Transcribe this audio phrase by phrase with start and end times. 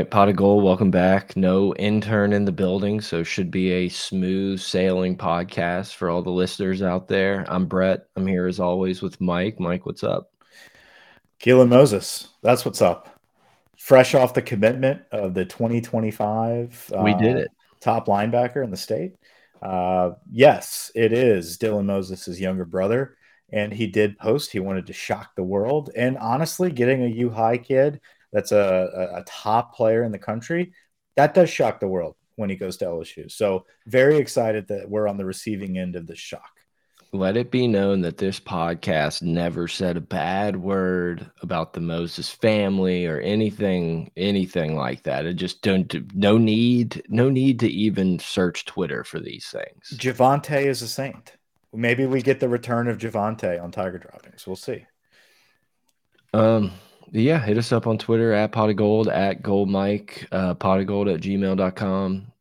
[0.00, 0.64] right, pot of gold.
[0.64, 1.36] Welcome back.
[1.36, 6.30] No intern in the building, so should be a smooth sailing podcast for all the
[6.30, 7.44] listeners out there.
[7.48, 8.06] I'm Brett.
[8.16, 9.60] I'm here as always with Mike.
[9.60, 10.32] Mike, what's up?
[11.38, 12.28] Keelan Moses.
[12.40, 13.20] That's what's up.
[13.76, 16.92] Fresh off the commitment of the 2025.
[17.02, 17.48] We did uh, it.
[17.80, 19.16] Top linebacker in the state.
[19.60, 23.18] Uh, yes, it is Dylan Moses' younger brother,
[23.52, 24.50] and he did post.
[24.50, 28.00] He wanted to shock the world, and honestly, getting a U High kid
[28.32, 30.72] that's a, a, top player in the country,
[31.16, 33.30] that does shock the world when he goes to LSU.
[33.30, 36.60] So very excited that we're on the receiving end of the shock.
[37.12, 42.30] Let it be known that this podcast never said a bad word about the Moses
[42.30, 45.26] family or anything, anything like that.
[45.26, 49.98] It just don't no need, no need to even search Twitter for these things.
[49.98, 51.32] Javonte is a saint.
[51.72, 54.46] Maybe we get the return of Javonte on Tiger Droppings.
[54.46, 54.86] We'll see.
[56.32, 56.72] Um,
[57.12, 60.80] yeah, hit us up on Twitter at pot of gold at gold mike, uh, pot
[60.80, 62.32] of gold at gmail.com.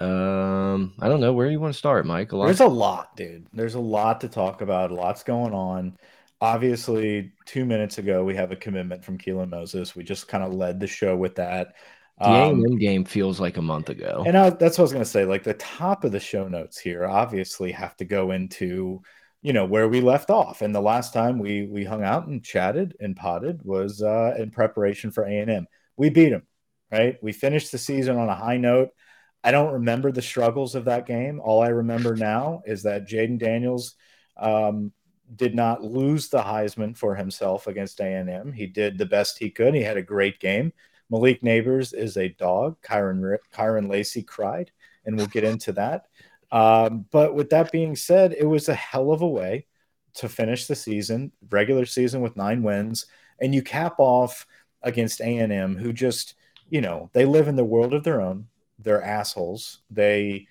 [0.00, 2.32] Um, I don't know where you want to start, Mike.
[2.32, 3.46] A There's a lot, dude.
[3.52, 4.90] There's a lot to talk about.
[4.90, 5.96] A lot's going on.
[6.40, 9.94] Obviously, two minutes ago, we have a commitment from Keelan Moses.
[9.94, 11.74] We just kind of led the show with that.
[12.18, 14.24] The um, game feels like a month ago.
[14.26, 15.24] And I, that's what I was going to say.
[15.24, 19.00] Like the top of the show notes here obviously have to go into
[19.44, 20.62] you know where we left off.
[20.62, 24.50] And the last time we we hung out and chatted and potted was uh in
[24.50, 26.42] preparation for a&m we beat them
[26.94, 27.16] right?
[27.22, 28.90] We finished the season on a high note.
[29.42, 31.40] I don't remember the struggles of that game.
[31.40, 33.94] All i remember now is that Jayden Daniels
[34.36, 34.92] um,
[35.34, 39.74] did not lose the heisman for himself against a&m he did the best he could.
[39.74, 40.72] He had a great game.
[41.10, 42.80] Malik Nabers is a dog.
[42.82, 44.70] Kyren kyren lacy cried
[45.04, 46.06] and we'll get into that
[46.54, 49.66] um, but with that being said, it was a hell of a way
[50.14, 53.06] to finish the season, regular season with nine wins,
[53.40, 54.46] and you cap off
[54.80, 56.36] against A and M, who just
[56.70, 58.46] you know they live in the world of their own.
[58.78, 59.80] They're assholes.
[59.90, 60.46] They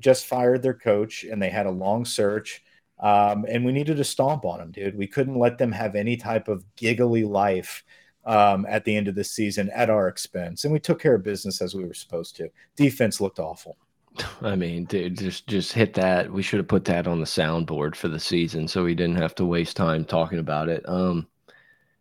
[0.00, 2.62] just fired their coach, and they had a long search.
[2.98, 4.96] Um, and we needed to stomp on them, dude.
[4.96, 7.84] We couldn't let them have any type of giggly life
[8.24, 10.64] um, at the end of the season at our expense.
[10.64, 12.48] And we took care of business as we were supposed to.
[12.76, 13.76] Defense looked awful.
[14.42, 16.30] I mean, dude, just just hit that.
[16.32, 19.34] We should have put that on the soundboard for the season, so we didn't have
[19.36, 20.82] to waste time talking about it.
[20.88, 21.28] Um,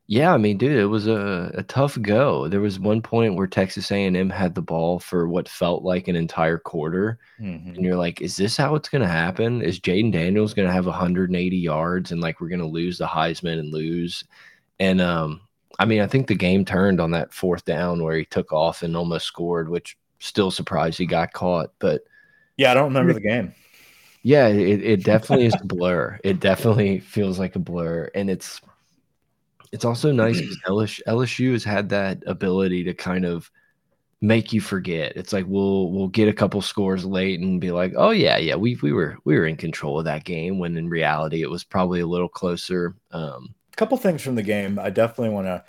[0.08, 2.50] yeah, I mean, dude, it was a, a tough go.
[2.50, 6.18] There was one point where Texas A&M had the ball for what felt like an
[6.18, 7.76] entire quarter, mm -hmm.
[7.76, 9.62] and you're like, "Is this how it's going to happen?
[9.62, 13.08] Is Jayden Daniels going to have 180 yards and like we're going to lose the
[13.08, 14.26] Heisman and lose?"
[14.80, 15.42] And um,
[15.80, 18.84] I mean, I think the game turned on that fourth down where he took off
[18.84, 21.72] and almost scored, which still surprised he got caught.
[21.80, 22.04] But
[22.58, 23.54] yeah, I don't remember the game.
[24.24, 26.20] Yeah, it, it definitely is a blur.
[26.24, 28.10] It definitely feels like a blur.
[28.16, 28.62] And it's
[29.72, 33.52] it's also nice because LSU, LSU has had that ability to kind of
[34.22, 35.14] make you forget.
[35.16, 38.56] It's like we'll we'll get a couple scores late and be like, oh yeah, yeah,
[38.56, 41.64] we we were we were in control of that game when in reality it was
[41.64, 42.96] probably a little closer.
[43.12, 45.64] Um, a couple things from the game I definitely want to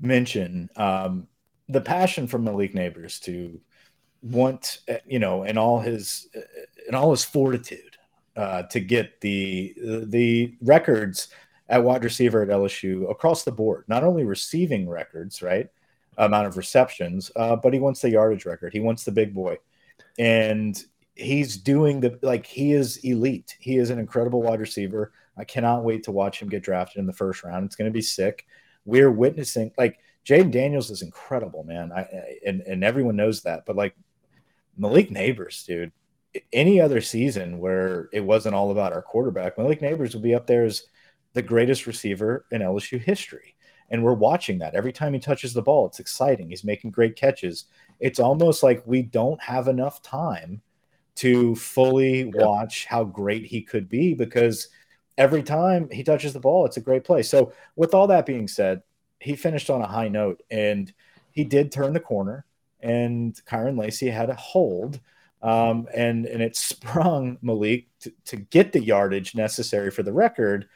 [0.00, 0.70] mention.
[0.76, 1.28] Um,
[1.68, 3.60] the passion from Malik Nabers to
[4.22, 6.28] want uh, you know in all his
[6.88, 7.96] in all his fortitude
[8.36, 9.74] uh, to get the
[10.06, 11.28] the records
[11.68, 13.84] at wide receiver at LSU across the board.
[13.88, 15.68] Not only receiving records, right,
[16.16, 18.72] amount of receptions, uh, but he wants the yardage record.
[18.72, 19.58] He wants the big boy,
[20.18, 20.82] and
[21.14, 23.56] he's doing the like he is elite.
[23.58, 25.12] He is an incredible wide receiver.
[25.36, 27.64] I cannot wait to watch him get drafted in the first round.
[27.64, 28.46] It's going to be sick.
[28.84, 31.92] We're witnessing like Jayden Daniels is incredible, man.
[31.92, 32.06] I,
[32.46, 33.94] and and everyone knows that, but like
[34.78, 35.92] Malik Nabers, dude.
[36.52, 40.46] Any other season where it wasn't all about our quarterback, Malik Nabers would be up
[40.46, 40.84] there as
[41.32, 43.56] the greatest receiver in LSU history.
[43.90, 45.86] And we're watching that every time he touches the ball.
[45.86, 46.50] It's exciting.
[46.50, 47.64] He's making great catches.
[48.00, 50.60] It's almost like we don't have enough time
[51.16, 54.68] to fully watch how great he could be because
[55.16, 57.22] every time he touches the ball, it's a great play.
[57.22, 58.82] So, with all that being said,
[59.18, 60.92] he finished on a high note and
[61.32, 62.44] he did turn the corner
[62.80, 65.00] and Kyren Lacy had a hold.
[65.40, 70.68] Um, and and it sprung Malik to, to get the yardage necessary for the record.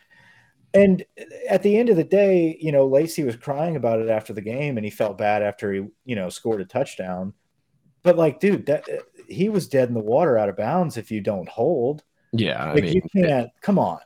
[0.75, 1.04] And
[1.50, 4.40] at the end of the day, you know, Lacy was crying about it after the
[4.40, 7.34] game, and he felt bad after he, you know, scored a touchdown.
[8.02, 8.88] But like, dude, that
[9.28, 12.04] he was dead in the water, out of bounds if you don't hold.
[12.32, 13.46] Yeah, like I mean, you can't.
[13.46, 14.00] It, come on.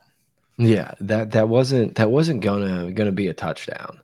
[0.57, 4.01] Yeah, that that wasn't that wasn't gonna gonna be a touchdown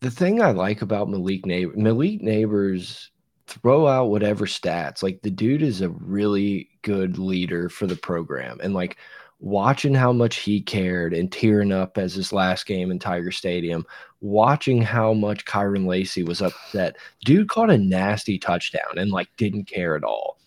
[0.00, 3.08] the thing I like about Malik Neighbor, Malik Nabers
[3.46, 5.02] throw out whatever stats.
[5.02, 8.58] Like the dude is a really good leader for the program.
[8.62, 8.96] And like
[9.38, 13.84] watching how much he cared and tearing up as his last game in Tiger Stadium,
[14.20, 16.96] watching how much Kyren Lacy was upset.
[17.24, 20.38] Dude caught a nasty touchdown and like didn't care at all.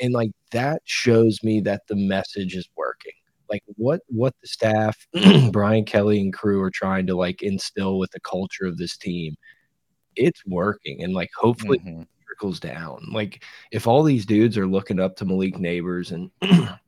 [0.00, 3.12] And like that shows me that the message is working.
[3.48, 5.06] Like what what the staff,
[5.52, 9.34] Brian Kelly and crew are trying to like instill with the culture of this team,
[10.16, 11.02] it's working.
[11.02, 12.06] And like hopefully mm -hmm.
[12.26, 13.06] trickles down.
[13.12, 16.30] Like if all these dudes are looking up to Malik Nabers and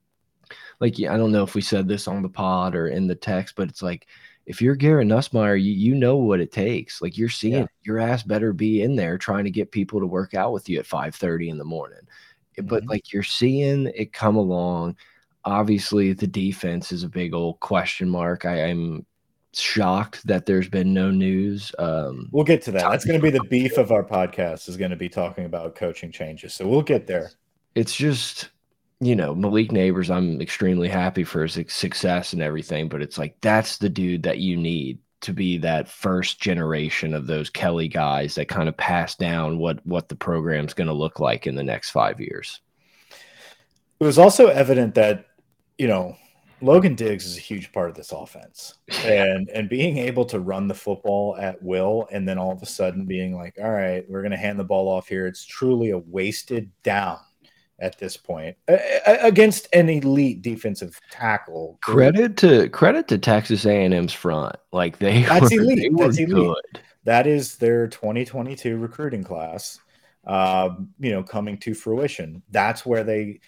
[0.81, 3.15] like yeah, I don't know if we said this on the pod or in the
[3.15, 4.07] text, but it's like
[4.49, 7.03] if you're Garrett Nussmeier, you, you know what it takes.
[7.03, 7.67] Like you're seeing yeah.
[7.83, 10.79] your ass better be in there trying to get people to work out with you
[10.79, 12.01] at 5:30 in the morning.
[12.01, 12.69] Mm -hmm.
[12.69, 12.91] But mm-hmm.
[12.91, 14.97] like you're seeing it come along.
[15.45, 18.45] Obviously, the defense is a big old question mark.
[18.45, 19.07] I, am
[19.55, 21.73] shocked that there's been no news.
[21.79, 22.91] Um, we'll get to that.
[22.91, 24.69] That's going to be the beef of our podcast.
[24.69, 26.55] Is going to be talking about coaching changes.
[26.55, 27.31] So we'll get there.
[27.75, 28.51] It's just
[29.01, 33.37] you know, Malik Nabers, I'm extremely happy for his success and everything, but it's like
[33.41, 38.35] that's the dude that you need to be that first generation of those Kelly guys
[38.35, 41.63] that kind of pass down what what the program's going to look like in the
[41.63, 42.61] next 5 years.
[44.01, 45.27] It was also evident that,
[45.79, 46.17] you know,
[46.61, 48.75] Logan Diggs is a huge part of this offense.
[49.05, 52.67] And and being able to run the football at will and then all of a
[52.67, 55.27] sudden being like, all right, we're going to hand the ball off here.
[55.27, 57.19] It's truly a wasted down
[57.81, 58.57] at this point
[59.07, 61.79] against an elite defensive tackle.
[61.83, 64.57] Credit to credit to Texas A&M's front.
[64.73, 65.93] Like they That's were, elite.
[65.97, 66.31] They That's elite.
[66.31, 66.81] Good.
[67.05, 69.81] That is their 2022 recruiting class.
[70.27, 72.43] Um, you know, coming to fruition.
[72.51, 73.41] That's where they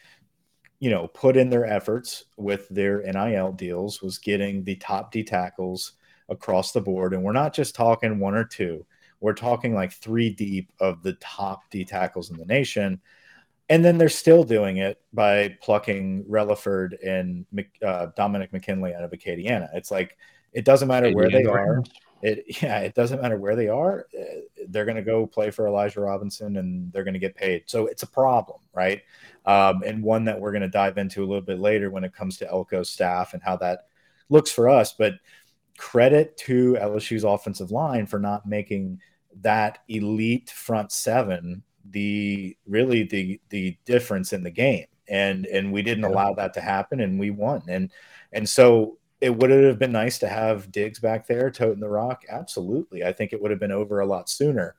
[0.81, 5.23] you know, put in their efforts with their NIL deals was getting the top D
[5.23, 5.93] tackles
[6.29, 8.85] across the board and we're not just talking one or two.
[9.21, 13.01] We're talking like 3 deep of the top D tackles in the nation
[13.71, 17.47] and then they're still doing it by plucking Relaford and
[17.85, 19.69] uh, Dominick McKinley out of Acadiana.
[19.75, 20.19] It's like
[20.53, 21.85] it doesn't matter where they are.
[22.23, 24.07] It yeah, it doesn't matter where they are.
[24.19, 27.65] Uh, they're going to go play for Elijah Robinson, and they're going to get paid.
[27.67, 29.03] So it's a problem, right?
[29.47, 32.15] Um, and one that we're going to dive into a little bit later when it
[32.15, 33.87] comes to Elko's staff and how that
[34.29, 34.93] looks for us.
[34.93, 35.15] But
[35.79, 39.01] credit to LSU's offensive line for not making
[39.43, 45.83] that elite front seven the really the the difference in the game and and we
[45.83, 47.91] didn't allow that to happen and we won and
[48.33, 52.25] and so it would have been nice to have Diggs back there toting the rock
[52.29, 54.77] absolutely i think it would have been over a lot sooner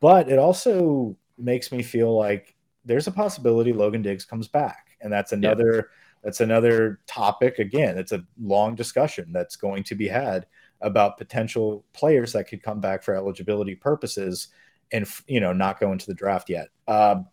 [0.00, 2.54] but it also makes me feel like
[2.84, 5.82] there's a possibility logan diggs comes back and that's another yeah.
[6.24, 10.46] that's another topic again it's a long discussion that's going to be had
[10.80, 14.48] about potential players that could come back for eligibility purposes
[14.92, 16.68] and you know not go into the draft yet.
[16.88, 17.26] Um,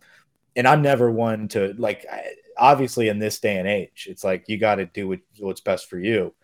[0.56, 2.06] and I'm never one to like.
[2.58, 5.88] Obviously, in this day and age, it's like you got to do what, what's best
[5.88, 6.34] for you.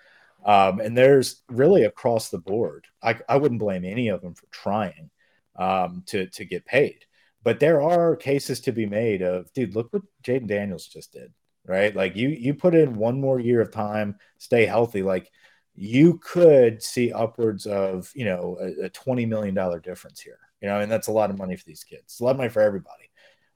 [0.44, 2.86] Um, and there's really across the board.
[3.02, 5.10] I, I wouldn't blame any of them for trying
[5.56, 7.06] um, to to get paid,
[7.42, 9.74] but there are cases to be made of, dude.
[9.74, 11.32] Look what Jayden Daniels just did,
[11.66, 11.94] right?
[11.94, 15.30] Like you you put in one more year of time, stay healthy, like
[15.74, 20.38] you could see upwards of you know a, a twenty million dollar difference here.
[20.60, 22.20] You know, and that's a lot of money for these kids.
[22.20, 23.10] A lot of money for everybody.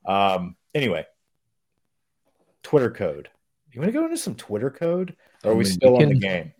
[0.06, 1.06] Um, anyway,
[2.68, 3.30] Twitter code.
[3.72, 5.16] You want to go into some Twitter code?
[5.42, 6.52] Or are we still can, on the game?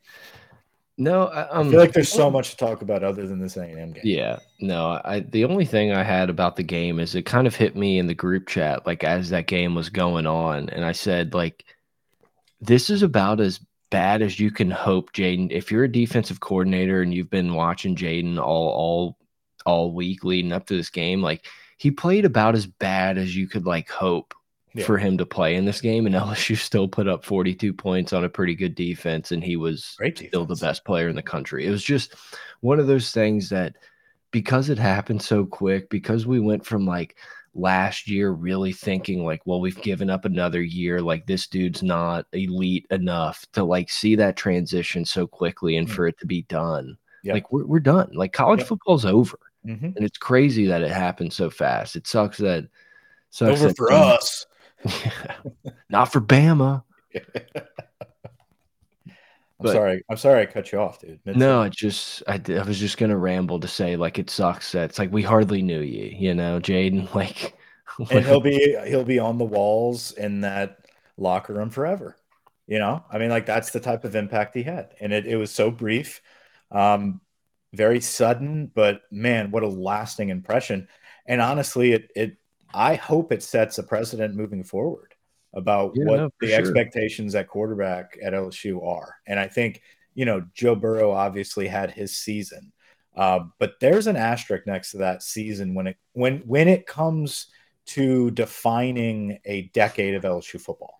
[0.96, 3.56] No, I, um, I feel like there's so much to talk about other than this
[3.56, 4.02] A&M game.
[4.02, 5.00] Yeah, no.
[5.04, 7.98] I the only thing I had about the game is it kind of hit me
[7.98, 11.64] in the group chat, like as that game was going on, and I said like,
[12.60, 13.60] this is about as
[13.90, 15.52] bad as you can hope, Jayden.
[15.52, 19.18] If you're a defensive coordinator and you've been watching Jayden all all
[19.66, 21.20] all week leading up to this game.
[21.20, 21.44] Like
[21.76, 24.34] he played about as bad as you could like hope
[24.74, 24.84] yeah.
[24.84, 28.24] for him to play in this game, and LSU still put up 42 points on
[28.24, 31.66] a pretty good defense, and he was still the best player in the country.
[31.66, 32.14] It was just
[32.60, 33.76] one of those things that
[34.30, 37.16] because it happened so quick, because we went from like
[37.54, 42.24] last year really thinking like well we've given up another year like this dude's not
[42.32, 45.90] elite enough to like see that transition so quickly and mm.
[45.90, 47.34] for it to be done yep.
[47.34, 48.68] like we're, we're done like college yep.
[48.68, 49.86] football's over Mm-hmm.
[49.96, 51.96] And it's crazy that it happened so fast.
[51.96, 52.68] It sucks that
[53.30, 54.46] sucks over that for us.
[55.90, 56.82] Not for Bama.
[59.60, 60.04] I'm but, sorry.
[60.08, 61.18] I'm sorry I cut you off, dude.
[61.24, 64.90] no, it just I, I was just gonna ramble to say like it sucks that
[64.90, 67.08] it's like we hardly knew you, you know, Jayden.
[67.14, 67.54] Like,
[68.12, 72.16] and he'll be he'll be on the walls in that locker room forever.
[72.68, 75.36] You know, I mean, like that's the type of impact he had, and it it
[75.36, 76.22] was so brief.
[76.70, 77.20] Um,
[77.72, 80.86] very sudden, but man, what a lasting impression.
[81.26, 82.36] And honestly, it it
[82.74, 85.14] I hope it sets a precedent moving forward
[85.54, 86.58] about yeah, what no, the sure.
[86.58, 89.16] expectations at quarterback at LSU are.
[89.26, 89.80] And I think,
[90.14, 92.72] you know, Joe Burrow obviously had his season,
[93.16, 97.46] Uh, but there's an asterisk next to that season when it when when it comes
[97.86, 100.94] to defining a decade of LSU football.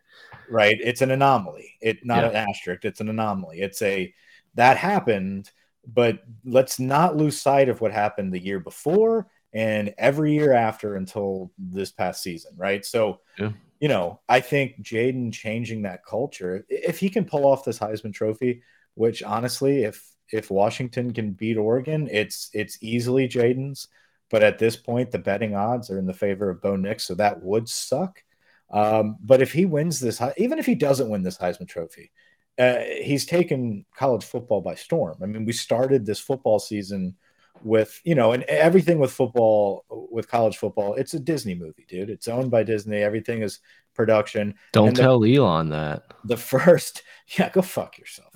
[0.50, 0.78] Right?
[0.82, 1.76] It's an anomaly.
[1.80, 2.30] It not yeah.
[2.30, 2.84] an asterisk.
[2.84, 3.60] It's an anomaly.
[3.60, 4.12] It's a
[4.54, 5.50] that happened,
[5.87, 10.97] but let's not lose sight of what happened the year before and every year after
[10.97, 12.52] until this past season.
[12.57, 12.85] Right?
[12.85, 13.21] So.
[13.38, 17.78] Yeah you know, I think Jayden changing that culture, if he can pull off this
[17.78, 18.62] Heisman Trophy,
[18.95, 23.88] which honestly, if if Washington can beat Oregon, it's it's easily Jayden's.
[24.31, 27.14] But at this point, the betting odds are in the favor of Bo Nix, so
[27.14, 28.23] that would suck.
[28.71, 32.11] Um, but if he wins this, even if he doesn't win this Heisman Trophy,
[32.59, 35.17] uh, he's taken college football by storm.
[35.23, 37.17] I mean, we started this football season
[37.62, 42.11] with you know, and everything with football, with college football, it's a Disney movie, dude.
[42.11, 42.99] It's owned by Disney.
[42.99, 43.61] Everything is
[43.95, 44.55] production.
[44.73, 46.05] Don't tell Elon that.
[46.25, 47.03] The first,
[47.38, 48.33] yeah, go fuck yourself,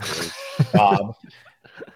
[0.78, 1.14] um,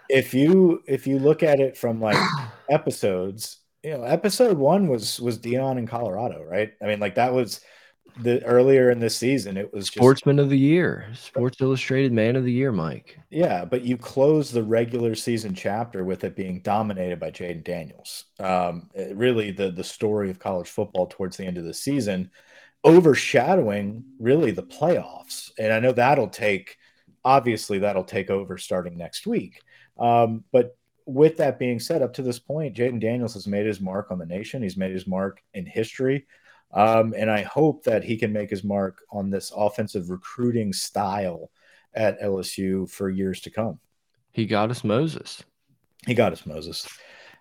[0.08, 2.18] if you if you look at it from like
[2.70, 6.72] episodes, you know, episode one was was Deion in Colorado, right?
[6.82, 7.60] I mean, like that was
[8.20, 9.56] the earlier in the season.
[9.56, 13.18] It was just, Sportsman of the Year, Sports Illustrated Man of the Year, Mike.
[13.30, 18.24] Yeah, but you close the regular season chapter with it being dominated by Jayden Daniels.
[18.40, 22.30] Um, really, the the story of college football towards the end of the season,
[22.84, 26.76] overshadowing really the playoffs, and I know that'll take
[27.26, 29.60] obviously that'll take over starting next week.
[29.98, 33.80] Um, but with that being said, up to this point, Jayden Daniels has made his
[33.80, 34.62] mark on the nation.
[34.62, 36.26] He's made his mark in history.
[36.76, 41.50] Um, and I hope that he can make his mark on this offensive recruiting style
[41.94, 43.80] at LSU for years to come.
[44.32, 45.42] He got us Moses.
[46.06, 46.86] He got us Moses.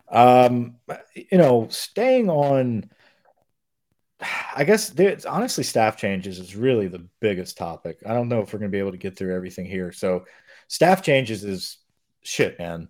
[0.08, 0.78] Um,
[1.14, 2.90] you know, staying on,
[4.56, 8.00] I guess there's honestly staff changes is really the biggest topic.
[8.06, 9.92] I don't know if we're going to be able to get through everything here.
[9.92, 10.24] So,
[10.70, 11.80] staff changes is
[12.22, 12.88] shit, man.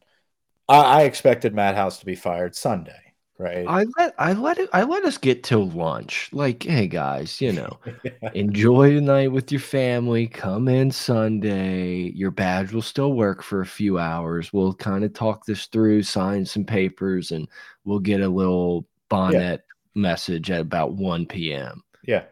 [0.70, 3.05] I, I expected Matt House to be fired Sunday
[3.38, 3.66] right?
[3.68, 6.30] I let I let it I let us get to lunch.
[6.32, 7.78] Like, hey guys, you know,
[8.34, 10.28] enjoy the night with your family.
[10.28, 12.12] Come in Sunday.
[12.12, 14.54] Your badge will still work for a few hours.
[14.54, 17.48] We'll kind of talk this through, sign some papers, and
[17.84, 20.02] we'll get a little bonnet yeah.
[20.02, 21.84] message at about 1 p.m.
[22.04, 22.24] Yeah.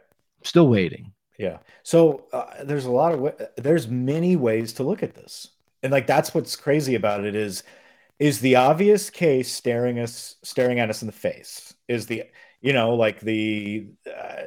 [0.43, 1.12] Still waiting.
[1.38, 1.60] Yeah.
[1.83, 5.50] So uh, there's a lot of there's many ways to look at this.
[5.81, 7.63] And like that's what's crazy about it is
[8.20, 11.74] is the obvious case staring us staring at us in the face?
[11.88, 12.24] Is the
[12.62, 14.43] you know like the uh,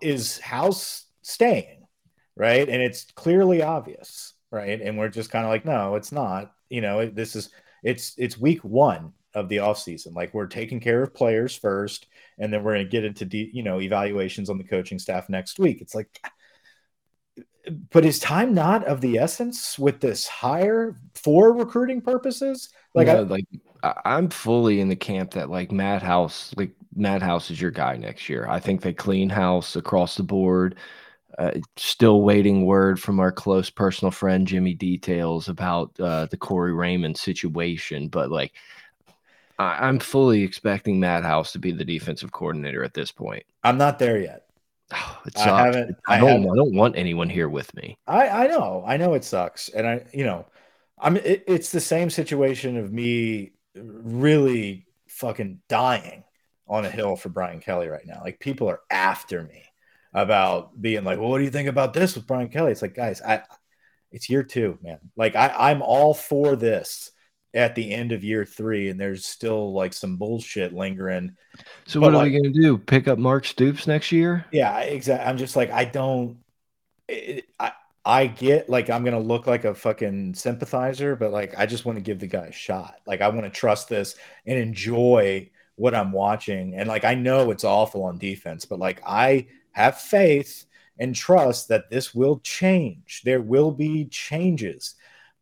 [0.00, 1.72] is house staying
[2.38, 2.68] right?
[2.68, 4.80] And it's clearly obvious right?
[4.80, 6.52] And we're just kind of like no it's not.
[6.68, 7.50] You know this is
[7.82, 10.14] it's it's week one of the off season.
[10.14, 12.06] Like we're taking care of players first
[12.38, 15.28] and then we're going to get into de- you know evaluations on the coaching staff
[15.28, 15.80] next week.
[15.80, 16.08] It's like
[17.90, 22.68] but is time not of the essence with this hire for recruiting purposes?
[22.94, 23.46] Like, I, like
[24.04, 27.96] I'm fully in the camp that like Matt House, like Matt House is your guy
[27.96, 28.46] next year.
[28.48, 30.76] I think they clean house across the board.
[31.36, 36.72] Uh, still waiting word from our close personal friend Jimmy Details about uh, the Corey
[36.72, 38.52] Raymond situation, but like
[39.58, 43.42] I, I'm fully expecting Matt House to be the defensive coordinator at this point.
[43.64, 44.44] I'm not there yet.
[44.94, 45.48] Oh, it sucks.
[45.48, 45.96] I haven't.
[46.06, 46.28] I, don't.
[46.28, 47.98] Haven't, I don't want anyone here with me.
[48.06, 48.84] I I know.
[48.86, 50.46] I know it sucks, and I you know,
[50.98, 51.16] I'm.
[51.16, 56.24] It, it's the same situation of me really fucking dying
[56.66, 58.20] on a hill for Brian Kelly right now.
[58.24, 59.64] Like people are after me
[60.12, 62.72] about being like, well, what do you think about this with Brian Kelly?
[62.72, 63.42] It's like, guys, I.
[64.12, 64.98] It's year two, man.
[65.16, 67.10] Like I, I'm all for this
[67.52, 71.34] at the end of year three, and there's still like some bullshit lingering.
[71.86, 72.78] So but what like, are we gonna do?
[72.78, 74.44] Pick up Mark Stoops next year?
[74.52, 75.26] Yeah, exactly.
[75.26, 76.38] I'm just like I don't.
[77.08, 77.72] It, I
[78.06, 81.98] I get like I'm gonna look like a fucking sympathizer, but like I just want
[81.98, 83.00] to give the guy a shot.
[83.06, 84.14] Like I want to trust this
[84.46, 86.74] and enjoy what I'm watching.
[86.76, 90.66] And like I know it's awful on defense, but like I have faith
[90.98, 93.22] and trust that this will change.
[93.24, 94.94] There will be changes.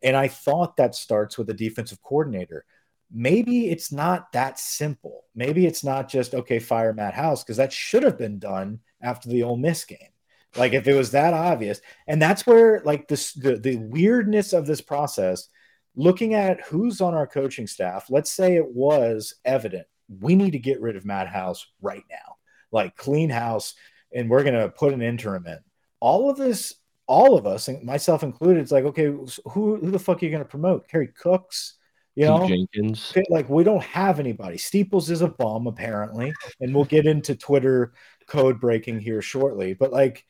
[0.02, 2.64] And I thought that starts with a defensive coordinator.
[3.12, 5.24] Maybe it's not that simple.
[5.34, 9.28] Maybe it's not just, okay, fire Matt House, because that should have been done after
[9.28, 10.13] the Ole Miss game.
[10.56, 11.80] Like if it was that obvious.
[12.06, 15.48] And that's where like this the, the weirdness of this process,
[15.96, 19.86] looking at who's on our coaching staff, let's say it was evident.
[20.20, 22.36] We need to get rid of Matt House right now.
[22.70, 23.74] Like clean house,
[24.12, 25.58] and we're gonna put an interim in.
[26.00, 26.74] All of this
[27.06, 30.42] all of us, myself included, it's like, okay, who who the fuck are you going
[30.42, 30.88] to promote?
[30.88, 31.74] Kerry Cooks,
[32.14, 33.12] you know, Jenkins.
[33.28, 34.56] Like we don't have anybody.
[34.56, 37.92] Steeples is a bum apparently, and we'll get into Twitter
[38.26, 39.74] code breaking here shortly.
[39.74, 40.24] But like,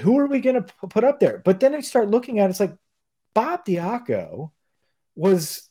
[0.00, 1.42] who are we going to put up there?
[1.44, 2.76] But then I start looking at it, it's like
[3.34, 4.50] Bob Diaco
[5.14, 5.68] was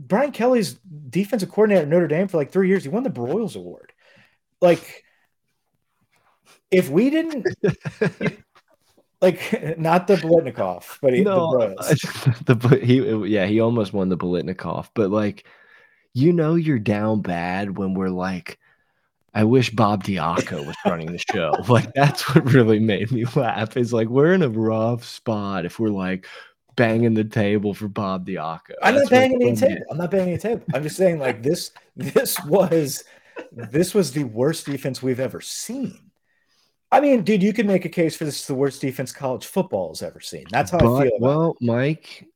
[0.00, 0.78] Brian Kelly's
[1.10, 2.84] defensive coordinator at Notre Dame for like three years.
[2.84, 3.92] He won the Broyles Award.
[4.60, 5.04] Like,
[6.70, 7.46] if we didn't,
[9.20, 13.00] like, not the Biletnikoff, but he, no, the, the he
[13.32, 15.46] yeah he almost won the Biletnikoff, but like,
[16.14, 18.58] you know, you're down bad when we're like.
[19.38, 21.54] I wish Bob Diaco was running the show.
[21.68, 23.76] like that's what really made me laugh.
[23.76, 26.26] Is like we're in a rough spot if we're like,
[26.74, 28.72] banging the table for Bob Diaco.
[28.82, 29.84] I'm not banging any table.
[29.92, 30.64] I'm not banging the table.
[30.74, 31.70] I'm just saying like this.
[31.94, 33.04] This was
[33.52, 36.10] this was the worst defense we've ever seen.
[36.90, 39.46] I mean, dude, you can make a case for this is the worst defense college
[39.46, 40.46] football has ever seen.
[40.50, 41.18] That's how but, I feel.
[41.20, 41.64] well, it.
[41.64, 42.26] Mike,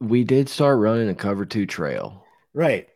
[0.00, 2.88] we did start running a cover two trail, right?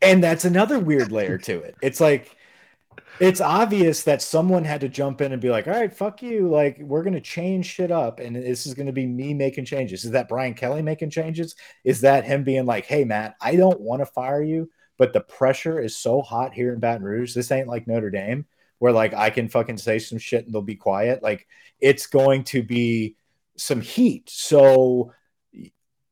[0.00, 1.76] And that's another weird layer to it.
[1.82, 2.36] It's like
[3.20, 6.48] it's obvious that someone had to jump in and be like, all right, fuck you.
[6.48, 8.20] Like, we're going to change shit up.
[8.20, 10.04] And this is going to be me making changes.
[10.04, 11.56] Is that Brian Kelly making changes?
[11.84, 15.20] Is that him being like, hey, Matt, I don't want to fire you, but the
[15.20, 17.34] pressure is so hot here in Baton Rouge.
[17.34, 18.46] This ain't like Notre Dame
[18.78, 21.22] where like I can fucking say some shit and they'll be quiet.
[21.22, 21.48] Like,
[21.80, 23.16] it's going to be
[23.56, 24.30] some heat.
[24.30, 25.12] So,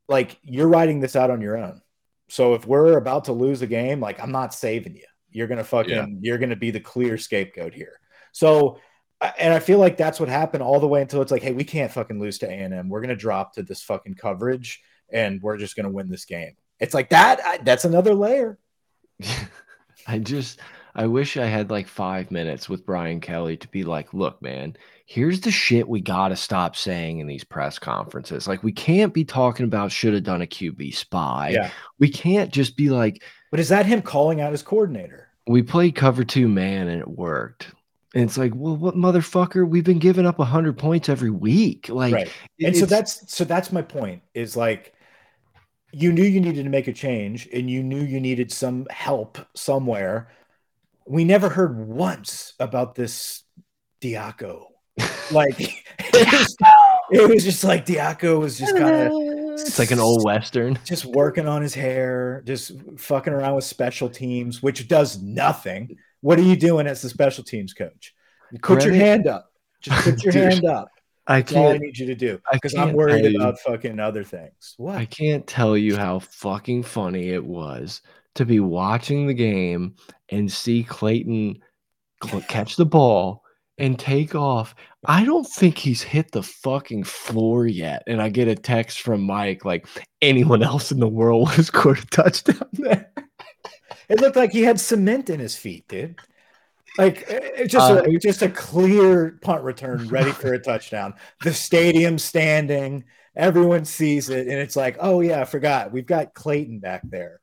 [0.09, 1.81] like, you're writing this out on your own.
[2.29, 5.07] So if we're about to lose a game, like, I'm not saving you
[5.37, 6.07] you're gonna fucking yeah.
[6.21, 8.01] you're gonna be the clear scapegoat here.
[8.33, 8.81] So
[9.39, 11.65] and I feel like that's what happened all the way until it's like, hey, we
[11.65, 12.89] can't fucking lose to A&M.
[12.89, 14.81] We're gonna drop to this fucking coverage,
[15.11, 16.53] and we're just gonna win this game.
[16.81, 17.41] It's like that.
[17.45, 18.59] I, that's another layer.
[20.07, 20.61] I just,
[20.95, 24.77] I wish I had like five minutes with Brian Kelly to be like, look, man,
[25.07, 28.47] here's the shit we got to stop saying in these press conferences.
[28.47, 31.51] Like, we can't be talking about should have done a QB spy.
[31.51, 31.71] Yeah.
[31.99, 35.27] We can't just be like, but is that him calling out his coordinator?
[35.47, 37.73] we played cover two man and it worked.
[38.15, 39.69] And it's like, well, what motherfucker?
[39.69, 41.89] We've been giving up hundred points every week.
[41.89, 42.33] Like, right.
[42.61, 44.23] and so that's so that's my point.
[44.33, 44.95] Is like,
[45.93, 49.39] you knew you needed to make a change, and you knew you needed some help
[49.55, 50.29] somewhere.
[51.07, 53.43] We never heard once about this
[54.01, 54.65] Diaco.
[55.31, 55.59] Like,
[55.99, 56.57] it was,
[57.11, 59.13] it was just like Diaco was just kind of
[59.61, 60.79] it's like an old western.
[60.85, 65.97] Just working on his hair, just fucking around with special teams, which does nothing.
[66.21, 68.15] What are you doing as the special teams coach?
[68.63, 69.51] Put your hand up.
[69.81, 70.89] Just put your Dude, hand up.
[71.27, 71.57] I can't.
[71.57, 74.75] all I need you to do because I'm worried about fucking other things.
[74.77, 74.97] What?
[74.97, 78.03] I can't tell you how fucking funny it was
[78.37, 79.97] to be watching the game
[80.29, 81.61] and see Clayton
[82.47, 83.43] catch the ball
[83.79, 84.75] and take off.
[85.05, 88.03] I don't think he's hit the fucking floor yet.
[88.07, 89.87] And I get a text from Mike like
[90.23, 93.13] anyone else in the world would have scored a touchdown there.
[94.09, 96.19] it looked like he had cement in his feet, dude.
[96.99, 101.13] Like it's just uh, a, just a clear punt return, ready for a touchdown.
[101.43, 105.93] The stadium standing, everyone sees it, and it's like, oh yeah, I forgot.
[105.93, 107.41] We've got Clayton back there.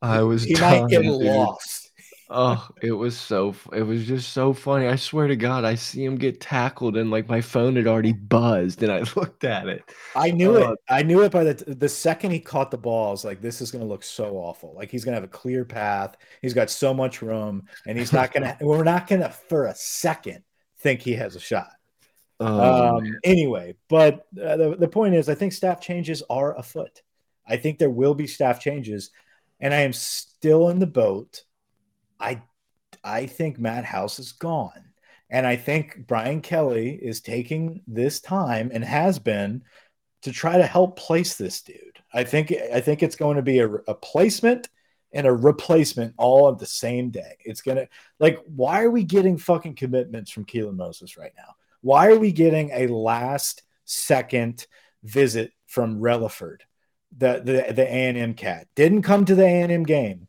[0.00, 0.44] I was.
[0.44, 1.85] He might get lost.
[2.28, 4.88] Oh, it was so it was just so funny.
[4.88, 8.12] I swear to God, I see him get tackled and like my phone had already
[8.12, 9.84] buzzed and I looked at it.
[10.16, 10.78] I knew uh, it.
[10.88, 13.08] I knew it by the the second he caught the ball.
[13.08, 14.74] I was like, this is gonna look so awful.
[14.74, 16.16] Like he's gonna have a clear path.
[16.42, 18.56] He's got so much room, and he's not gonna.
[18.60, 20.42] we're not gonna for a second
[20.80, 21.70] think he has a shot.
[22.40, 27.02] Oh, um, anyway, but uh, the the point is, I think staff changes are afoot.
[27.46, 29.10] I think there will be staff changes,
[29.60, 31.44] and I am still in the boat
[32.20, 32.42] I
[33.04, 34.84] I think Matt House is gone.
[35.28, 39.62] And I think Brian Kelly is taking this time and has been
[40.22, 41.98] to try to help place this dude.
[42.12, 44.68] I think I think it's going to be a, a placement
[45.12, 47.36] and a replacement all of the same day.
[47.44, 51.54] It's gonna like why are we getting fucking commitments from Keelan Moses right now?
[51.80, 54.66] Why are we getting a last second
[55.04, 56.60] visit from Relaford,
[57.16, 58.68] the the the A and M cat?
[58.74, 60.28] Didn't come to the A and M game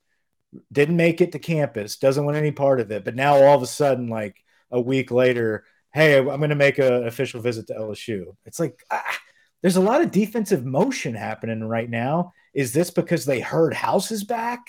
[0.72, 3.04] didn't make it to campus, doesn't want any part of it.
[3.06, 6.78] But now all of a sudden, like a week later, hey, I'm going to make
[6.78, 8.36] an official visit to LSU.
[8.46, 9.20] It's like ah,
[9.62, 12.34] there's a lot of defensive motion happening right now.
[12.54, 14.60] Is this because they heard House is back?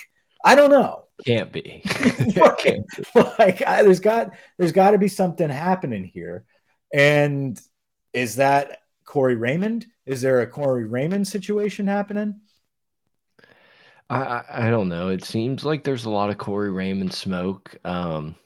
[0.44, 1.04] I don't know.
[1.24, 1.82] Can't be.
[1.84, 3.04] Can't be.
[3.38, 6.44] like I, there's got there's got to be something happening here,
[6.92, 7.60] and
[8.12, 9.86] is that Corey Raymond?
[10.06, 12.40] Is there a Corey Raymond situation happening?
[14.10, 15.08] I, I don't know.
[15.08, 17.76] It seems like there's a lot of Corey Raymond smoke.
[17.84, 18.36] Um,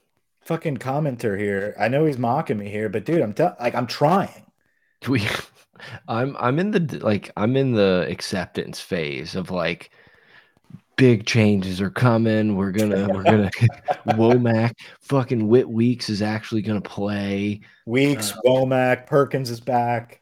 [0.41, 1.75] fucking commenter here.
[1.79, 4.47] I know he's mocking me here, but dude, I'm like I'm trying.
[5.09, 5.27] We,
[6.07, 9.91] I'm I'm in the like I'm in the acceptance phase of like
[10.97, 12.57] big changes are coming.
[12.57, 13.51] We're gonna we're gonna
[14.11, 17.61] Womack fucking Whit Weeks is actually gonna play.
[17.87, 20.22] Weeks, uh, Womack, Perkins is back.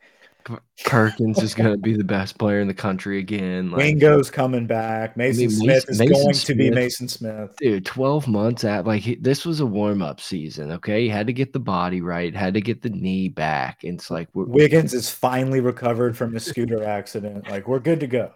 [0.85, 3.71] Perkins is going to be the best player in the country again.
[3.71, 5.17] Like, Wingo's coming back.
[5.17, 7.55] Mason I mean, Smith is Mason going Smith, to be Mason Smith.
[7.59, 10.73] Dude, 12 months at like he, this was a warm up season.
[10.73, 11.03] Okay.
[11.03, 13.81] He had to get the body right, had to get the knee back.
[13.83, 17.49] It's like Wiggins is finally recovered from the scooter accident.
[17.49, 18.33] Like we're good to go.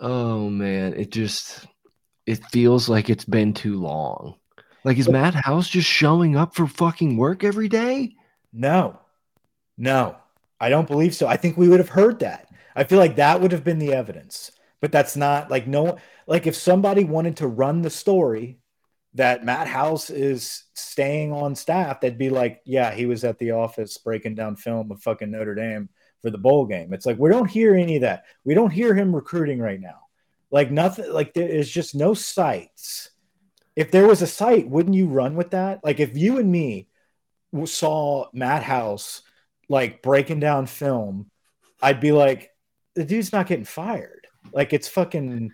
[0.00, 0.94] Oh, man.
[0.94, 1.66] It just,
[2.26, 4.36] it feels like it's been too long.
[4.84, 8.16] Like, is Matt House just showing up for fucking work every day?
[8.52, 8.98] No,
[9.78, 10.16] no.
[10.62, 11.26] I don't believe so.
[11.26, 12.48] I think we would have heard that.
[12.76, 14.52] I feel like that would have been the evidence.
[14.80, 18.58] But that's not like no like if somebody wanted to run the story
[19.14, 23.50] that Matt House is staying on staff, they'd be like, yeah, he was at the
[23.50, 25.88] office breaking down film of fucking Notre Dame
[26.22, 26.92] for the bowl game.
[26.92, 28.24] It's like we don't hear any of that.
[28.44, 30.06] We don't hear him recruiting right now.
[30.50, 33.10] Like nothing like there is just no sites.
[33.74, 35.80] If there was a site, wouldn't you run with that?
[35.82, 36.88] Like if you and me
[37.64, 39.22] saw Matt House
[39.68, 41.30] like breaking down film,
[41.80, 42.50] I'd be like,
[42.94, 44.26] the dude's not getting fired.
[44.52, 45.52] Like it's fucking,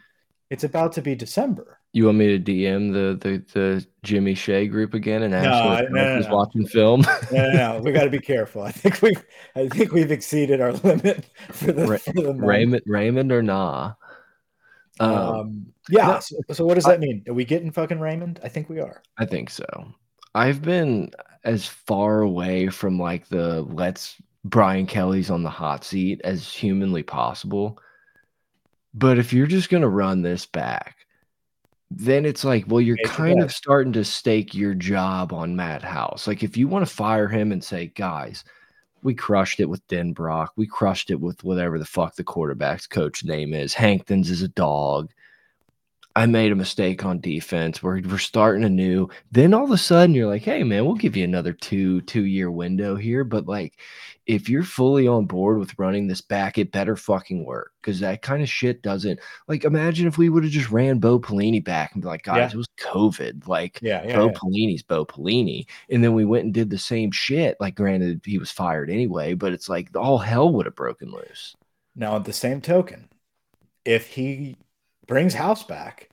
[0.51, 1.79] it's about to be December.
[1.93, 5.89] You want me to DM the the, the Jimmy Shea group again and ask no,
[5.89, 7.01] no, no, no, watching film?
[7.33, 7.81] no, no, no.
[7.83, 8.63] we got to be careful.
[8.63, 9.17] I think we,
[9.57, 13.95] I think we've exceeded our limit for the, Ra for the Raymond, Raymond or nah.
[15.01, 16.19] Um, um yeah.
[16.19, 17.25] So, so, what does that mean?
[17.27, 18.41] Are we getting fucking Raymond?
[18.45, 19.03] I think we are.
[19.17, 19.65] I think so.
[20.39, 21.11] I've been
[21.43, 27.03] as far away from like the let's Brian Kelly's on the hot seat as humanly
[27.03, 27.79] possible.
[28.95, 30.95] But if you're just going to run this back,
[31.91, 36.29] then it's like, well, you're kind of starting to stake your job on Matt House.
[36.29, 38.45] Like, if you want to fire him and say, guys,
[39.03, 43.25] we crushed it with Denbrock, we crushed it with whatever the fuck the quarterback's coach
[43.25, 43.75] name is.
[43.75, 45.11] Hankton's is a dog.
[46.19, 47.81] I made a mistake on defense.
[47.81, 49.09] We're we're starting anew.
[49.31, 52.25] Then all of a sudden you're like, hey man, we'll give you another two two
[52.25, 53.23] year window here.
[53.23, 53.79] But like,
[54.27, 58.23] if you're fully on board with running this back, it better fucking work because that
[58.23, 59.63] kind of shit doesn't like.
[59.63, 62.49] Imagine if we would have just ran Bo Pelini back and be like, guys, yeah.
[62.49, 63.47] it was COVID.
[63.47, 64.33] Like, yeah, yeah Bo yeah.
[64.33, 67.57] Pelini's Bo Pelini, and then we went and did the same shit.
[67.61, 71.55] Like, granted, he was fired anyway, but it's like all hell would have broken loose.
[71.95, 73.09] Now, at the same token,
[73.85, 74.57] if he
[75.09, 76.11] brings House back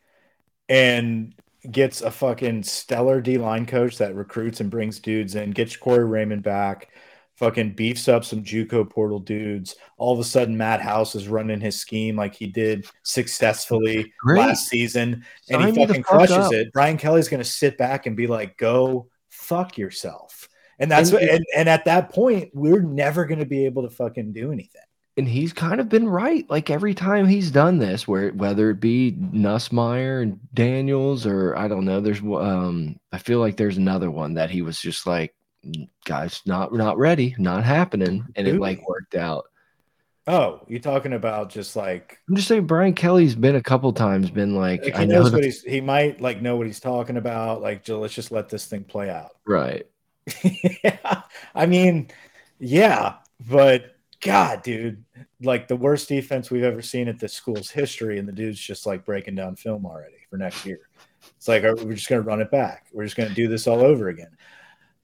[0.68, 1.36] and
[1.70, 6.06] gets a fucking stellar D line coach that recruits and brings dudes in, gets Corey
[6.06, 6.90] Raymond back,
[7.36, 9.76] fucking beefs up some JUCO portal dudes.
[9.98, 14.40] All of a sudden, Matt House is running his scheme like he did successfully Great.
[14.40, 16.54] last season, and Sign he fucking crushes up.
[16.54, 16.74] it.
[16.74, 21.20] Brian Kelly's going to sit back and be like, "Go fuck yourself." And that's and,
[21.20, 24.52] what, and, and at that point, we're never going to be able to fucking do
[24.52, 24.82] anything
[25.18, 28.80] and he's kind of been right like every time he's done this where whether it
[28.80, 34.12] be nussmeier and daniels or i don't know there's um i feel like there's another
[34.12, 35.34] one that he was just like
[36.06, 39.46] guys not not ready not happening and it like worked out.
[40.28, 44.30] Oh you talking about just like i'm just saying brian kelly's been a couple times
[44.30, 47.62] been like, like he knows what he's he might like know what he's talking about
[47.62, 49.32] like let's just let this thing play out.
[49.48, 49.86] Right.
[50.44, 51.22] Yeah
[51.54, 52.10] i mean
[52.58, 55.05] yeah but God, dude,
[55.46, 58.86] like the worst defense we've ever seen at this school's history, and the dude's just
[58.86, 60.80] like breaking down film already for next year.
[61.38, 62.88] It's like we're just going to run it back.
[62.92, 64.36] We're just going to do this all over again.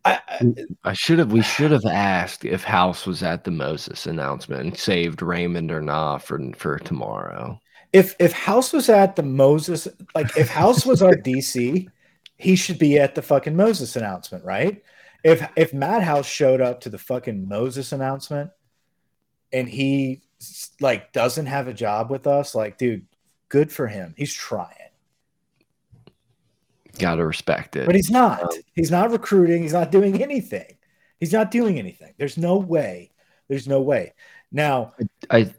[0.03, 1.31] I, I, mm, I should have.
[1.31, 5.81] We should have asked if House was at the Moses announcement and saved Raymond or
[5.81, 7.59] not for for tomorrow.
[7.93, 11.87] If if House was at the Moses, like if House was our DC,
[12.37, 14.81] he should be at the fucking Moses announcement, right?
[15.23, 18.49] If if Matt House showed up to the fucking Moses announcement
[19.53, 20.21] and he
[20.79, 23.05] like doesn't have a job with us, like, dude,
[23.49, 24.13] good for him.
[24.17, 24.75] He's trying.
[26.99, 27.85] Gotta respect it.
[27.85, 28.43] But he's not.
[28.43, 29.63] Um, he's not recruiting.
[29.63, 30.77] He's not doing anything.
[31.19, 32.13] He's not doing anything.
[32.17, 33.11] There's no way.
[33.47, 34.13] There's no way.
[34.51, 34.93] Now,
[35.29, 35.51] I,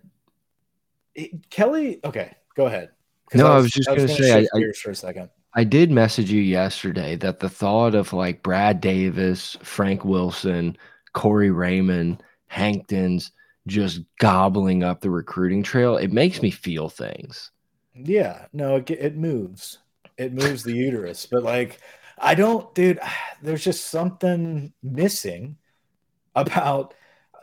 [1.16, 2.00] I Kelly.
[2.04, 2.90] Okay, go ahead.
[3.34, 4.48] No, I was, I was just I was gonna, say.
[4.54, 5.30] I, I, for a second.
[5.54, 10.76] I did message you yesterday that the thought of like Brad Davis, Frank Wilson,
[11.12, 13.32] Corey Raymond, Hankton's,
[13.66, 17.50] just gobbling up the recruiting trail, it makes me feel things.
[17.94, 19.78] Yeah, no, it, it moves.
[20.16, 21.78] It moves the uterus, but like
[22.18, 23.00] I don't, dude.
[23.42, 25.56] There's just something missing
[26.34, 26.94] about.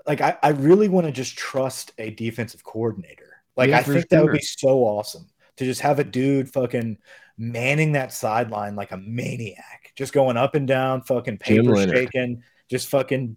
[0.07, 3.43] Like I, I really want to just trust a defensive coordinator.
[3.55, 4.05] Like yeah, I think sure.
[4.09, 5.27] that would be so awesome
[5.57, 6.97] to just have a dude fucking
[7.37, 12.87] manning that sideline like a maniac, just going up and down, fucking paper shaking, just
[12.87, 13.35] fucking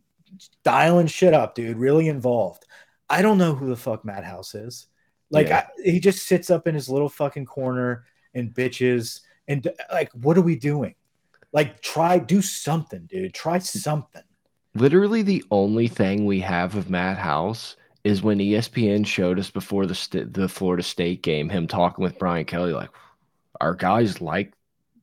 [0.65, 1.77] dialing shit up, dude.
[1.77, 2.67] Really involved.
[3.09, 4.87] I don't know who the fuck Matt House is.
[5.31, 5.67] Like yeah.
[5.79, 10.37] I, he just sits up in his little fucking corner and bitches and like what
[10.37, 10.95] are we doing?
[11.53, 13.35] Like try do something, dude.
[13.35, 14.23] Try something.
[14.75, 19.87] Literally, the only thing we have of Matt House is when ESPN showed us before
[19.87, 22.91] the the Florida State game him talking with Brian Kelly like
[23.61, 24.53] our guys like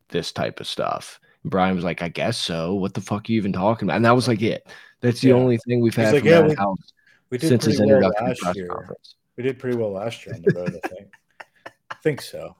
[0.10, 1.20] this type of stuff.
[1.44, 2.76] And Brian was like, I guess so.
[2.76, 3.96] What the fuck are you even talking about?
[3.96, 4.68] And that was like it.
[5.02, 5.36] That's the yeah.
[5.36, 6.94] only thing we've had like, from yeah, we, House
[7.30, 8.68] we did since his well last year.
[8.68, 9.16] Conference.
[9.38, 11.14] We did pretty well last year on the road, I think.
[11.92, 12.56] I think so.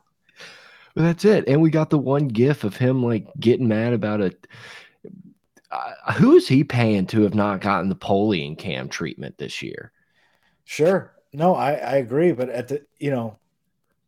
[0.96, 1.48] But that's it.
[1.48, 4.48] And we got the one gif of him like getting mad about it.
[5.72, 9.92] Uh, who is he paying to have not gotten the Polian cam treatment this year?
[10.64, 11.14] Sure.
[11.32, 12.32] No, I, I agree.
[12.32, 13.38] But at the, you know,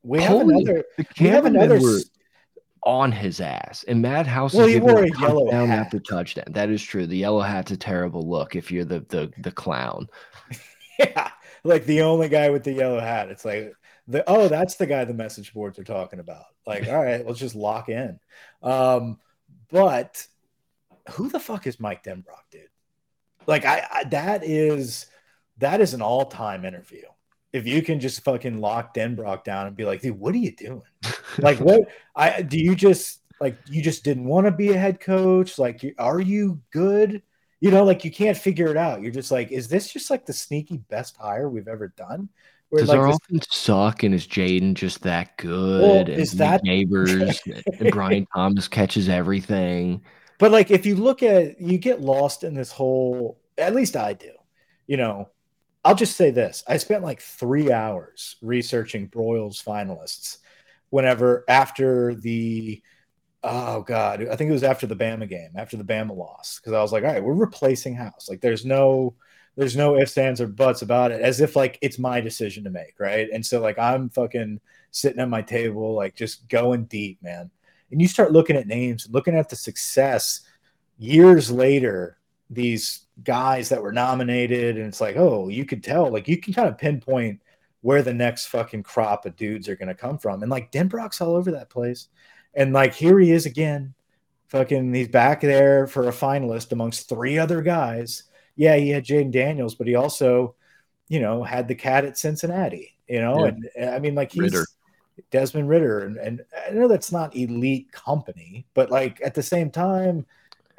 [0.01, 0.85] we have another,
[1.19, 1.79] we have another
[2.83, 3.83] on his ass.
[3.87, 5.79] And Matt House well, he wore a yellow down hat.
[5.79, 6.45] after touchdown.
[6.49, 7.05] That is true.
[7.05, 10.07] The yellow hat's a terrible look if you're the the the clown.
[10.99, 11.31] yeah,
[11.63, 13.29] like the only guy with the yellow hat.
[13.29, 13.73] It's like
[14.07, 16.45] the oh, that's the guy the message boards are talking about.
[16.65, 18.19] Like, all right, let's just lock in.
[18.63, 19.19] Um,
[19.69, 20.25] but
[21.11, 22.63] who the fuck is Mike Denbrock, dude?
[23.47, 25.07] Like, I, I that is
[25.57, 27.03] that is an all time interview
[27.53, 30.55] if you can just fucking lock Denbrock down and be like, dude, what are you
[30.55, 30.81] doing?
[31.39, 31.81] like, what?
[32.15, 35.57] I do you just like you just didn't want to be a head coach?
[35.57, 37.21] Like, are you good?
[37.59, 39.01] You know, like you can't figure it out.
[39.01, 42.29] You're just like, is this just like the sneaky best hire we've ever done?
[42.69, 43.17] Where, Does like, our this...
[43.17, 45.81] offense suck and is Jayden just that good?
[45.81, 47.39] Well, and is that Nabers
[47.79, 50.01] and Brian Thomas catches everything?
[50.39, 53.37] But like, if you look at, you get lost in this whole.
[53.57, 54.31] At least I do.
[54.87, 55.29] You know,
[55.83, 60.37] I'll just say this: I spent like three hours researching Broyles finalists.
[60.89, 62.81] Whenever after the
[63.43, 66.73] oh god, I think it was after the Bama game, after the Bama loss, because
[66.73, 68.27] I was like, all right, we're replacing House.
[68.29, 69.15] Like, there's no
[69.57, 72.69] there's no ifs, ands, or buts about it, as if like it's my decision to
[72.69, 73.29] make, right?
[73.33, 74.59] And so like I'm fucking
[74.91, 77.49] sitting at my table, like just going deep, man.
[77.91, 80.41] And you start looking at names, looking at the success
[80.97, 82.17] years later
[82.51, 86.53] these guys that were nominated, and it's like, oh, you could tell, like you can
[86.53, 87.41] kind of pinpoint
[87.79, 91.21] where the next fucking crop of dudes are going to come from, and like Denbrock's
[91.21, 92.09] all over that place,
[92.53, 93.93] and like here he is again,
[94.49, 98.23] fucking, he's back there for a finalist amongst three other guys.
[98.57, 100.55] Yeah, he had Jayden Daniels, but he also,
[101.07, 103.53] you know, had the cat at Cincinnati, you know, yeah.
[103.77, 104.43] and I mean, like he's.
[104.43, 104.65] Ridder.
[105.29, 109.69] Desmond Ridder and, and I know that's not elite company, but like at the same
[109.69, 110.25] time,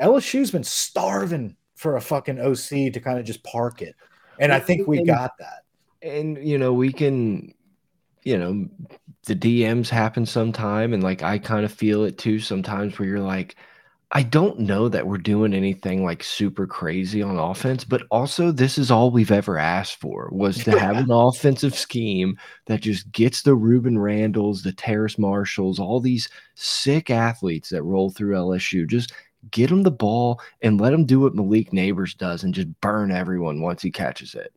[0.01, 3.97] LSU's been starving for a fucking OC to kind of just park it.
[4.39, 5.65] And I think we got that.
[6.01, 7.53] And you know, we can
[8.25, 8.69] you know,
[9.27, 13.21] the DMs happen sometime and like I kind of feel it too sometimes where you're
[13.21, 13.57] like
[14.15, 18.77] I don't know that we're doing anything like super crazy on offense, but also this
[18.77, 23.41] is all we've ever asked for was to have an offensive scheme that just gets
[23.41, 28.87] the Rueben Randles, the Terrace Marshalls, all these sick athletes that roll through LSU.
[28.87, 29.15] Just
[29.51, 33.11] get him the ball and let him do what Malik Nabers does and just burn
[33.11, 34.53] everyone once he catches it.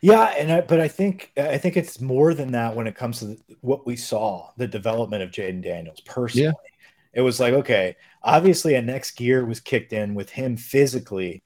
[0.00, 3.20] Yeah, and I, but I think I think it's more than that when it comes
[3.20, 6.46] to what we saw the development of Jayden Daniels personally.
[6.46, 6.52] Yeah.
[7.14, 11.42] It was like okay, obviously a next gear was kicked in with him physically,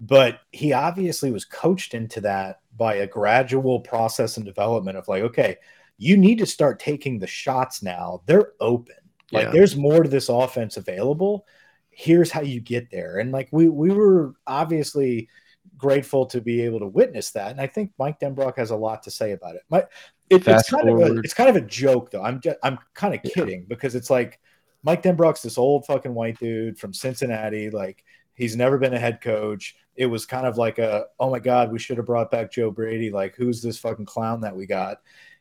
[0.00, 5.22] but he obviously was coached into that by a gradual process and development of like
[5.22, 5.56] okay,
[5.98, 8.22] you need to start taking the shots now.
[8.26, 8.96] They're open.
[9.30, 9.50] Like yeah.
[9.50, 11.46] there's more to this offense available
[11.98, 13.18] here's how you get there.
[13.18, 15.28] And like we we were obviously
[15.76, 17.50] grateful to be able to witness that.
[17.50, 19.62] And I think Mike Denbrock has a lot to say about it.
[19.68, 19.80] My,
[20.30, 21.10] it it's kind forward.
[21.10, 22.22] of a, it's kind of a joke though.
[22.22, 23.66] I'm just, I'm kind of kidding yeah.
[23.68, 24.38] because it's like
[24.84, 27.68] Mike Denbrock's this old fucking white dude from Cincinnati.
[27.68, 29.74] Like he's never been a head coach.
[29.96, 32.70] It was kind of like a oh my god, we should have brought back Joe
[32.70, 33.10] Brady.
[33.10, 34.98] Like who's this fucking clown that we got?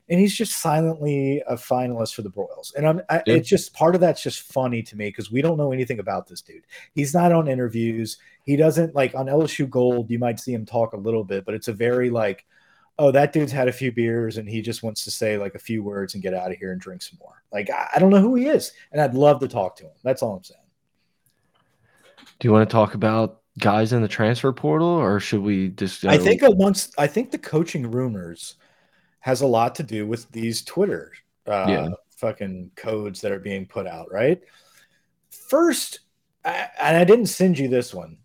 [0.10, 2.74] And he's just silently a finalist for the Broyles.
[2.76, 5.58] And I'm, I, it's just part of that's just funny to me because we don't
[5.58, 6.65] know anything about this dude.
[6.93, 8.17] He's not on interviews.
[8.43, 10.10] He doesn't like on LSU Gold.
[10.10, 12.46] You might see him talk a little bit, but it's a very like,
[12.98, 15.60] oh, that dude's had a few beers and he just wants to say like a
[15.60, 17.43] few words and get out of here and drink some more.
[17.52, 19.91] Like I, I don't know who he is, and I'd love to talk to him.
[20.04, 20.62] That's all I'm saying.
[22.39, 26.06] Do you want to talk about guys in the transfer portal, or should we just?
[26.06, 28.56] I think amongst I think the coaching rumors
[29.20, 31.12] has a lot to do with these Twitter
[31.48, 31.90] uh, yeah.
[32.16, 34.42] fucking codes that are being put out, right?
[35.30, 36.02] First,
[36.46, 38.18] I, and I didn't send you this one,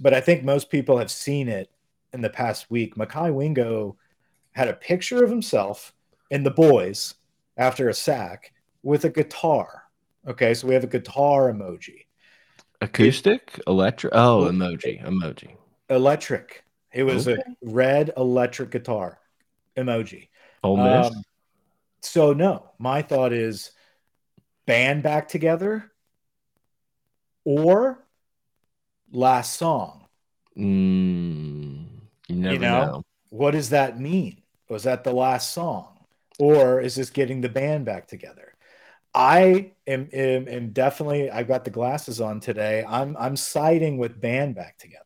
[0.00, 1.70] but I think most people have seen it
[2.12, 2.96] in the past week.
[2.96, 3.96] Mekhi Wingo
[4.52, 5.92] had a picture of himself
[6.30, 7.14] and the boys
[7.56, 9.84] after a sack with a guitar.
[10.26, 12.06] Okay, so we have a guitar emoji.
[12.80, 14.12] Acoustic, electric.
[14.14, 15.56] Oh, emoji, emoji.
[15.90, 16.64] Electric.
[16.92, 17.40] It was okay.
[17.40, 19.18] a red electric guitar
[19.76, 20.28] emoji.
[20.68, 21.06] Ole Miss.
[21.06, 21.22] Um,
[22.02, 23.72] so no, my thought is
[24.66, 25.90] band back together
[27.44, 28.04] or
[29.10, 30.06] last song.
[30.56, 31.86] Mm,
[32.28, 32.84] you never you know?
[32.84, 33.02] know.
[33.30, 34.42] What does that mean?
[34.68, 36.04] Was that the last song?
[36.38, 38.54] Or is this getting the band back together?
[39.14, 42.84] I am, am, am definitely I've got the glasses on today.
[42.86, 45.04] I'm I'm siding with band back together.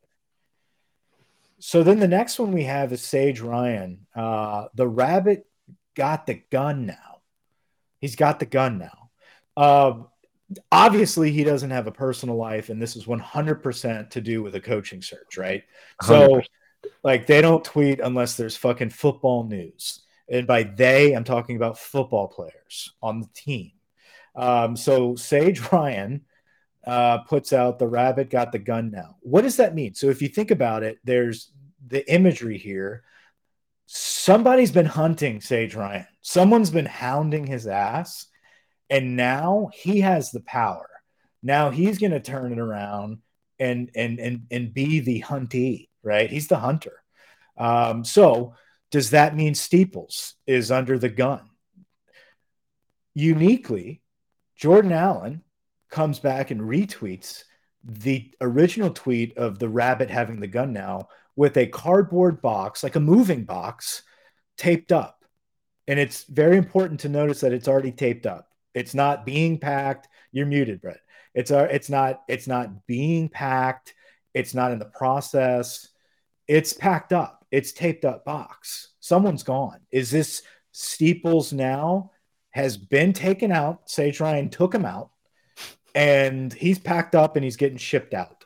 [1.61, 4.07] So then the next one we have is Sage Ryan.
[4.16, 5.46] Uh, the rabbit
[5.95, 7.21] got the gun now.
[8.01, 9.11] He's got the gun now.
[9.57, 10.03] Uh,
[10.71, 14.61] obviously, he doesn't have a personal life, and this is 100% to do with a
[14.61, 15.63] coaching search, right?
[16.03, 16.07] 100%.
[16.07, 16.43] So,
[17.05, 20.01] like, they don't tweet unless there's fucking football news.
[20.29, 23.73] And by they, I'm talking about football players on the team.
[24.35, 26.23] Um, so, Sage Ryan
[26.85, 29.17] uh, puts out the rabbit got the gun now.
[29.21, 29.95] What does that mean?
[29.95, 31.53] So, if you think about it, there's
[31.87, 33.05] the imagery here
[33.95, 36.07] somebody's been hunting Sage Ryan.
[36.23, 38.27] Someone's been hounding his ass,
[38.89, 40.89] and now he has the power.
[41.43, 43.19] Now he's going to turn it around
[43.59, 46.31] and and and and be the huntee, right?
[46.31, 47.03] He's the hunter.
[47.59, 48.55] Um, so
[48.91, 51.51] does that mean Steeples is under the gun?
[53.15, 54.01] Uniquely,
[54.57, 55.43] Jordan Allen
[55.91, 57.45] comes back and retweets
[57.85, 62.97] the original tweet of the rabbit having the gun now with a cardboard box, like
[62.97, 64.03] a moving box,
[64.57, 65.25] taped up.
[65.88, 68.49] And it's very important to notice that it's already taped up.
[68.75, 70.09] It's not being packed.
[70.31, 71.01] You're muted, Brett.
[71.35, 73.95] It's uh, it's not it's not being packed.
[74.35, 75.88] It's not in the process.
[76.49, 77.47] It's packed up.
[77.51, 78.88] It's taped up box.
[79.01, 79.81] Someone's gone.
[79.90, 80.42] Is this
[80.73, 82.12] Steeples now
[82.51, 83.90] has been taken out?
[83.90, 85.11] Sage Ryan took him out,
[85.95, 88.42] and he's packed up and he's getting shipped out.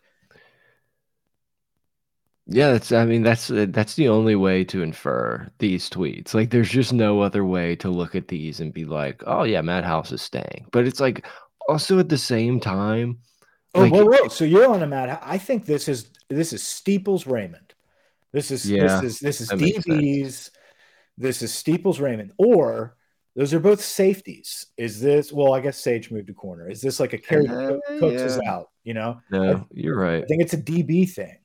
[2.49, 6.33] Yeah, that's I mean that's uh, that's the only way to infer these tweets.
[6.33, 9.63] Like there's just no other way to look at these and be like, "Oh yeah,
[9.63, 11.27] Matt House is staying." But it's like
[11.69, 13.19] also at the same time
[13.77, 14.29] Oh, like, whoa, whoa.
[14.29, 17.75] So you're on a Matt I think this is this is Steeples Raymond.
[18.33, 20.51] This is yeah, this is this is DB's
[21.19, 22.97] this is Steeples Raymond or
[23.35, 24.67] those are both safeties.
[24.79, 25.53] Is this well?
[25.53, 26.71] I guess Sage moved to corner.
[26.71, 28.25] Is this like a Kerry uh, Cooks yeah.
[28.25, 28.71] is out?
[28.83, 30.23] You know, no, I, you're right.
[30.23, 31.37] I think it's a DB thing.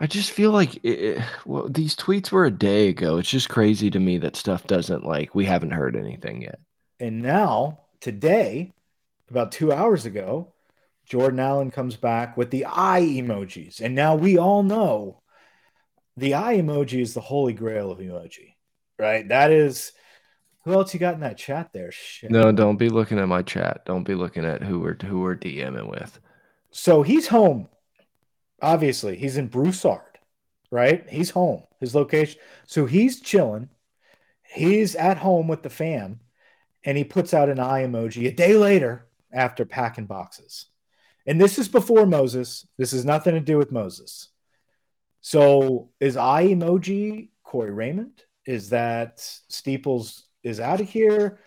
[0.00, 3.18] I just feel like it, well, these tweets were a day ago.
[3.18, 6.58] It's just crazy to me that stuff doesn't like we haven't heard anything yet.
[6.98, 8.72] And now today,
[9.30, 10.54] about two hours ago,
[11.04, 15.20] Jordan Allen comes back with the eye emojis, and now we all know
[16.16, 18.54] the eye emoji is the holy grail of emoji,
[18.98, 19.28] right?
[19.28, 19.92] That is.
[20.64, 21.90] Who else you got in that chat there?
[21.90, 22.30] Shit.
[22.30, 23.86] No, don't be looking at my chat.
[23.86, 26.20] Don't be looking at who we're who we're DMing with.
[26.70, 27.68] So he's home
[28.62, 30.18] obviously he's in Broussard,
[30.70, 31.08] right?
[31.08, 32.40] He's home, his location.
[32.66, 33.68] So he's chilling.
[34.42, 36.20] He's at home with the fam,
[36.84, 40.66] and he puts out an eye emoji a day later after packing boxes.
[41.26, 42.66] And this is before Moses.
[42.76, 44.28] This has nothing to do with Moses.
[45.20, 48.22] So is eye emoji Corey Raymond?
[48.46, 51.38] Is that Steeples is out of here?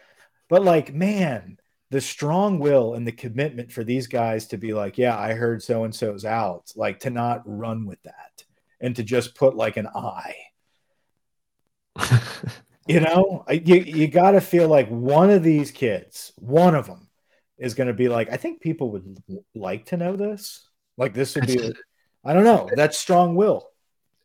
[0.47, 1.57] But like, man,
[1.93, 5.61] the strong will and the commitment for these guys to be like, yeah, I heard
[5.61, 8.43] so and so's out, like to not run with that
[8.81, 10.35] and to just put like an eye.
[12.87, 17.09] you know, you, you got to feel like one of these kids, one of them
[17.59, 19.21] is going to be like, I think people would
[19.53, 20.67] like to know this.
[20.97, 21.75] Like, this would be,
[22.25, 23.69] I don't know, that's strong will.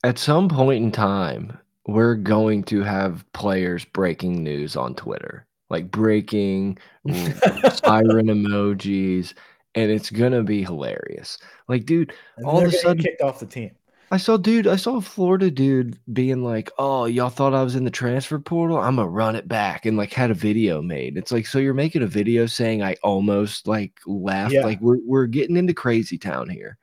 [0.02, 5.90] At some point in time, we're going to have players breaking news on Twitter like
[5.90, 6.78] breaking
[7.09, 9.35] siren emojis,
[9.74, 11.38] and it's gonna be hilarious.
[11.68, 13.72] Like, dude, and all of a sudden kicked off the team.
[14.11, 17.76] I saw, dude, I saw a Florida dude being like, "Oh, y'all thought I was
[17.76, 18.78] in the transfer portal?
[18.78, 21.18] I'm gonna run it back," and like had a video made.
[21.18, 24.55] It's like, so you're making a video saying I almost like left.
[24.55, 24.64] Yeah.
[24.64, 26.78] Like we're we're getting into crazy town here.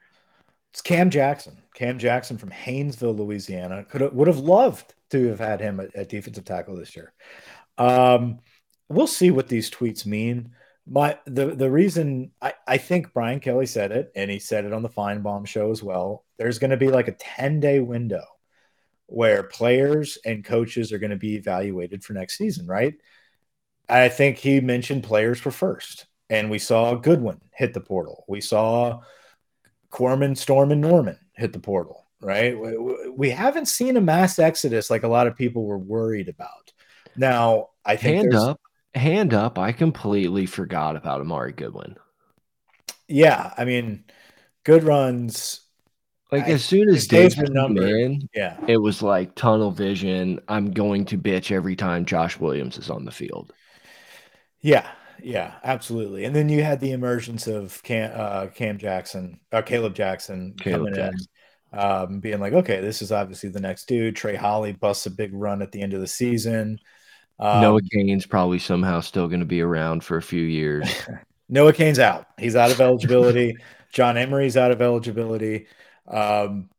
[0.71, 1.57] It's Cam Jackson.
[1.73, 3.83] Cam Jackson from Haynesville, Louisiana.
[3.83, 7.13] Could would have loved to have had him at, at defensive tackle this year.
[7.77, 8.39] Um,
[8.89, 10.51] we'll see what these tweets mean.
[10.87, 14.73] My the the reason I, I think Brian Kelly said it, and he said it
[14.73, 16.23] on the Finebaum show as well.
[16.37, 18.23] There's going to be like a 10 day window
[19.07, 22.95] where players and coaches are going to be evaluated for next season, right?
[23.87, 28.25] I think he mentioned players were first, and we saw Goodwin hit the portal.
[28.27, 29.01] We saw
[29.89, 32.57] Corman, Storm, and Norman hit the portal, right?
[32.59, 36.73] We, we haven't seen a mass exodus like a lot of people were worried about.
[37.15, 38.59] Now, I think hand up
[38.95, 41.95] hand up, I completely forgot about Armoni Goodwin.
[43.07, 44.05] Yeah, I mean,
[44.63, 45.61] good runs.
[46.31, 50.39] Like I, as soon as Dave came in, yeah, it was like tunnel vision.
[50.47, 53.53] I'm going to bitch every time Josh Williams is on the field.
[54.61, 54.89] Yeah,
[55.21, 56.25] yeah, absolutely.
[56.25, 60.93] And then you had the emergence of Cam, uh, Cam Jackson, uh, Caleb Jackson Caleb
[60.93, 61.27] coming Jackson.
[61.73, 64.15] um, being like, okay, this is obviously the next dude.
[64.15, 66.79] Trey Holly busts a big run at the end of the season.
[67.39, 70.89] Um, Noah Cain's probably somehow still going to be around for a few years.
[71.49, 72.27] Noah Cain's out.
[72.39, 73.57] He's out of eligibility.
[73.91, 75.67] John Emery's out of eligibility.
[76.07, 76.69] Um,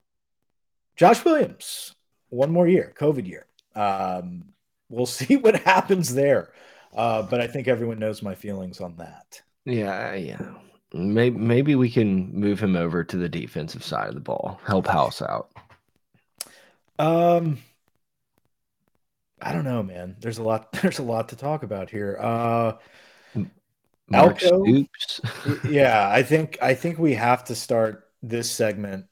[0.96, 1.94] Josh Williams,
[2.30, 3.46] one more year, COVID year.
[3.74, 4.44] Um,
[4.88, 6.52] we'll see what happens there.
[6.94, 9.42] Uh, but I think everyone knows my feelings on that.
[9.66, 10.40] Yeah, yeah.
[10.94, 14.86] Maybe maybe we can move him over to the defensive side of the ball, help
[14.86, 15.50] House out.
[16.98, 17.58] Um,
[19.40, 20.16] I don't know, man.
[20.20, 20.72] There's a lot.
[20.82, 22.18] There's a lot to talk about here.
[22.20, 22.72] Uh,
[24.08, 25.20] Mark Stoops.
[25.68, 29.06] yeah, I think I think we have to start this segment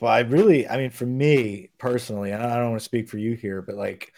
[0.00, 0.68] by really.
[0.68, 4.12] I mean, for me personally, I don't want to speak for you here, but like,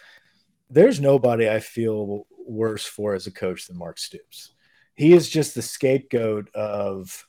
[0.70, 4.52] there's nobody I feel worse for as a coach than Mark Stoops
[5.00, 7.26] he is just the scapegoat of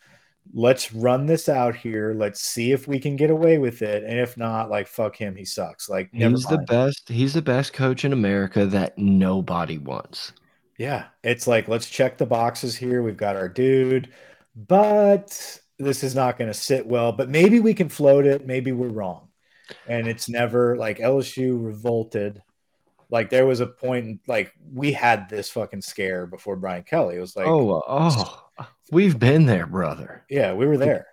[0.53, 2.13] let's run this out here.
[2.15, 4.03] Let's see if we can get away with it.
[4.03, 5.89] And if not, like fuck him, he sucks.
[5.89, 10.33] Like he's the best, he's the best coach in America that nobody wants.
[10.77, 11.05] Yeah.
[11.23, 13.01] It's like let's check the boxes here.
[13.01, 14.13] We've got our dude,
[14.55, 17.11] but this is not going to sit well.
[17.11, 18.45] But maybe we can float it.
[18.45, 19.29] Maybe we're wrong.
[19.87, 22.41] And it's never like LSU revolted
[23.11, 27.17] like there was a point like we had this fucking scare before Brian Kelly.
[27.17, 28.43] It was like oh oh
[28.91, 30.23] we've been there, brother.
[30.29, 31.07] Yeah, we were there.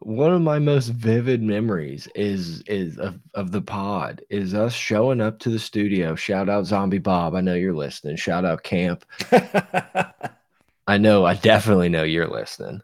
[0.00, 5.20] One of my most vivid memories is is of, of the pod is us showing
[5.20, 6.14] up to the studio.
[6.14, 7.34] Shout out Zombie Bob.
[7.34, 8.16] I know you're listening.
[8.16, 9.04] Shout out Camp.
[10.86, 12.80] I know, I definitely know you're listening.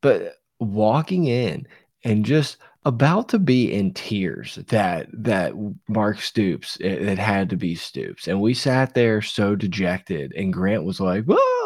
[0.00, 1.66] But walking in
[2.04, 5.52] and just about to be in tears that that
[5.88, 10.52] Mark Stoops it, it, had to be Stoops and we sat there so dejected and
[10.52, 11.61] Grant was like whoa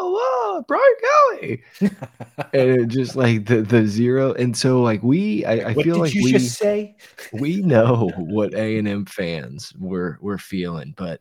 [0.57, 5.71] whoa Brian Kelly and it just like the the zero and so like we I,
[5.71, 6.97] I feel like we say
[7.33, 11.21] we know what A and M fans were were feeling but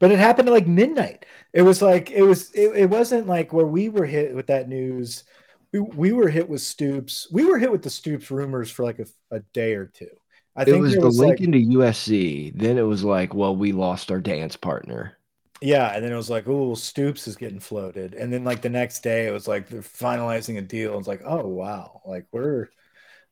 [0.00, 3.52] but it happened at like midnight it was like it was it, it wasn't like
[3.52, 5.24] where we were hit with that news
[5.74, 7.26] we, we were hit with Stoops.
[7.32, 10.06] We were hit with the Stoops rumors for like a, a day or two.
[10.56, 12.56] I think it think was the was Lincoln like, to USC.
[12.56, 15.18] Then it was like, well, we lost our dance partner.
[15.64, 18.68] Yeah, and then it was like, oh, Stoops is getting floated, and then like the
[18.68, 20.98] next day, it was like they're finalizing a deal.
[20.98, 22.68] It's like, oh wow, like we're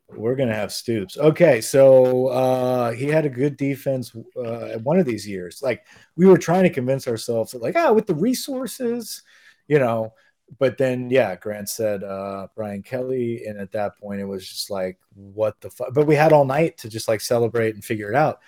[0.09, 1.15] we're gonna have Stoops.
[1.17, 5.61] Okay, so uh, he had a good defense uh, one of these years.
[5.61, 9.21] Like we were trying to convince ourselves that, like, ah, oh, with the resources,
[9.67, 10.13] you know,
[10.59, 14.71] but then yeah, Grant said uh, Brian Kelly, and at that point it was just
[14.71, 15.93] like, what the fuck?
[15.93, 18.39] But we had all night to just like celebrate and figure it out.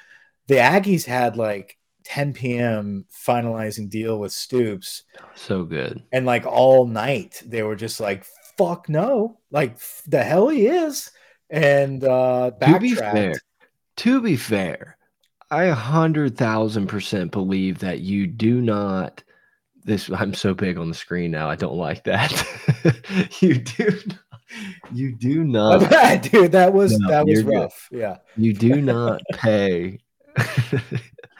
[0.47, 3.05] The Aggies had like 10 p.m.
[3.11, 5.03] finalizing deal with Stoops.
[5.35, 6.03] So good.
[6.11, 8.25] And like all night they were just like,
[8.57, 9.77] fuck no, like
[10.07, 11.11] the hell he is.
[11.49, 13.33] And uh to be fair,
[13.97, 14.97] to be fair,
[15.51, 19.23] I a hundred thousand percent believe that you do not
[19.83, 21.49] this I'm so big on the screen now.
[21.49, 22.31] I don't like that.
[23.41, 23.99] you do
[24.93, 25.79] you do not
[26.21, 27.87] dude that was no, that was rough.
[27.91, 27.99] Good.
[27.99, 28.17] Yeah.
[28.37, 29.99] You do not pay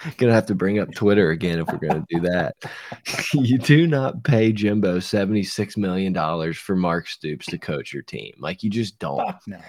[0.17, 2.55] gonna have to bring up Twitter again if we're gonna do that.
[3.33, 8.33] you do not pay Jimbo $76 million for Mark Stoops to coach your team.
[8.39, 9.35] Like you just don't.
[9.47, 9.59] No.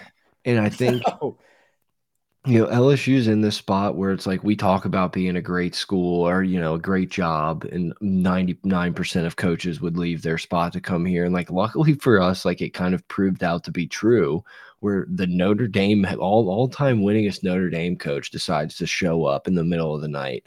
[0.45, 1.39] And I think no
[2.47, 5.75] you know LSU's in this spot where it's like we talk about being a great
[5.75, 10.73] school or you know a great job and 99% of coaches would leave their spot
[10.73, 13.73] to come here and like luckily for us like it kind of proved out to
[13.73, 14.45] be true
[14.81, 19.55] where the Notre Dame all all-time winningest Notre Dame coach decides to show up in
[19.55, 20.45] the middle of the night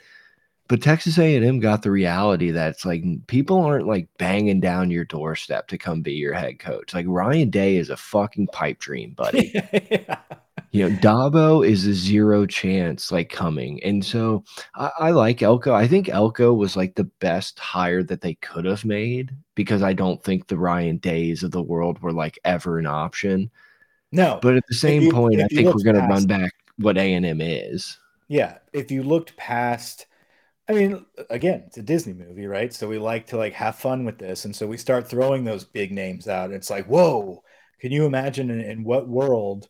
[0.67, 5.03] but Texas A&M got the reality that it's like people aren't like banging down your
[5.03, 6.93] doorstep to come be your head coach.
[6.93, 9.51] Like Ryan Day is a fucking pipe dream, buddy.
[9.89, 10.19] yeah
[10.71, 13.81] you know, Dabo is a zero chance like coming.
[13.83, 14.43] And so
[14.75, 15.73] I, I, like Elko.
[15.73, 19.93] I think Elko was like the best hire that they could have made because I
[19.93, 23.49] don't think the Ryan Days of the world were like ever an option.
[24.11, 24.39] No.
[24.41, 27.41] But at the same you, point, I think we're going to run back what A&M
[27.41, 27.97] is.
[28.27, 28.57] Yeah.
[28.73, 30.05] If you looked past
[30.69, 32.71] I mean, again, it's a Disney movie, right?
[32.71, 34.45] So we like to like have fun with this.
[34.45, 36.51] And so we start throwing those big names out.
[36.51, 37.43] It's like, whoa,
[37.79, 39.67] can you imagine in, in what world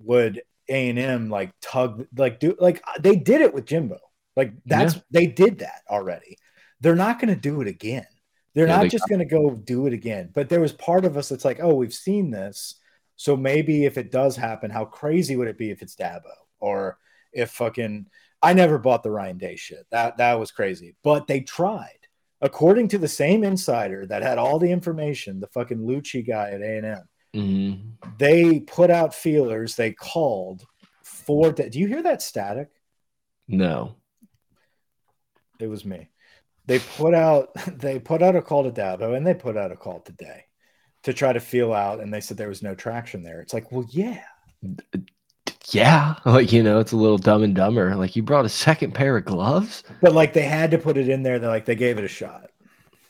[0.00, 3.98] would A and M like tug like do like they did it with Jimbo.
[4.34, 5.02] Like that's yeah.
[5.12, 6.36] they did that already.
[6.80, 8.06] They're not going to do it again.
[8.54, 10.30] They're yeah, not they just going to go do it again.
[10.34, 12.74] But there was part of us that's like, oh, we've seen this.
[13.20, 16.96] So maybe if it does happen, how crazy would it be if it's Dabo or
[17.34, 18.06] if fucking
[18.40, 19.86] I never bought the Ryan Day shit.
[19.90, 20.96] That that was crazy.
[21.04, 22.08] But they tried.
[22.40, 26.62] According to the same insider that had all the information, the fucking Lucci guy at
[26.62, 27.02] A&M,
[27.36, 27.90] Mm-hmm.
[28.16, 30.64] They put out feelers, they called
[31.02, 31.52] before.
[31.52, 32.70] Do you hear that static?
[33.46, 33.96] No.
[35.60, 36.08] It was me.
[36.64, 39.76] They put out they put out a call to Dabo and they put out a
[39.76, 40.46] call today
[41.04, 43.40] to try to feel out, and they said there was no traction there.
[43.40, 44.22] It's like, well, yeah,
[45.70, 47.94] yeah, like you know, it's a little dumb and dumber.
[47.96, 51.08] Like you brought a second pair of gloves, but like they had to put it
[51.08, 51.38] in there.
[51.38, 52.50] That like they gave it a shot.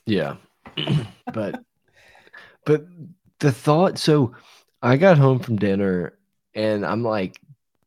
[0.07, 0.37] Yeah,
[1.33, 1.63] but
[2.65, 2.87] but
[3.39, 3.99] the thought.
[3.99, 4.35] So
[4.83, 6.15] I got home from dinner
[6.55, 7.41] and I'm like,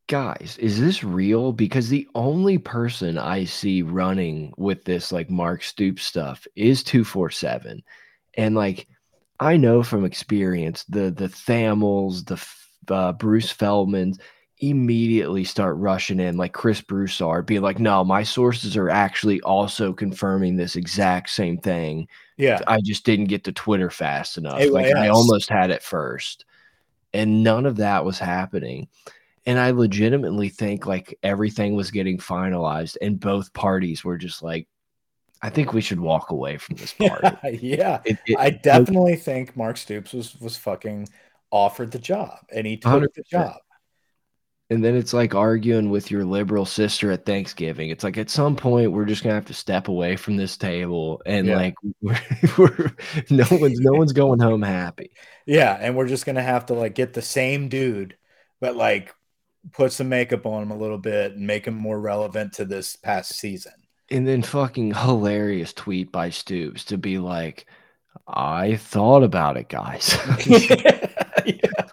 [0.07, 1.51] guys, is this real?
[1.51, 7.83] Because the only person I see running with this like Mark Stoops stuff is 247.
[8.35, 8.87] And like
[9.39, 14.17] I know from experience the the Thamels, the uh, Bruce Feldmans
[14.59, 19.91] immediately start rushing in like Chris Broussard being like, no, my sources are actually also
[19.91, 22.07] confirming this exact same thing.
[22.37, 22.61] Yeah.
[22.67, 24.61] I just didn't get to Twitter fast enough.
[24.69, 26.45] like I almost had it first.
[27.13, 28.87] And none of that was happening.
[29.45, 34.67] And I legitimately think like everything was getting finalized and both parties were just like,
[35.43, 37.59] I think we should walk away from this party.
[37.61, 38.01] yeah.
[38.05, 41.09] It, it, I definitely think Mark Stoops was was fucking
[41.51, 43.13] offered the job and he took 100%.
[43.13, 43.57] the job.
[44.69, 47.89] And then it's like arguing with your liberal sister at Thanksgiving.
[47.89, 51.21] It's like at some point we're just gonna have to step away from this table
[51.25, 51.57] and yeah.
[51.57, 52.19] like we're,
[52.57, 52.95] we're
[53.29, 55.11] no one's no one's going home happy.
[55.45, 58.15] Yeah, and we're just gonna have to like get the same dude,
[58.61, 59.13] but like
[59.73, 62.95] put some makeup on him a little bit and make him more relevant to this
[62.95, 63.73] past season.
[64.13, 67.65] And then fucking hilarious tweet by Stoops to be like,
[68.27, 70.15] I thought about it, guys.
[70.45, 71.87] yeah.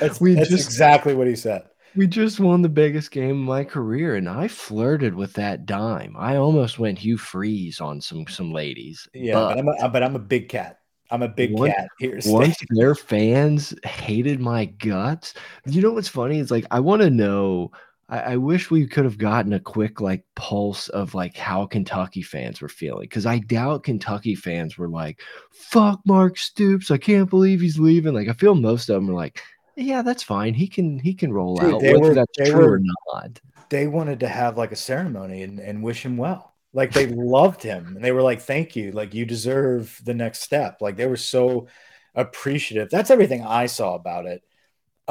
[0.00, 1.64] That's, we that's just, exactly what he said.
[1.94, 6.16] We just won the biggest game of my career, and I flirted with that dime.
[6.18, 9.06] I almost went Hugh Freeze on some some ladies.
[9.12, 10.78] Yeah, but, but I'm a, uh, but I'm a big cat.
[11.10, 11.88] I'm a big once, cat.
[11.98, 15.34] Here's once their fans hated my guts.
[15.66, 16.38] You know what's funny?
[16.40, 17.72] It's like I want to know.
[18.12, 22.20] I, I, wish we could have gotten a quick like pulse of like how Kentucky
[22.20, 26.90] fans were feeling because I doubt Kentucky fans were like, "Fuck Mark Stoops!
[26.90, 29.42] I can't believe he's leaving." Like I feel most of them are like,
[29.76, 30.54] yeah, that's fine.
[30.54, 32.80] He can he can roll Dude, out whether were, that's true were, or
[33.12, 33.40] not.
[33.70, 36.54] They wanted to have like a ceremony and, and wish him well.
[36.74, 38.92] Like they loved him and they were like, "Thank you.
[38.92, 41.68] Like you deserve the next step." Like they were so
[42.14, 42.90] appreciative.
[42.90, 44.42] That's everything I saw about it.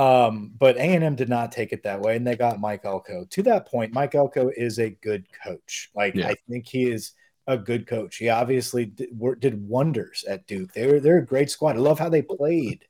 [0.01, 2.85] Um, but A and M did not take it that way, and they got Mike
[2.85, 3.25] Elko.
[3.29, 5.91] To that point, Mike Elko is a good coach.
[5.95, 6.29] Like yeah.
[6.29, 7.11] I think he is
[7.47, 8.17] a good coach.
[8.17, 10.73] He obviously did, did wonders at Duke.
[10.73, 11.75] They were they're a great squad.
[11.75, 12.85] I love how they played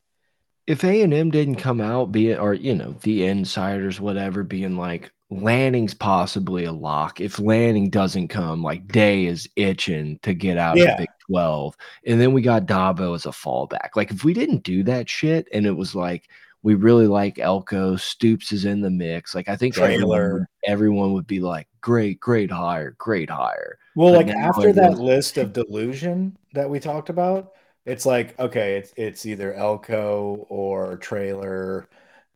[0.68, 4.44] if A and M didn't come out, be it or you know the insiders, whatever,
[4.44, 7.20] being like Lanning's possibly a lock.
[7.20, 10.92] If Lanning doesn't come, like Day is itching to get out yeah.
[10.92, 13.90] of Big Twelve, and then we got Dabo as a fallback.
[13.96, 16.30] Like if we didn't do that shit, and it was like
[16.64, 19.34] we really like Elko, Stoops is in the mix.
[19.34, 23.78] Like I think everyone, everyone would be like, great, great hire, great hire.
[23.96, 27.54] Well, but like after that list of delusion that we talked about,
[27.86, 31.90] it's like okay, it's it's either Elko or Trailer,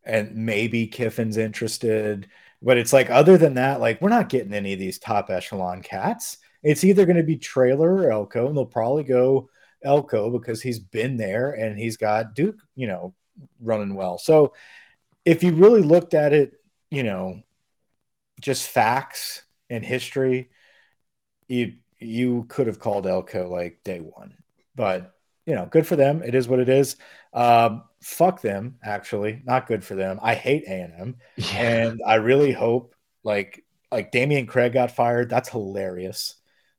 [0.03, 2.27] and maybe Kiffin's interested.
[2.61, 5.81] But it's like other than that, like we're not getting any of these top echelon
[5.81, 6.37] cats.
[6.63, 9.49] It's either going to be Trailer or Elko, and they'll probably go
[9.83, 13.13] Elko because he's been there and he's got Duke, you know,
[13.59, 14.17] running well.
[14.17, 14.53] So
[15.25, 16.53] if you really looked at it,
[16.91, 17.41] you know,
[18.39, 20.49] just facts and history,
[21.47, 24.35] you you could have called Elko like day one.
[24.75, 25.13] But
[25.45, 26.23] you know, good for them.
[26.23, 26.95] It is what it is.
[27.33, 30.19] Um, fuck them, actually, not good for them.
[30.21, 31.15] I hate A and M,
[31.53, 35.29] and I really hope like like Dameyune Craig got fired.
[35.29, 36.35] That's hilarious.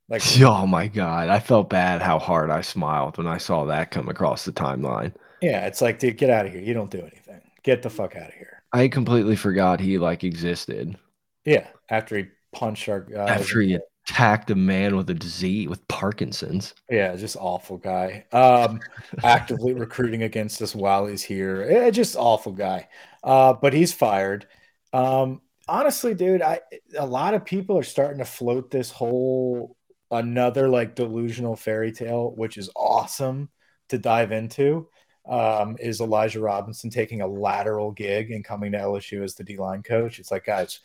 [0.09, 3.91] Like, oh my god, I felt bad how hard I smiled when I saw that
[3.91, 5.13] come across the timeline.
[5.41, 6.61] Yeah, it's like, dude, get out of here.
[6.61, 7.41] You don't do anything.
[7.63, 8.63] Get the fuck out of here.
[8.73, 10.97] I completely forgot he like existed.
[11.45, 13.27] Yeah, after he punched our guy.
[13.27, 13.77] After he
[14.07, 16.73] attacked a man with a disease with Parkinson's.
[16.89, 18.25] Yeah, just awful guy.
[18.31, 18.79] Um,
[19.23, 21.65] actively recruiting against us while he's here.
[21.69, 22.87] Eh, just awful guy.
[23.23, 24.47] Uh, but he's fired.
[24.93, 26.61] Um, honestly, dude, I
[26.97, 29.75] a lot of people are starting to float this whole
[30.11, 33.49] another like delusional fairy tale, which is awesome
[33.89, 34.87] to dive into.
[35.27, 39.57] Um, is Elijah Robinson taking a lateral gig and coming to LSU as the D
[39.57, 40.19] line coach?
[40.19, 40.79] It's like, guys,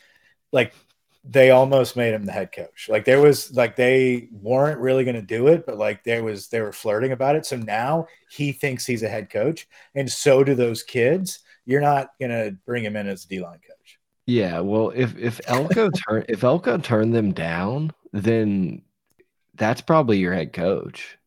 [0.51, 0.73] like
[1.23, 2.89] they almost made him the head coach.
[2.89, 6.47] Like there was like they weren't really going to do it, but like there was
[6.47, 7.45] they were flirting about it.
[7.45, 11.39] So now he thinks he's a head coach, and so do those kids.
[11.65, 13.99] You're not going to bring him in as a D line coach.
[14.25, 18.81] Yeah, well, if if Elko turn if Elko turned them down, then
[19.55, 21.17] that's probably your head coach.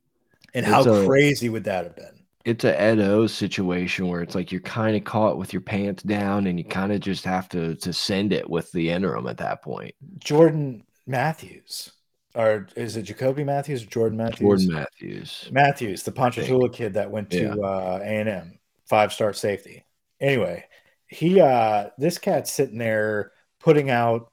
[0.52, 2.15] And how crazy would that have been?
[2.46, 6.04] It's a Ed O situation where it's like you're kind of caught with your pants
[6.04, 9.38] down and you kind of just have to to send it with the interim at
[9.38, 9.94] that point.
[10.18, 11.90] Jordan Matthews.
[12.36, 14.38] Or is it Jacoby Matthews or Jordan Matthews?
[14.40, 15.48] Jordan Matthews.
[15.50, 17.54] Matthews, the Ponchatoula kid that went to Yeah.
[17.54, 19.84] uh, A&M, five-star safety.
[20.20, 20.64] Anyway,
[21.08, 24.30] he uh this cat's sitting there putting out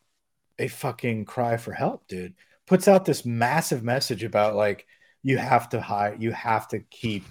[0.60, 2.36] a fucking cry for help, dude.
[2.68, 4.86] Puts out this massive message about like
[5.24, 7.24] you have to hide, you have to keep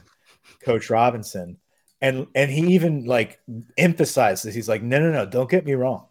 [0.64, 1.58] Coach Robinson.
[2.00, 3.40] And and he even like
[3.78, 6.06] emphasizes he's like, no, no, no, don't get me wrong.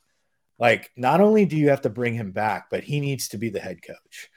[0.58, 3.49] Like, not only do you have to bring him back, but he needs to be
[3.49, 4.30] the head coach.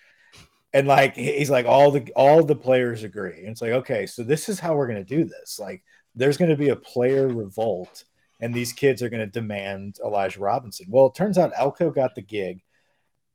[0.73, 3.41] And like he's like all the all the players agree.
[3.41, 5.59] And it's like, okay, so this is how we're gonna do this.
[5.61, 5.85] Like
[6.17, 8.05] there's gonna be a player revolt,
[8.41, 10.87] and these kids are gonna demand Elijah Robinson.
[10.89, 12.63] Well, it turns out Elko got the gig.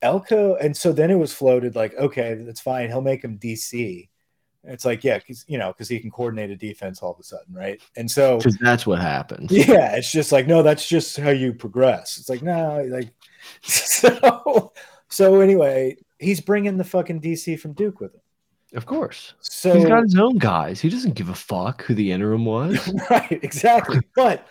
[0.01, 2.89] Elko, and so then it was floated like, okay, that's fine.
[2.89, 4.09] He'll make him DC.
[4.65, 7.23] It's like, yeah, because you know, because he can coordinate a defense all of a
[7.23, 7.81] sudden, right?
[7.95, 9.51] And so Because that's what happens.
[9.51, 12.17] yeah, it's just like no, that's just how you progress.
[12.17, 13.09] It's like no, like
[13.61, 14.73] so.
[15.11, 18.21] So anyway, he's bringing the fucking DC from Duke with him.
[18.75, 19.33] Of course.
[19.39, 20.79] So He's got his own guys.
[20.79, 22.93] He doesn't give a fuck who the interim was.
[23.09, 23.99] right, exactly.
[24.15, 24.45] But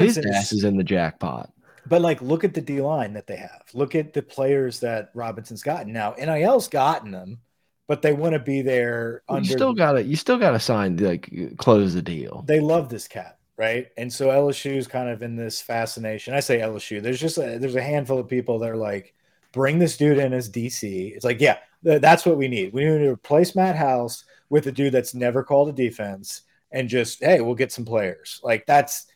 [0.00, 1.50] His ass is in the jackpot.
[1.86, 3.62] but like, look at the D line that they have.
[3.72, 5.92] Look at the players that Robinson's gotten.
[5.92, 7.38] Now NIL's gotten them,
[7.86, 9.48] but they want to be there You under.
[9.50, 12.42] still gotta you still gotta sign like close the deal.
[12.46, 13.88] they love this cat, right?
[13.96, 16.34] And so LSU is kind of in this fascination.
[16.34, 17.02] I say LSU.
[17.02, 19.14] There's just a, there's a handful of people that are like,
[19.52, 21.14] bring this dude in as DC.
[21.14, 22.72] It's like, yeah, th- that's what we need.
[22.72, 26.88] We need to replace Matt House with a dude that's never called a defense, and
[26.88, 28.40] just hey, we'll get some players.
[28.42, 29.06] Like that's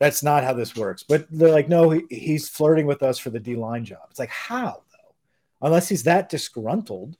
[0.00, 1.02] that's not how this works.
[1.02, 4.00] But they're like, no, he, he's flirting with us for the D line job.
[4.10, 5.66] It's like how though?
[5.66, 7.16] Unless he's that disgruntled.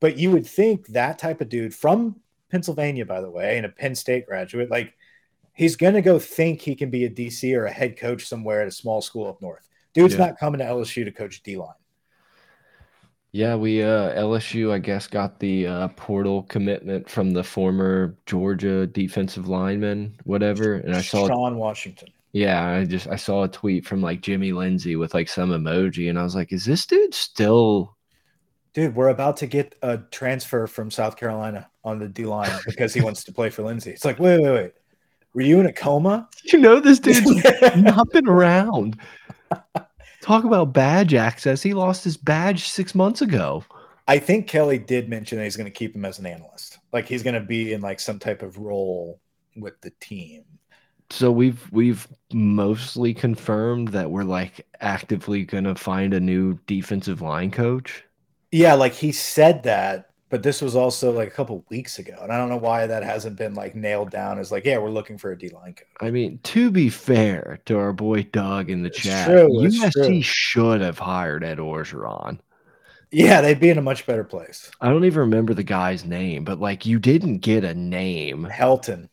[0.00, 2.20] But you would think that type of dude from
[2.50, 4.94] Pennsylvania, by the way, and a Penn State graduate, like
[5.54, 8.68] he's gonna go think he can be a DC or a head coach somewhere at
[8.68, 9.68] a small school up north.
[9.94, 10.26] Dude's Yeah.
[10.26, 11.74] not coming to LSU to coach D line.
[13.32, 18.86] Yeah, we uh LSU I guess got the uh portal commitment from the former Georgia
[18.86, 20.74] defensive lineman, whatever.
[20.76, 22.08] And I saw Sean Washington.
[22.32, 26.08] yeah, I just I saw a tweet from like Jimmy Lindsey with like some emoji
[26.08, 27.97] and I was like, is this dude still
[28.78, 32.94] Dude, we're about to get a transfer from South Carolina on the D line because
[32.94, 33.90] he wants to play for Lindsey.
[33.90, 34.72] It's like, wait, wait, wait.
[35.34, 36.28] Were you in a coma?
[36.44, 37.26] you know this dude's
[37.76, 38.96] not been around.
[40.20, 41.60] Talk about badge access.
[41.60, 43.64] He lost his badge six months ago.
[44.06, 46.78] I think Kelly did mention that he's going to keep him as an analyst.
[46.92, 49.18] Like he's going to be in like some type of role
[49.56, 50.44] with the team.
[51.10, 57.50] So we've we've mostly confirmed that we're like actively gonna find a new defensive line
[57.50, 58.04] coach.
[58.50, 62.16] Yeah, like he said that, but this was also like a couple weeks ago.
[62.22, 64.90] And I don't know why that hasn't been like nailed down as like, yeah, we're
[64.90, 65.86] looking for a D line coach.
[66.00, 69.92] I mean, to be fair to our boy Doug in the It's chat, true, USC
[69.92, 70.22] true.
[70.22, 72.40] should have hired Ed Orgeron.
[73.10, 74.70] Yeah, they'd be in a much better place.
[74.80, 78.46] I don't even remember the guy's name, but like you didn't get a name.
[78.50, 79.08] Helton,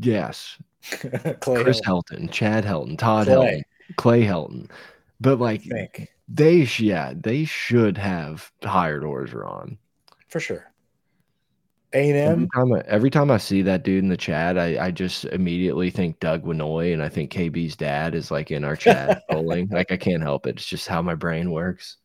[0.00, 0.56] Yes,
[1.40, 3.64] Clay Chris Helton, Helton, Chad Helton, Todd Clay.
[3.90, 4.70] Helton, Clay Helton.
[5.20, 5.64] But like
[6.28, 9.78] they, sh- yeah, they should have hired Orgeron.
[10.28, 10.72] for sure.
[11.92, 14.58] A and Every M, time, I, every time I see that dude in the chat,
[14.58, 18.64] I, I just immediately think Doug Winoy, and I think KB's dad is like in
[18.64, 19.68] our chat trolling.
[19.68, 20.56] Like I can't help it.
[20.56, 21.98] It's just how my brain works.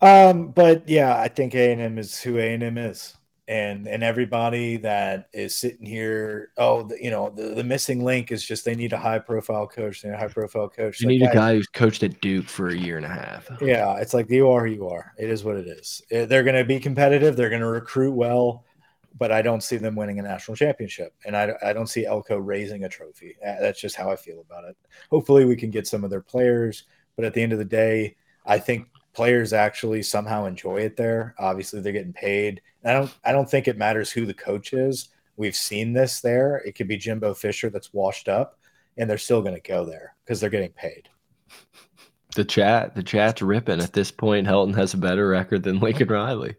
[0.00, 3.16] um, but yeah, I think A and M is who A and M is,
[3.48, 8.32] and and everybody that is sitting here, oh, the, you know, the, the missing link
[8.32, 10.02] is just they need a high profile coach.
[10.02, 11.00] They need a high profile coach.
[11.00, 13.48] You Like, need a guy who's coached at Duke for a year and a half.
[13.60, 15.12] Yeah, it's like you are who you are.
[15.16, 16.02] It is what it is.
[16.10, 17.36] Eh, They're going to be competitive.
[17.36, 18.64] They're going to recruit well,
[19.16, 22.38] but I don't see them winning a national championship, and I, I don't see Elko
[22.38, 23.36] raising a trophy.
[23.46, 24.76] Uh, That's just how I feel about it.
[25.10, 26.84] Hopefully, we can get some of their players,
[27.14, 31.34] but at the end of the day, I think players actually somehow enjoy it there.
[31.38, 32.60] Obviously, they're getting paid.
[32.84, 33.12] I don't.
[33.24, 35.08] I don't think it matters who the coach is.
[35.38, 36.58] We've seen this there.
[36.58, 38.58] It could be Jimbo Fisher that's washed up,
[38.98, 41.08] and they're still going to go there because they're getting paid.
[42.36, 43.80] The chat, the chat's ripping.
[43.80, 46.54] At this point, Helton has a better record than Lincoln Riley.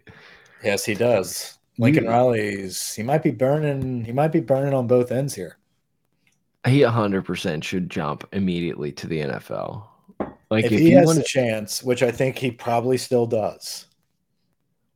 [0.63, 1.59] Yes, he does.
[1.77, 5.57] Lincoln You- Riley's he might be burning he might be burning on both ends here.
[6.65, 9.83] He 100% should jump immediately to the NFL.
[10.49, 13.87] Like if, if, he has a chance, which I think he probably still does.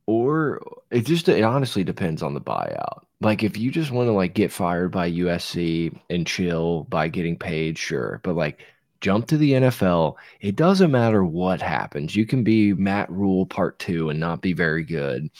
[0.06, 3.04] or it just it honestly depends on the buyout.
[3.20, 7.36] Like if you just want to like get fired by USC and chill by getting
[7.38, 8.20] paid, sure.
[8.24, 8.60] But like
[9.00, 12.16] jump to the NFL, it doesn't matter what happens.
[12.16, 15.30] You can be Matt Rhule part 2 and not be very good.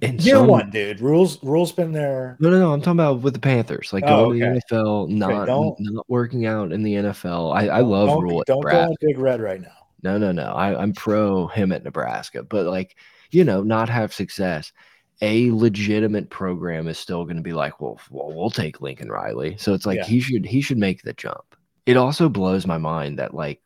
[0.00, 1.00] And Year some, one, dude.
[1.00, 2.36] Rhule's Rhule's been there.
[2.40, 2.72] No, no, no.
[2.72, 5.76] I'm talking about with the Panthers, like Oh, going to the NFL, not don't-
[6.08, 7.54] working out in the NFL.
[7.54, 8.88] I, I love don't, Rhule Don't go Nebraska.
[8.90, 9.76] on big red right now.
[10.02, 10.46] No, no, no.
[10.52, 12.96] I, I'm pro him at Nebraska, but like,
[13.30, 14.72] you know, not have success.
[15.20, 19.56] A legitimate program is still going to be like, well, well, we'll take Lincoln Riley.
[19.58, 20.04] So it's like Yeah.
[20.06, 21.44] he should he should make the jump.
[21.86, 23.60] It also blows my mind that like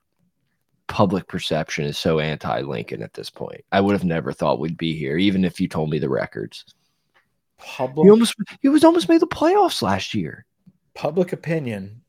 [0.89, 3.65] public perception is so anti-Lincoln at this point.
[3.73, 6.65] I would have never thought we'd be here, even if you told me the records.
[7.59, 10.45] He Public almost he was almost made the playoffs last year.
[10.95, 12.03] public opinion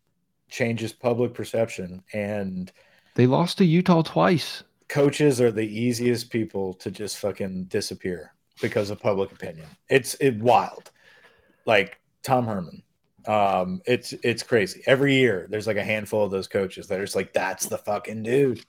[0.50, 2.72] changes public perception, and
[3.16, 4.64] They lost to Utah twice.
[4.90, 9.68] coaches are the easiest people to just fucking disappear because of public opinion.
[9.90, 10.92] It's it wild.
[11.66, 12.84] Like Tom Herman.
[13.28, 14.82] Um, it's it's crazy.
[14.86, 17.78] Every year there's like a handful of those coaches that are just like, that's the
[17.78, 18.66] fucking dude.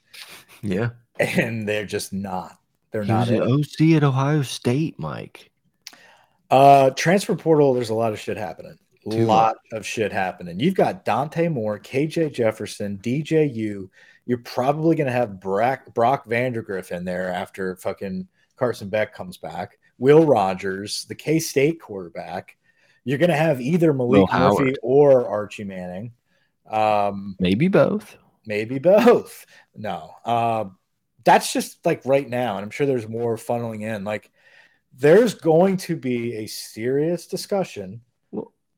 [0.63, 0.91] Yeah.
[1.21, 2.59] And they're just not.
[2.91, 3.43] They're He not an.
[3.43, 5.51] OC at Ohio State, Mike.
[6.51, 8.77] Uh transfer portal, there's a lot of shit happening.
[9.07, 10.61] A lot of shit happening.
[10.61, 13.89] You've got Dante Moore, KJ Jefferson, DJU.
[14.27, 19.79] You're probably gonna have Brock, Brock Vandagriff in there after fucking Carson Beck comes back.
[19.99, 22.57] Will Rogers, the K State quarterback.
[23.09, 24.79] You're gonna have either Will Malik Murphy Howard.
[24.83, 26.13] or Archie Manning.
[26.71, 28.19] Um, Maybe both.
[28.45, 29.47] maybe both.
[29.75, 30.77] No, um,
[31.25, 34.05] that's just like right now, and I'm sure there's more funneling in.
[34.05, 34.31] Like,
[34.93, 38.03] there's going to be a serious discussion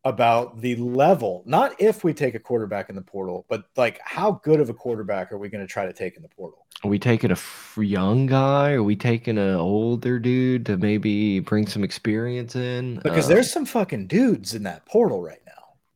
[0.04, 4.40] about the level, not if we take a quarterback in the portal, but like how
[4.44, 6.66] good of a quarterback are we going to try to take in the portal?
[6.82, 7.36] Are we taking a
[7.82, 8.72] young guy?
[8.72, 13.00] Are we taking an older dude to maybe bring some experience in?
[13.02, 15.52] Because Uh, there's some fucking dudes in that portal right now.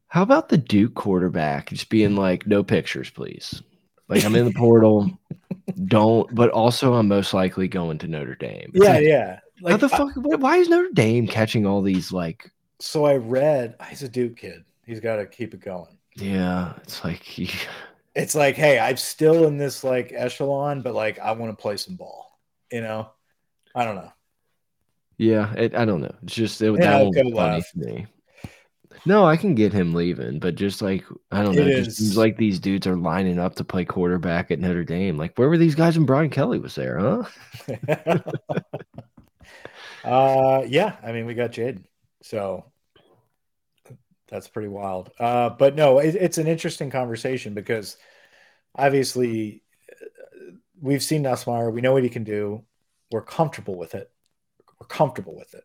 [0.08, 3.62] how about the Duke quarterback just being like, no pictures, please.
[4.08, 5.10] Like I'm in the portal,
[5.86, 6.32] don't.
[6.34, 8.70] But also, I'm most likely going to Notre Dame.
[8.74, 9.40] It's Yeah, like, yeah.
[9.66, 10.10] How the fuck?
[10.16, 12.50] why- why is Notre Dame catching all these like?
[12.84, 14.62] So I read he's a Duke kid.
[14.84, 15.96] He's got to keep it going.
[16.16, 17.50] Yeah, it's like he,
[18.14, 21.78] it's like, hey, I'm still in this like echelon, but like I want to play
[21.78, 22.38] some ball.
[22.70, 23.08] You know,
[23.74, 24.12] I don't know.
[25.16, 25.52] yeah.
[25.54, 26.14] It, I don't know.
[26.22, 28.06] It's just it, Yeah, that go funny to me.
[29.06, 32.18] No, I can get him leaving, but just like I don't know, it just seems
[32.18, 35.16] like these dudes are lining up to play quarterback at Notre Dame.
[35.16, 37.24] Like, where were these guys when Brian Kelly was there, huh?
[40.04, 41.84] uh, yeah, I mean, we got Jayden,
[42.22, 42.64] so
[44.34, 45.10] that's pretty wild.
[45.18, 47.96] Uh, but no, it, it's an interesting conversation because
[48.74, 52.64] obviously uh, we've seen Nussmeier, we know what he can do,
[53.12, 54.10] we're comfortable with it,
[54.80, 55.62] we're comfortable with it,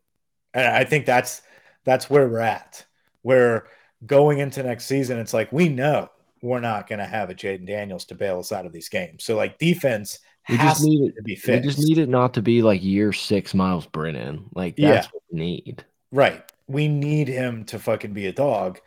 [0.54, 1.42] and I think that's
[1.84, 2.86] that's where we're at.
[3.24, 3.66] Where
[4.06, 6.10] going into next season, it's like we know
[6.42, 9.24] we're not going to have a Jayden Daniels to bail us out of these games.
[9.26, 11.16] So like defense We just need it.
[11.18, 11.66] to be fixed.
[11.66, 14.46] We just need it not to be like year six Myles Brennan.
[14.56, 14.92] Like Yeah.
[14.92, 15.84] that's what we need.
[16.14, 16.42] Right.
[16.70, 18.80] We need him to fucking be a dog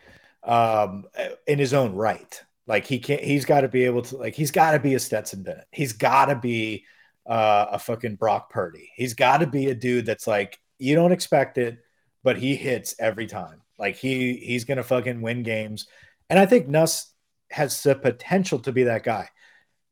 [0.45, 1.05] um
[1.47, 2.43] in his own right.
[2.67, 4.99] Like he can't he's got to be able to like he's got to be a
[5.01, 5.67] Stetson Bennett.
[5.71, 6.85] He's got to be
[7.27, 8.91] uh, a fucking Brock Purdy.
[8.97, 11.79] He's got to be a dude that's like you don't expect it
[12.25, 13.61] but he hits every time.
[13.79, 15.87] Like he he's going to fucking win games.
[16.31, 17.13] And I think Nuss
[17.51, 19.29] has the potential to be that guy.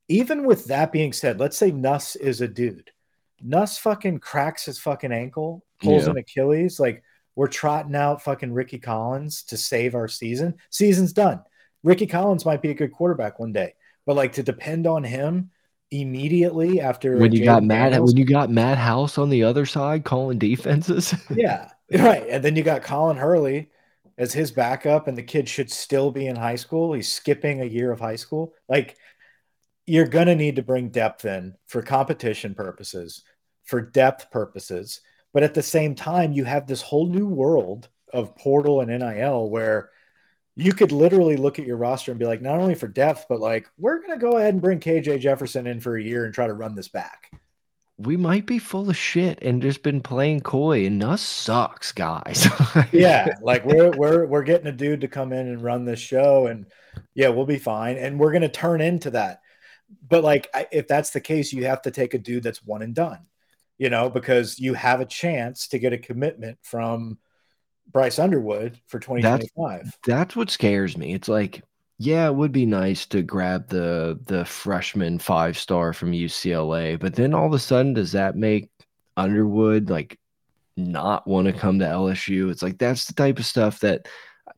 [0.09, 2.91] Even with that being said, let's say Nuss is a dude.
[3.43, 6.11] Nuss fucking cracks his fucking ankle, pulls Yeah.
[6.11, 6.79] an Achilles.
[6.81, 7.03] Like
[7.41, 10.57] we're trotting out fucking Rickie Collins to save our season.
[10.69, 11.41] Season's done.
[11.83, 13.73] Rickie Collins might be a good quarterback one day,
[14.05, 15.51] but like to depend on him
[15.91, 19.65] immediately after When you got Matt, Daniels- when you got Matt House on the other
[19.65, 21.15] side calling defenses.
[21.35, 22.27] yeah, right.
[22.29, 23.71] And then you got Colin Hurley
[24.19, 26.93] as his backup, and the kid should still be in high school.
[26.93, 28.53] He's skipping a year of high school.
[28.69, 28.99] Like,
[29.87, 33.23] you're going to need to bring depth in for competition purposes,
[33.65, 35.01] for depth purposes.
[35.33, 39.49] But at the same time, you have this whole new world of portal and NIL
[39.49, 39.91] where
[40.57, 43.41] you could literally look at your roster and be like, not only for depth, but
[43.41, 46.35] like, we're going to go ahead and bring KJ Jefferson in for a year and
[46.35, 47.31] try to run this back.
[47.99, 52.49] we might be full of shit and just been playing coy, and us sucks, guys.
[52.93, 56.47] yeah like we're we're we're getting a dude to come in and run this show
[56.47, 56.67] and
[57.15, 59.41] yeah we'll be fine and we're going to turn into that
[60.09, 62.95] but like if that's the case you have to take a dude that's one and
[62.95, 63.19] done
[63.81, 67.19] you know because you have a chance to get a commitment from
[67.91, 71.15] bryce underwood for 2025 That's that's what scares me.
[71.15, 71.63] It's like,
[71.99, 77.15] yeah, it would be nice to grab the the freshman five star from UCLA, but
[77.15, 78.71] then all of a sudden, does that make
[79.17, 80.19] Underwood like
[80.77, 82.51] not want to come to LSU?
[82.51, 84.09] It's like that's the type of stuff that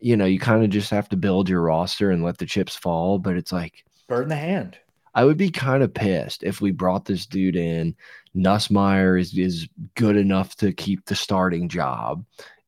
[0.00, 2.74] you know you kind of just have to build your roster and let the chips
[2.74, 3.18] fall.
[3.18, 4.78] But it's like bird in the hand
[5.14, 7.94] I would be kind of pissed if we brought this dude in.
[8.34, 12.24] Nussmeier is is good enough to keep the starting job,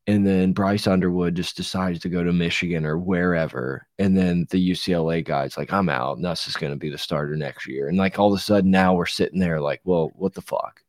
[0.07, 4.71] and then Bryce Underwood just decides to go to Michigan or wherever, and then the
[4.71, 6.19] UCLA guy's like, "I'm out.
[6.19, 8.71] Nuss is going to be the starter next year," and like all of a sudden
[8.71, 10.81] now we're sitting there like, "Well, what the fuck."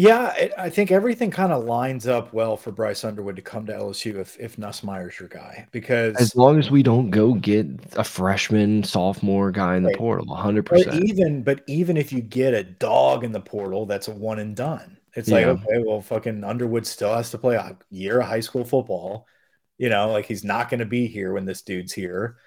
[0.00, 3.66] Yeah, it, I think everything kind of lines up well for Bryce Underwood to come
[3.66, 7.66] to LSU if if Nussmeier's your guy because as long as we don't go get
[7.96, 9.98] a freshman, sophomore guy in the right.
[9.98, 11.04] portal, hundred percent.
[11.04, 14.56] Even but even if you get a dog in the portal, that's a one and
[14.56, 14.96] done.
[15.16, 15.34] It's yeah.
[15.34, 19.26] like okay, well, fucking Underwood still has to play a year of high school football.
[19.76, 22.38] You know, like he's not going to be here when this dude's here.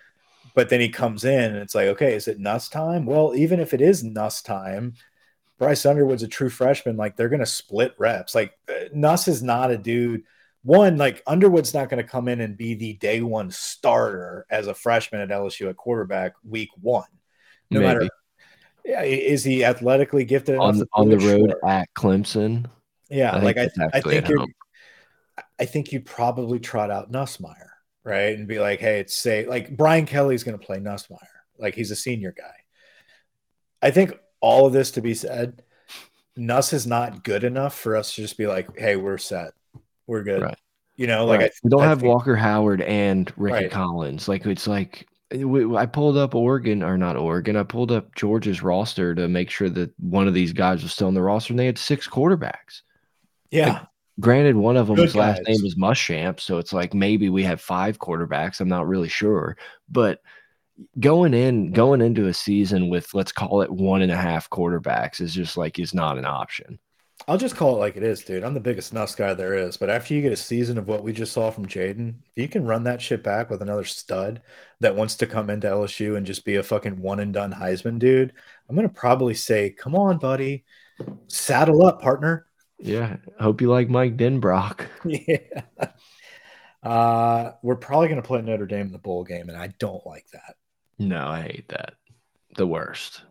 [0.55, 3.05] But then he comes in and it's like, okay, is it Nuss time?
[3.05, 4.93] Well, even if it is Nuss time,
[5.63, 6.97] Bryce Underwood's a true freshman.
[6.97, 8.35] Like they're going to split reps.
[8.35, 10.23] Like uh, Nuss is not a dude.
[10.63, 14.67] One, like Underwood's not going to come in and be the day one starter as
[14.67, 17.05] a freshman at LSU at quarterback week one.
[17.71, 17.87] No Maybe.
[17.87, 18.09] matter,
[18.83, 22.65] yeah, is he athletically gifted on, on the road at Clemson?
[23.09, 24.45] Yeah, I like I, I think you're.
[25.57, 27.69] I think you probably trot out Nussmeier,
[28.03, 31.17] right, and be like, hey, it's say like Brian Kelly's going to play Nussmeier,
[31.57, 32.53] like he's a senior guy.
[33.81, 34.13] I think
[34.43, 35.63] all of this to be said,
[36.35, 39.53] Nuss is not good enough for us to just be like, hey, we're set.
[40.05, 40.41] We're good.
[40.41, 40.57] Right.
[40.97, 41.49] You know, like right.
[41.49, 43.71] I, we don't I have think, Walker Howard and Rickie right.
[43.71, 44.27] Collins.
[44.27, 47.55] Like it's like I pulled up Oregon or not Oregon.
[47.55, 51.07] I pulled up Georgia's roster to make sure that one of these guys was still
[51.07, 52.81] in the roster, and they had six quarterbacks.
[53.49, 53.73] Yeah.
[53.73, 53.87] Like,
[54.19, 57.97] granted, one of them's last name is Muschamp, so it's like maybe we have five
[57.97, 58.59] quarterbacks.
[58.59, 59.57] I'm not really sure,
[59.89, 60.19] but
[60.99, 65.21] going in going into a season with let's call it one and a half quarterbacks
[65.21, 66.79] is just like is not an option.
[67.27, 68.43] I'll just call it like it is, dude.
[68.43, 69.77] I'm the biggest nuss guy there is.
[69.77, 72.49] But after you get a season of what we just saw from Jayden, if you
[72.49, 74.41] can run that shit back with another stud
[74.81, 77.97] that wants to come into LSU and just be a fucking one and done Heisman
[77.97, 78.33] dude,
[78.67, 80.65] I'm gonna probably say, come on, buddy,
[81.27, 82.47] saddle up, partner.
[82.77, 83.17] Yeah.
[83.39, 84.87] Hope you like Mike Denbrock.
[85.05, 85.91] yeah.
[86.81, 90.25] Uh, we're probably gonna play Notre Dame in the bowl game, and I don't like
[90.33, 90.55] that.
[91.03, 91.95] No, I hate that.
[92.55, 93.23] The worst.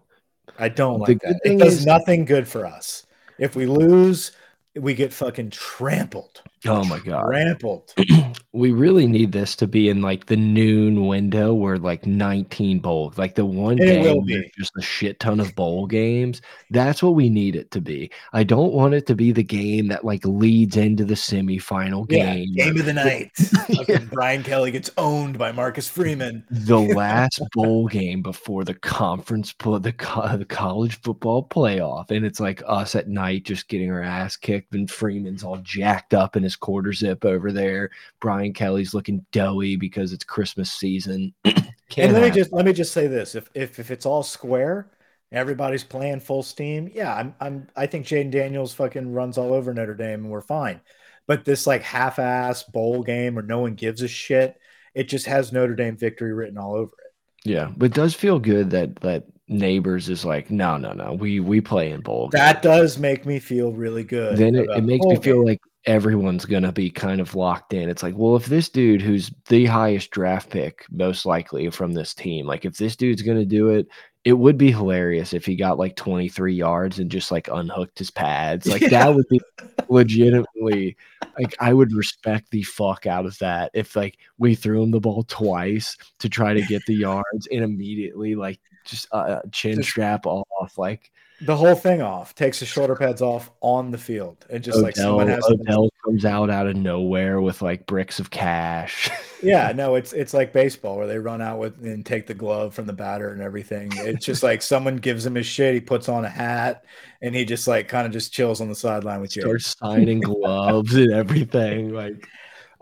[0.58, 1.40] I don't like the that.
[1.44, 3.06] It does is, nothing good for us.
[3.38, 4.32] If we lose,
[4.74, 6.42] we get fucking trampled.
[6.66, 7.94] Oh my god, trampled.
[8.52, 13.12] we really need this to be in like the noon window where like 19 bowl,
[13.16, 16.40] like the one and game just a shit ton of bowl games.
[16.70, 18.10] That's what we need it to be.
[18.32, 22.34] I don't want it to be the game that like leads into the semifinal yeah,
[22.34, 22.54] game.
[22.54, 23.30] Game of the night.
[23.88, 23.98] yeah.
[24.12, 26.44] Brian Kelly gets owned by Marcus Freeman.
[26.50, 32.62] The last bowl game before the conference the, the college football playoff, and it's like
[32.66, 36.51] us at night just getting our ass kicked, and Freeman's all jacked up in his
[36.56, 37.90] quarter zip over there.
[38.20, 41.34] Brian Kelly's looking doughy because it's Christmas season.
[41.44, 41.54] and
[41.96, 42.22] let happen.
[42.22, 44.90] me just let me just say this: if if if it's all square,
[45.30, 46.90] everybody's playing full steam.
[46.94, 50.40] Yeah, I'm I'm I think Jayden Daniels fucking runs all over Notre Dame and we're
[50.40, 50.80] fine.
[51.26, 54.58] But this like half-ass bowl game where no one gives a shit,
[54.94, 57.48] it just has Notre Dame victory written all over it.
[57.48, 61.40] Yeah, but it does feel good that that Nabers is like, no, no, no, we
[61.40, 62.28] we play in bowl.
[62.32, 64.36] That does make me feel really good.
[64.36, 67.88] Then it, it makes me feel like everyone's going to be kind of locked in.
[67.88, 72.14] It's like, well, if this dude who's the highest draft pick, most likely from this
[72.14, 73.88] team, like if this dude's going to do it,
[74.24, 78.10] it would be hilarious if he got like 23 yards and just like unhooked his
[78.10, 78.68] pads.
[78.68, 78.90] Like yeah.
[78.90, 79.40] that would be
[79.88, 80.96] legitimately
[81.38, 85.00] like I would respect the fuck out of that if like we threw him the
[85.00, 89.88] ball twice to try to get the yards and immediately like just uh, chin just,
[89.88, 91.10] strap off like
[91.44, 94.84] the whole thing off, takes his shoulder pads off on the field, and just Odell,
[94.84, 99.10] like someone has Odell comes out out of nowhere with like bricks of cash.
[99.42, 102.74] yeah, no, it's it's like baseball where they run out with and take the glove
[102.74, 103.90] from the batter and everything.
[103.96, 106.84] It's just like someone gives him his shit, he puts on a hat,
[107.20, 109.42] and he just like kind of just chills on the sideline with you.
[109.42, 111.92] Starts signing gloves and everything.
[111.92, 112.28] Like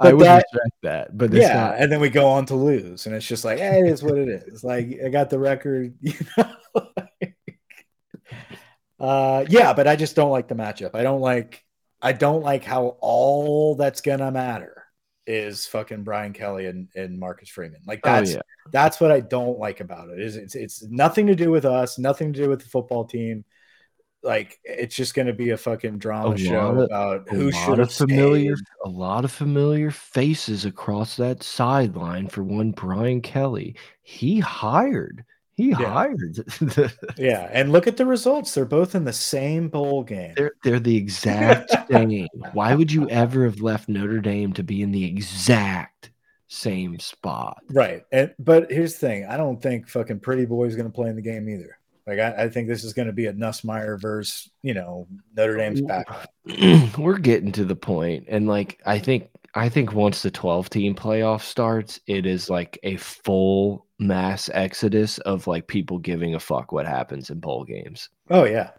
[0.01, 1.75] but I would that, respect that, but yeah, not...
[1.77, 4.29] and then we go on to lose, and it's just like, hey, it's what it
[4.29, 4.65] is.
[4.65, 6.51] Like I got the record, you know.
[9.01, 10.95] Uh, yeah, but I just don't like the matchup.
[10.95, 11.65] I don't like.
[12.03, 14.81] I don't like how all that's gonna matter
[15.27, 17.81] is fucking Brian Kelly and, and Marcus Freeman.
[17.87, 18.41] Like that's oh, yeah.
[18.73, 20.19] that's what I don't like about it.
[20.21, 23.45] Is it's it's nothing to do with us, nothing to do with the football team.
[24.23, 27.79] Like it's just going to be a fucking drama a show of, about who should
[27.79, 28.67] have familiar stayed.
[28.85, 33.77] a lot of familiar faces across that sideline for one Brian Kelly.
[34.03, 35.25] He hired
[35.61, 35.93] he yeah.
[35.93, 36.99] hired.
[37.17, 38.55] yeah, and look at the results.
[38.55, 40.35] They're both in the same bowl game.
[40.37, 42.29] They're they're the exact same.
[42.53, 46.11] Why would you ever have left Notre Dame to be in the exact
[46.51, 47.63] same spot.
[47.71, 48.03] Right.
[48.11, 51.09] And but here's the thing: I don't think fucking Pretty Boy is going to play
[51.09, 51.79] in the game either.
[52.07, 55.07] Like I, I think this is going to be a Nussmeier versus you know
[55.37, 56.09] Notre Dame's back.
[56.99, 60.95] We're getting to the point, and like I think I think once the 12 team
[60.95, 66.73] playoff starts, it is like a full mass exodus of like people giving a fuck
[66.73, 68.09] what happens in bowl games.
[68.31, 68.71] Oh yeah.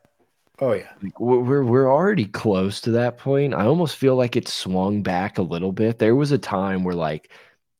[0.60, 0.90] Oh yeah.
[1.02, 3.54] Like, we're we're already close to that point.
[3.54, 6.00] I almost feel like it swung back a little bit.
[6.00, 7.32] There was a time where like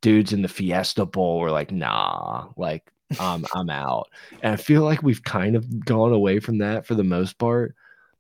[0.02, 4.10] dudes in the Fiesta Bowl were like, "Nah, like I'm I'm out."
[4.42, 7.76] And I feel like we've kind of gone away from that for the most part.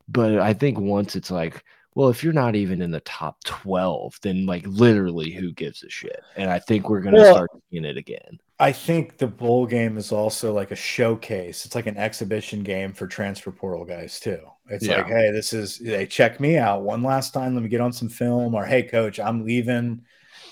[0.07, 1.63] But I think once it's like,
[1.94, 5.89] well, if you're not even in the top 12, then like literally who gives a
[5.89, 6.24] shit?
[6.38, 8.39] And I think we're going to well, start seeing it again.
[8.60, 11.66] I think the bowl game is also like a showcase.
[11.66, 14.39] It's like an exhibition game for transfer portal guys too.
[14.70, 14.98] It's yeah.
[14.98, 17.56] like, hey, this is they check me out one last time.
[17.56, 18.56] Let me get on some film.
[18.56, 20.04] Or hey, coach, I'm leaving.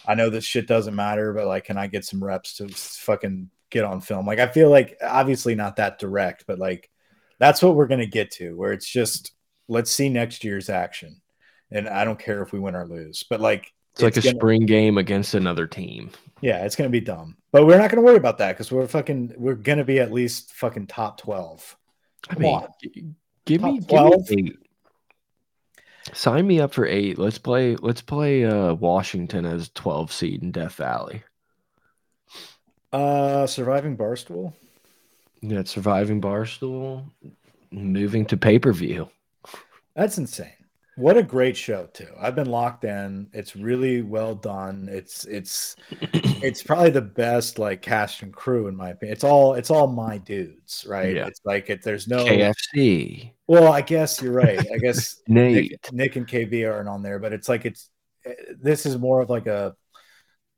[0.05, 3.49] I know this shit doesn't matter, but like, can I get some reps to fucking
[3.69, 4.25] get on film?
[4.25, 6.89] Like, I feel like obviously not that direct, but like
[7.37, 9.31] that's what we're gonna get to, where it's just
[9.69, 11.21] let's see next year's action,
[11.71, 14.21] and I don't care if we win or lose, but like it's, it's like a
[14.21, 16.11] gonna, spring game against another team.
[16.41, 19.33] Yeah, it's gonna be dumb, but we're not gonna worry about that because we're fucking
[19.37, 21.75] we're gonna be at least fucking top twelve.
[22.29, 22.61] I mean,
[23.45, 24.57] give me, give me eight.
[26.13, 27.17] Sign me up for eight.
[27.19, 27.75] Let's play.
[27.75, 31.23] Let's play uh, Washington as twelve seed in Death Valley.
[32.91, 34.53] Uh, surviving Barstool.
[35.41, 37.05] Yeah, surviving Barstool,
[37.71, 39.09] moving to pay per view.
[39.95, 40.51] That's insane.
[40.99, 42.09] What a great show too.
[42.19, 43.29] I've been locked in.
[43.31, 44.89] It's really well done.
[44.91, 49.13] It's it's it's probably the best like cast and crew in my opinion.
[49.13, 51.15] It's all it's all my dudes, right?
[51.15, 51.27] Yeah.
[51.27, 53.31] It's like it, there's no KFC.
[53.47, 54.59] Well, I guess you're right.
[54.59, 57.89] I guess Nate, Nick, Nick and KB aren't on there, but it's like it's
[58.25, 59.77] eh, this is more of like a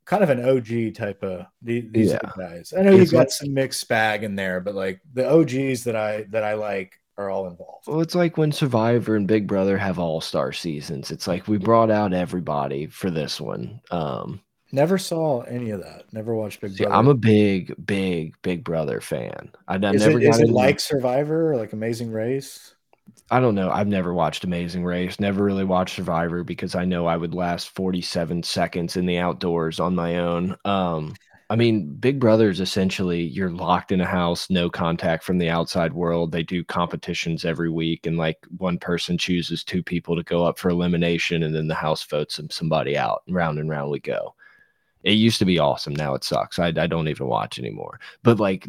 [0.06, 2.20] kind of an OG type of these, yeah.
[2.36, 2.74] guys.
[2.76, 6.24] I know you got some mixed bag in there, but like the OGs that I
[6.32, 7.88] that I like are all involved.
[7.88, 11.11] Well, it's like when Survivor and Big Brother have all star seasons.
[11.11, 13.82] It's like we brought out everybody for this one.
[13.91, 14.41] Um,
[14.74, 16.05] Never saw any of that.
[16.13, 16.95] Never watched Big see, Brother.
[16.95, 19.51] I'm a big, big Big Brother fan.
[19.67, 22.76] I, I is never it, is it like Survivor or like Amazing Race?
[23.30, 23.69] I don't know.
[23.69, 25.19] I've never watched Amazing Race.
[25.19, 29.80] Never really watched Survivor because I know I would last 47 seconds in the outdoors
[29.80, 30.55] on my own.
[30.63, 31.13] Um,
[31.52, 35.49] I mean, Big Brother is essentially you're locked in a house, no contact from the
[35.49, 36.32] outside world.
[36.32, 40.58] They do competitions every week, and like one person chooses two people to go up
[40.58, 43.24] for elimination, and then the house votes somebody out.
[43.28, 44.34] And round and round we go.
[45.04, 45.93] It used to be awesome.
[45.93, 46.58] Now it sucks.
[46.58, 47.99] I, I don't even watch anymore.
[48.24, 48.66] But like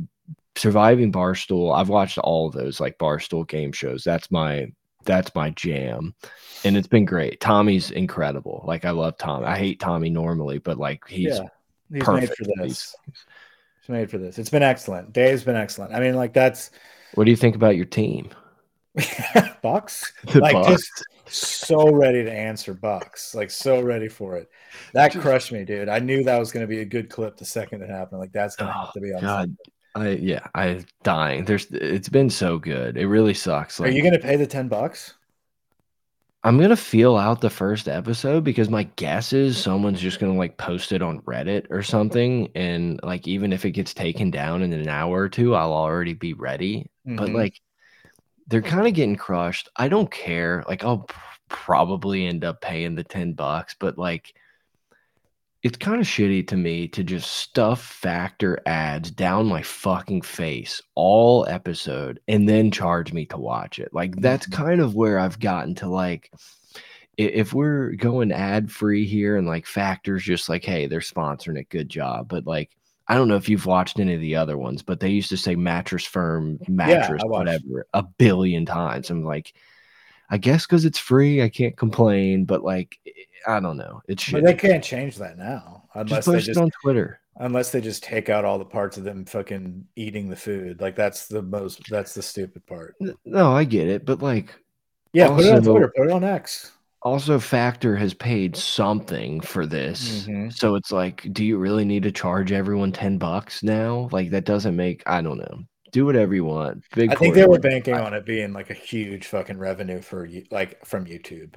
[0.57, 4.03] surviving Barstool, I've watched all those like Barstool game shows.
[4.03, 4.73] That's my
[5.05, 6.15] that's my jam
[6.65, 10.79] and it's been great tommy's incredible like i love tommy i hate tommy normally but
[10.79, 11.49] like he's yeah.
[11.93, 12.31] He's Perfect.
[12.31, 12.97] made for this.
[13.81, 14.39] He's made for this.
[14.39, 15.13] It's been excellent.
[15.13, 15.95] Dave's been excellent.
[15.95, 16.71] I mean, like that's.
[17.15, 18.31] What do you think about your team?
[19.63, 20.69] Bucks, the like Bucks.
[20.69, 24.51] just so ready to answer Bucks, like so ready for it.
[24.93, 25.89] That just, crushed me, dude.
[25.89, 28.21] I knew that was going to be a good clip the second it happened.
[28.21, 29.21] Like that's going to oh, have to be on.
[29.21, 29.57] God,
[29.95, 31.45] I yeah, I dying.
[31.45, 32.97] There's it's been so good.
[32.97, 33.81] It really sucks.
[33.81, 35.15] Like, Are you going to pay the ten bucks?
[36.45, 40.57] I'm gonna feel out the first episode because my guess is someone's just gonna like
[40.57, 44.73] post it on Reddit or something, and like even if it gets taken down in
[44.73, 46.91] an hour or two, I'll already be ready.
[47.07, 47.17] Mm-hmm.
[47.17, 47.61] But like
[48.49, 49.69] they're kind of getting crushed.
[49.77, 50.65] I don't care.
[50.67, 51.09] Like I'll
[51.49, 54.35] probably end up paying the ten bucks, but like
[55.63, 60.83] it's kind of shitty to me to just stuff factor ads down my fucking face
[60.97, 63.95] all episode and then charge me to watch it.
[63.95, 64.63] Like that's mm-hmm.
[64.63, 66.33] kind of where I've gotten to like
[67.17, 71.69] if we're going ad free here and like factors just like hey they're sponsoring it
[71.69, 72.71] good job but like
[73.07, 75.37] I don't know if you've watched any of the other ones but they used to
[75.37, 79.53] say mattress firm mattress yeah, whatever a billion times I'm like
[80.31, 82.99] I guess because it's free I can't complain but like
[83.47, 84.03] I don't know.
[84.09, 87.21] It's but they can't change that now unless just they just on Twitter.
[87.37, 90.81] Unless they just take out all the parts of them fucking eating the food.
[90.81, 91.89] Like that's the most.
[91.89, 92.97] That's the stupid part.
[93.25, 94.55] No, I get it, but like,
[95.13, 95.93] yeah, also, put it on Twitter.
[95.97, 96.73] Put it on X.
[97.03, 100.51] Also, Factor has paid something for this, mm-hmm.
[100.51, 104.09] so it's like, do you really need to charge everyone ten bucks now?
[104.13, 105.03] Like that doesn't make.
[105.07, 106.83] I don't know do whatever you want.
[106.95, 107.13] Big.
[107.13, 110.45] I think they were banking on it being like a huge fucking revenue for you,
[110.51, 111.55] like from YouTube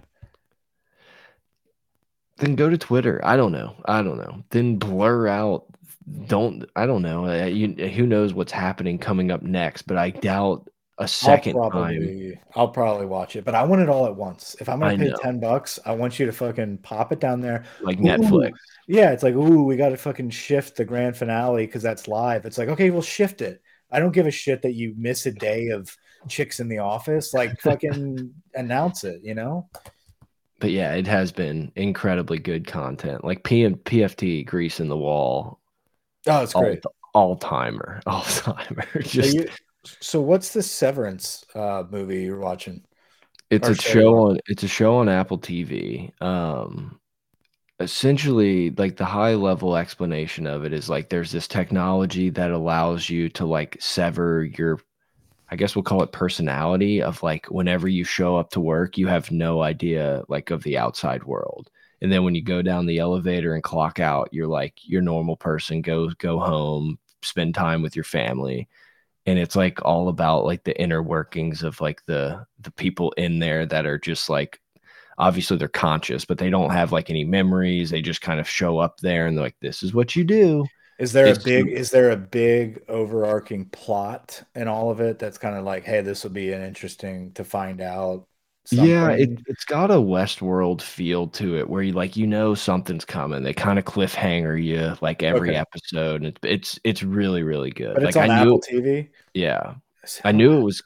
[2.37, 3.21] then go to Twitter.
[3.23, 3.75] I don't know.
[3.85, 4.43] I don't know.
[4.49, 5.65] Then blur out.
[6.27, 6.65] Don't.
[6.75, 7.25] I don't know.
[7.25, 9.83] Uh, you, who knows what's happening coming up next?
[9.83, 10.69] But I doubt.
[10.97, 11.95] a second I'll time.
[11.97, 14.55] probably, I'll probably watch it, but I want it all at once.
[14.59, 15.17] If I'm gonna pay know.
[15.21, 17.65] ten bucks, I want you to fucking pop it down there.
[17.81, 18.03] Like Ooh.
[18.03, 18.53] Netflix.
[18.87, 22.45] Yeah, it's like, ooh, we got to fucking shift the grand finale because that's live.
[22.45, 23.61] It's like, okay, we'll shift it.
[23.91, 25.95] I don't give a shit that you miss a day of
[26.27, 27.33] chicks in the office.
[27.33, 29.69] Like, fucking announce it, you know?
[30.59, 33.23] But yeah, it has been incredibly good content.
[33.23, 35.61] Like P and PFT Grease in the Wall,
[36.27, 36.83] Oh, it's great.
[37.13, 39.01] all timer, all timer.
[39.03, 39.51] So, Just you,
[40.01, 42.85] so what's the Severance uh, movie you're watching?
[43.49, 46.11] it's or a show show on it's a show on Apple TV.
[46.21, 46.99] Um
[47.79, 53.09] essentially like the high level explanation of it is like there's this technology that allows
[53.09, 54.79] you to like sever your
[55.49, 59.07] I guess we'll call it personality of like whenever you show up to work, you
[59.07, 61.69] have no idea like of the outside world.
[62.01, 65.37] And then when you go down the elevator and clock out, you're like your normal
[65.37, 68.67] person, go go home, spend time with your family.
[69.25, 73.39] And it's like all about like the inner workings of like the the people in
[73.39, 74.59] there that are just like
[75.17, 77.89] obviously they're conscious, but they don't have like any memories.
[77.89, 80.65] They just kind of show up there and they're like, this is what you do.
[80.97, 85.19] Is there It's- a big is there a big overarching plot in all of it
[85.19, 88.27] that's kind of like, hey, this will be an interesting to find out?
[88.71, 93.05] Yeah, it, it's got a Westworld feel to it where you like you know something's
[93.05, 93.43] coming.
[93.43, 95.57] They kind of cliffhanger you like every Okay.
[95.57, 96.23] episode.
[96.23, 97.93] And it's it's it's really, really good.
[97.93, 99.09] but it's like on I knew Apple TV.
[99.35, 99.75] yeah.
[100.23, 100.81] I knew it was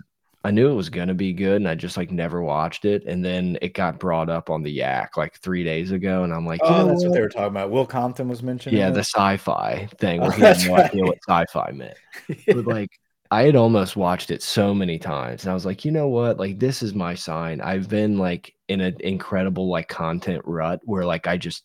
[0.50, 3.04] I knew it was gonna be good and I just like never watched it.
[3.06, 6.44] And then it got brought up on the Yak like three days ago, and I'm
[6.44, 7.14] like, you Oh, know that's what what?
[7.14, 7.70] they were talking about.
[7.70, 8.76] Will Compton was mentioned.
[8.76, 11.10] Yeah, the sci-fi thing Oh, he had that's no idea right.
[11.10, 11.98] what sci-fi meant.
[12.50, 12.90] But like
[13.30, 16.40] I had almost watched it so many times, and I was like, you know what?
[16.40, 17.62] Like this is my sign.
[17.62, 21.64] I've been like in an incredible like content rut where like I just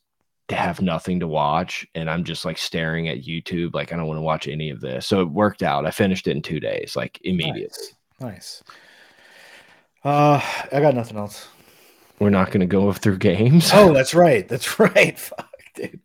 [0.50, 3.74] have nothing to watch, and I'm just like staring at YouTube.
[3.74, 5.06] Like I don't want to watch any of this.
[5.06, 5.86] So it worked out.
[5.86, 7.62] I finished it in two days, like immediately.
[7.62, 7.94] Nice.
[10.04, 10.40] Uh,
[10.72, 11.48] I got nothing else.
[12.18, 13.70] We're not going to go through games.
[13.72, 14.46] Oh, that's right.
[14.48, 15.18] That's right.
[15.18, 16.00] Fuck, dude.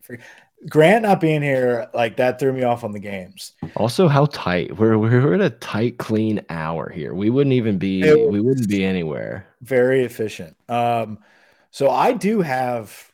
[0.68, 3.52] Grant not being here, like that threw me off on the games.
[3.76, 7.14] Also, how tight we're we're at a tight, clean hour here.
[7.14, 9.46] We wouldn't even be we wouldn't be anywhere.
[9.62, 10.54] Very efficient.
[10.68, 11.18] Um,
[11.70, 13.10] so I do have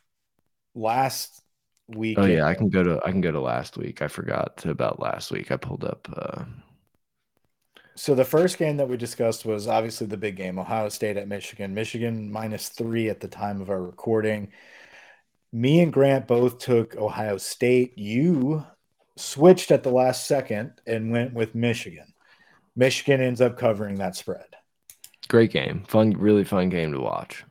[0.75, 1.41] last
[1.87, 2.17] week.
[2.19, 4.01] Oh yeah, I can go to I can go to last week.
[4.01, 5.49] I forgot about last week.
[5.49, 6.09] I pulled up.
[6.13, 6.43] Uh,
[7.97, 11.27] So the first game that we discussed was obviously the big game, Ohio State at
[11.27, 11.73] Michigan.
[11.73, 14.51] Michigan minus three at the time of our recording.
[15.51, 17.97] Me and Grant both took Ohio State.
[17.97, 18.63] You
[19.15, 22.13] switched at the last second and went with Michigan.
[22.75, 24.45] Michigan ends up covering that spread.
[25.27, 27.43] great game, fun, really fun game to watch.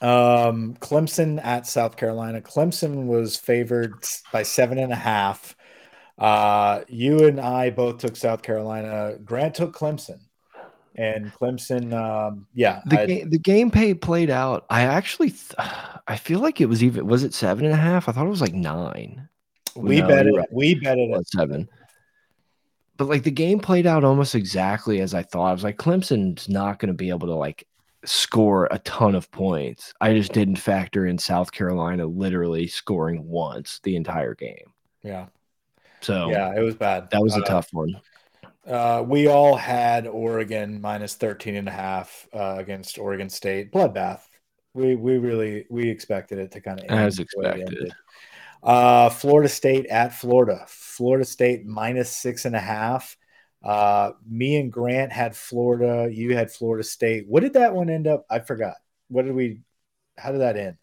[0.00, 2.40] Um, Clemson at South Carolina.
[2.40, 3.94] Clemson was favored
[4.32, 5.54] by seven and a half.
[6.22, 9.16] Uh, you and I both took South Carolina.
[9.24, 10.20] Grant took Clemson,
[10.94, 11.92] and Clemson.
[11.92, 14.64] Um, yeah, The I- game the game pay played out.
[14.70, 15.52] I actually th
[16.08, 18.08] I feel like it was even was it seven and a half?
[18.08, 19.28] I thought it was like nine.
[19.76, 20.34] we No, bet it.
[20.36, 20.52] right.
[20.52, 21.10] We bet it.
[21.12, 21.68] It's seven.
[22.98, 25.48] But like the game played out almost exactly as I thought.
[25.48, 27.66] I was like, Clemson's not going to be able to like
[28.04, 29.92] score a ton of points.
[30.00, 34.72] I just didn't factor in South Carolina literally scoring once the entire game.
[35.02, 35.26] Yeah,
[36.02, 37.10] So yeah, it was bad.
[37.10, 38.00] that was a Uh, tough one.
[38.66, 43.72] Uh, we all had Oregon minus 13 and a half uh, against Oregon State.
[43.72, 44.20] Bloodbath.
[44.74, 47.92] We we really we expected it to kind of As expected.
[48.62, 50.64] Uh, Florida State at Florida.
[50.68, 53.16] Florida State minus six and a half.
[53.62, 56.08] Uh, me and Grant had Florida.
[56.12, 57.26] You had Florida State.
[57.28, 58.24] What did that one end up?
[58.30, 58.74] I forgot.
[59.08, 59.60] What did we?
[60.16, 60.76] How did that end?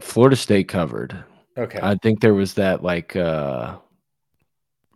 [0.00, 1.24] Florida State covered.
[1.58, 1.80] Okay.
[1.82, 3.78] I think there was that like uh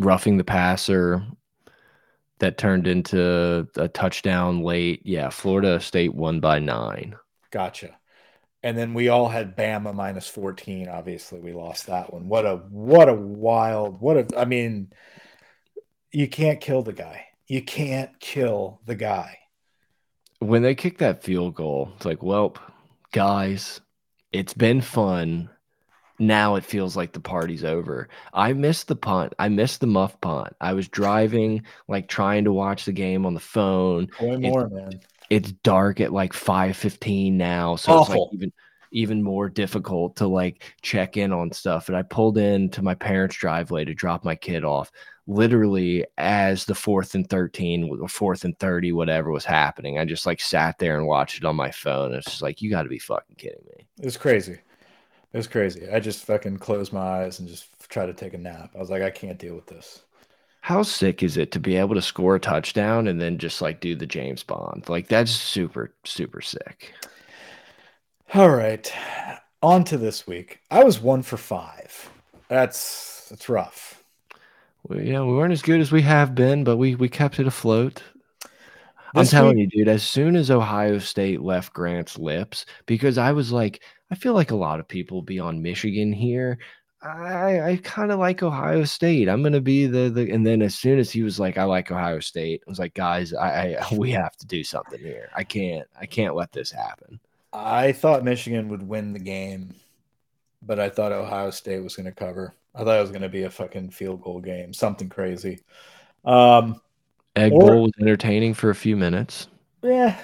[0.00, 1.22] roughing the passer
[2.38, 5.02] that turned into a touchdown late.
[5.04, 7.14] Yeah, Florida State won by nine.
[7.50, 7.96] Gotcha.
[8.62, 10.88] And then we all had Bama minus 14.
[10.88, 12.28] Obviously, we lost that one.
[12.28, 14.92] What a what a wild, what a I mean,
[16.12, 17.26] you can't kill the guy.
[17.46, 19.38] You can't kill the guy.
[20.40, 22.54] When they kicked that field goal, it's like, well,
[23.12, 23.80] guys,
[24.32, 25.50] it's been fun.
[26.20, 28.08] Now it feels like the party's over.
[28.34, 29.32] I missed the punt.
[29.38, 30.54] I missed the muff punt.
[30.60, 34.08] I was driving, like trying to watch the game on the phone.
[34.20, 35.00] Boy more, man.
[35.30, 38.52] it's dark at like 5:15 now, so it's like even
[38.92, 41.88] even more difficult to like check in on stuff.
[41.88, 44.90] And I pulled into my parents' driveway to drop my kid off,
[45.26, 49.98] literally as the fourth and 13 or fourth and 30, whatever was happening.
[49.98, 52.12] I just like sat there and watched it on my phone.
[52.12, 53.86] It's just like, you got to be fucking kidding me.
[54.00, 54.58] it's crazy.
[55.32, 55.88] It was crazy.
[55.88, 58.72] I just fucking closed my eyes and just tried to take a nap.
[58.74, 60.02] I was like, I can't deal with this.
[60.62, 63.80] How sick is it to be able to score a touchdown and then just like
[63.80, 64.88] do the James Bond?
[64.88, 66.92] Like that's super super sick.
[68.34, 68.92] All right.
[69.62, 70.60] On to this week.
[70.70, 72.10] I was 1 for 5.
[72.48, 74.02] That's that's rough.
[74.86, 77.46] Well, yeah, we weren't as good as we have been, but we we kept it
[77.46, 78.02] afloat.
[79.14, 83.50] I'm telling you, dude, as soon as Ohio State left Grant's lips, because I was
[83.50, 86.58] like, I feel like a lot of people be on Michigan here.
[87.02, 89.28] I I kind of like Ohio State.
[89.28, 91.90] I'm gonna be the the and then as soon as he was like, I like
[91.90, 95.30] Ohio State, I was like, guys, I, I we have to do something here.
[95.34, 97.18] I can't I can't let this happen.
[97.52, 99.74] I thought Michigan would win the game,
[100.62, 102.54] but I thought Ohio State was gonna cover.
[102.74, 105.60] I thought it was gonna be a fucking field goal game, something crazy.
[106.24, 106.80] Um
[107.36, 109.48] Egg or, Bowl was entertaining for a few minutes.
[109.82, 110.20] Yeah.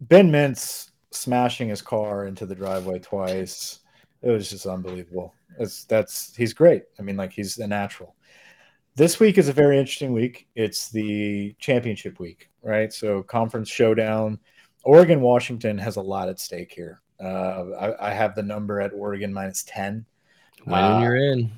[0.00, 3.80] Ben Mintz smashing his car into the driveway twice.
[4.22, 5.34] It was just unbelievable.
[5.58, 6.84] That's that's he's great.
[6.98, 8.14] I mean, like he's a natural.
[8.96, 10.46] This week is a very interesting week.
[10.54, 12.92] It's the championship week, right?
[12.92, 14.38] So conference showdown.
[14.84, 17.00] Oregon Washington has a lot at stake here.
[17.22, 20.04] Uh, I, I, have the number at Oregon minus ten.
[20.64, 21.50] When uh, you're in.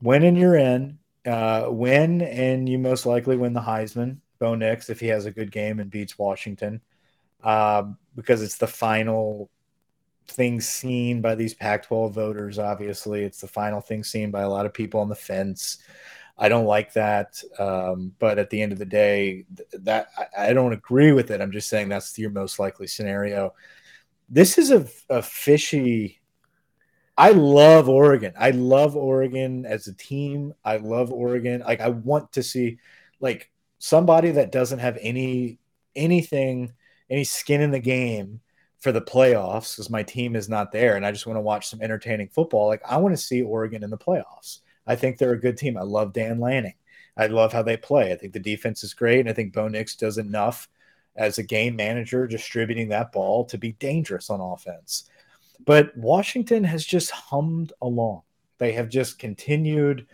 [0.00, 4.18] When you're in uh, win, and you most likely win the Heisman.
[4.38, 6.80] Bo Nix, if he has a good game and beats Washington,
[7.42, 7.84] uh,
[8.16, 9.50] because it's the final
[10.28, 13.24] thing seen by these Pac 12 voters, obviously.
[13.24, 15.78] It's the final thing seen by a lot of people on the fence.
[16.38, 17.42] I don't like that.
[17.58, 21.40] Um, but at the end of the day, that I, I, don't agree with it.
[21.40, 23.54] I'm just saying that's your most likely scenario.
[24.30, 26.20] This is a, a fishy
[27.20, 28.32] I love Oregon.
[28.38, 30.54] I love Oregon as a team.
[30.64, 31.60] I love Oregon.
[31.60, 32.78] Like I want to see
[33.20, 35.58] like somebody that doesn't have any
[35.94, 36.72] anything,
[37.10, 38.40] any skin in the game
[38.78, 41.68] for the playoffs because my team is not there and I just want to watch
[41.68, 42.66] some entertaining football.
[42.68, 44.60] Like I want to see Oregon in the playoffs.
[44.86, 45.76] I think they're a good team.
[45.76, 46.74] I love Dan Lanning.
[47.16, 48.12] I love how they play.
[48.12, 49.20] I think the defense is great.
[49.20, 50.68] And I think Bo Nix does enough
[51.16, 55.10] as a game manager distributing that ball to be dangerous on offense.
[55.66, 58.22] But Washington has just hummed along.
[58.58, 60.06] They have just continued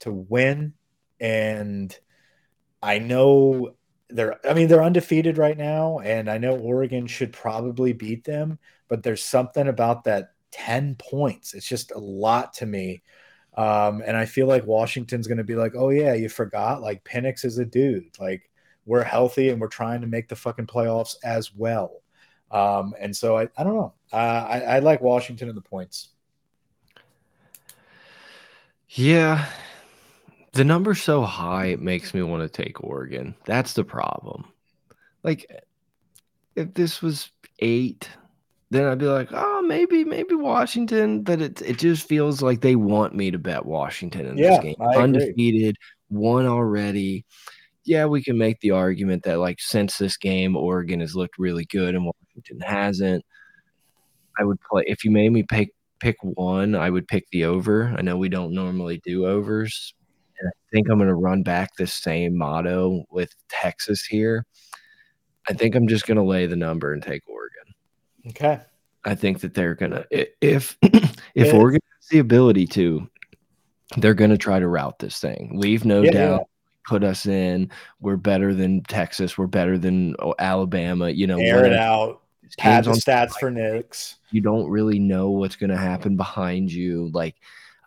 [0.00, 0.74] to win.
[1.18, 1.96] And
[2.82, 3.74] I know
[4.10, 5.98] they're, I mean, they're undefeated right now.
[6.00, 8.58] And I know Oregon should probably beat them.
[8.88, 11.54] But there's something about that 10 points.
[11.54, 13.02] It's just a lot to me.
[13.56, 16.82] Um, and I feel like Washington's going to be like, oh, yeah, you forgot.
[16.82, 18.10] Like, Penix is a dude.
[18.18, 18.50] Like,
[18.86, 22.02] we're healthy and we're trying to make the fucking playoffs as well.
[22.50, 23.94] Um, and so I, I don't know.
[24.12, 26.10] Uh, I, I like Washington in the points.
[28.90, 29.46] Yeah.
[30.54, 33.34] The number's so high, it makes me want to take Oregon.
[33.44, 34.44] That's the problem.
[35.24, 35.50] Like,
[36.54, 38.08] if this was eight,
[38.70, 41.22] then I'd be like, oh, maybe, maybe Washington.
[41.22, 44.60] But it it just feels like they want me to bet Washington in yeah, this
[44.60, 44.76] game.
[44.80, 45.76] Undefeated,
[46.08, 47.24] won already.
[47.84, 51.64] Yeah, we can make the argument that like since this game, Oregon has looked really
[51.66, 53.24] good and Washington hasn't.
[54.38, 55.70] I would play if you made me pick
[56.00, 57.94] pick one, I would pick the over.
[57.96, 59.94] I know we don't normally do overs.
[60.44, 64.44] And I think I'm going to run back the same motto with Texas here.
[65.48, 67.74] I think I'm just going to lay the number and take Oregon.
[68.28, 68.60] Okay.
[69.04, 70.06] I think that they're going to
[70.40, 70.78] if
[71.34, 73.08] if Oregon has the ability to
[73.98, 75.52] they're going to try to route this thing.
[75.54, 76.40] Leave no yeah, doubt.
[76.40, 76.46] Yeah.
[76.86, 77.70] Put us in.
[78.00, 79.38] We're better than Texas.
[79.38, 81.10] We're better than oh, Alabama.
[81.10, 82.22] You know, air it out
[82.58, 84.16] Pad the stats for Nix.
[84.30, 87.10] You don't really know what's going to happen behind you.
[87.12, 87.36] Like,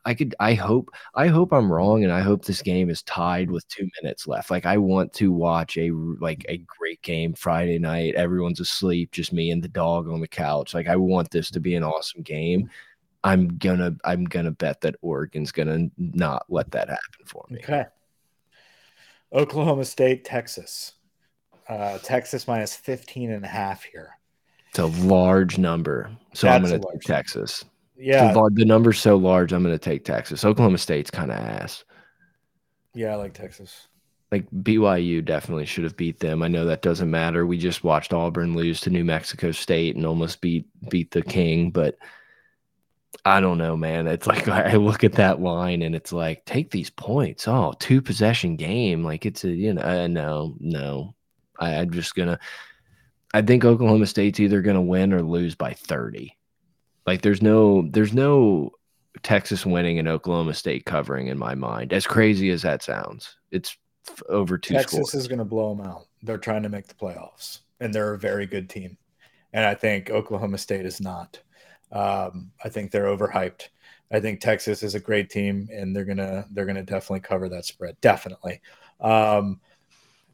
[0.08, 3.52] I could, I hope, I hope I'm wrong, and I hope this game is tied
[3.52, 4.50] with two minutes left.
[4.50, 8.16] Like, I want to watch a like a great game Friday night.
[8.16, 10.74] Everyone's asleep, just me and the dog on the couch.
[10.74, 12.70] Like, I want this to be an awesome game.
[13.26, 17.60] I'm gonna, I'm gonna bet that Oregon's gonna not let that happen for me.
[17.60, 17.86] Okay.
[19.34, 20.94] Oklahoma State, Texas.
[21.68, 24.18] Uh, Texas minus 15 and a half here.
[24.70, 26.10] It's a large number.
[26.34, 27.66] So That's I'm going to take Texas.
[27.98, 28.34] Yeah.
[28.34, 30.46] The, the, number's so large, I'm going to take Texas.
[30.46, 31.84] Oklahoma State's kind of ass.
[32.94, 33.88] Yeah, I like Texas.
[34.32, 36.44] Like BYU definitely should have beat them.
[36.44, 37.46] I know that doesn't matter.
[37.46, 41.72] We just watched Auburn lose to New Mexico State and almost beat beat the King,
[41.72, 41.98] but
[43.24, 44.08] I don't know, man.
[44.08, 47.48] It's like I look at that line and it's like take these points.
[47.48, 49.02] Oh, two possession game.
[49.02, 51.16] Like it's a you know uh, no no.
[51.58, 52.38] I, I'm just gonna
[53.34, 56.37] I think Oklahoma State's either going to win or lose by 30.
[57.08, 58.72] Like there's no there's no
[59.24, 61.94] Texas winning and Oklahoma State covering in my mind.
[61.94, 63.78] As crazy as that sounds, it's
[64.30, 64.74] over two.
[64.74, 65.14] Texas scores.
[65.14, 66.08] is going to blow them out.
[66.22, 68.98] They're trying to make the playoffs, and they're a very good team.
[69.54, 71.40] And I think Oklahoma State is not.
[71.92, 73.70] Um, I think they're overhyped.
[74.12, 77.66] I think Texas is a great team, and they're gonna they're gonna definitely cover that
[77.66, 78.00] spread.
[78.02, 78.62] Definitely.
[79.00, 79.62] Um,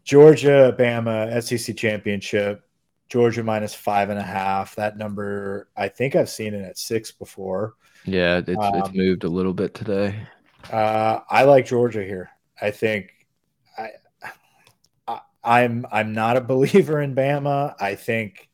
[0.04, 2.68] Georgia, Bama, SEC championship.
[3.10, 4.76] Georgia minus five and a half.
[4.76, 7.74] That number, I think I've seen it at six before.
[8.06, 10.28] Yeah, it's um, it's moved a little bit today.
[10.72, 12.32] Uh, I like Georgia here.
[12.62, 13.12] I think
[13.78, 13.90] I,
[15.08, 17.76] I I'm I'm not a believer in Bama.
[17.80, 18.50] I think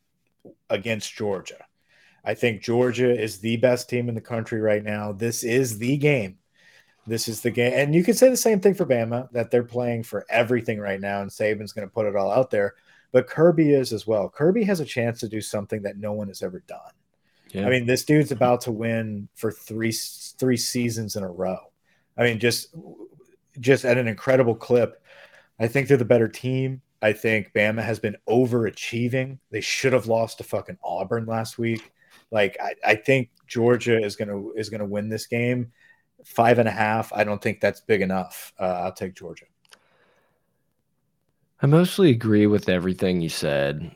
[0.68, 1.64] against Georgia.
[2.24, 5.12] I think Georgia is the best team in the country right now.
[5.12, 6.38] This is the game.
[7.06, 7.72] This is the game.
[7.74, 11.00] And you could say the same thing for Bama that they're playing for everything right
[11.00, 12.74] now, and Saban's going to put it all out there.
[13.12, 14.28] But Kirby is as well.
[14.28, 16.92] Kirby has a chance to do something that no one has ever done.
[17.52, 17.66] Yeah.
[17.66, 21.58] I mean, this dude's about to win for three three seasons in a row.
[22.16, 22.74] I mean, just
[23.58, 25.02] just at an incredible clip.
[25.58, 26.82] I think they're the better team.
[27.02, 29.38] I think Bama has been overachieving.
[29.50, 31.92] They should have lost to fucking Auburn last week.
[32.30, 35.72] Like I, I think Georgia is gonna is gonna win this game.
[36.24, 37.12] Five and a half.
[37.12, 38.52] I don't think that's big enough.
[38.60, 39.46] Uh, I'll take Georgia.
[41.62, 43.90] I mostly agree with everything you said.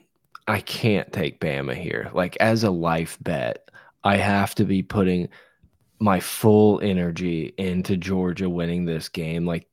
[0.47, 2.11] I can't take Bama here.
[2.13, 3.71] Like as a life bet,
[4.03, 5.29] I have to be putting
[5.99, 9.47] my full energy into Georgia winning this game.
[9.47, 9.67] Like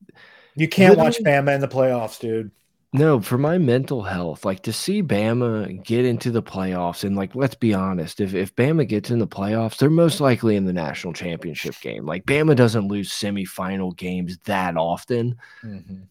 [0.56, 2.52] you can't watch Bama in the playoffs, dude.
[2.94, 7.36] No, for my mental health, like to see Bama get into the playoffs, and like
[7.36, 10.74] let's be honest, if if Bama gets in the playoffs, they're most likely in the
[10.74, 12.06] national championship game.
[12.06, 15.38] Like Bama doesn't lose semifinal games that often.
[15.64, 16.11] Mm -hmm.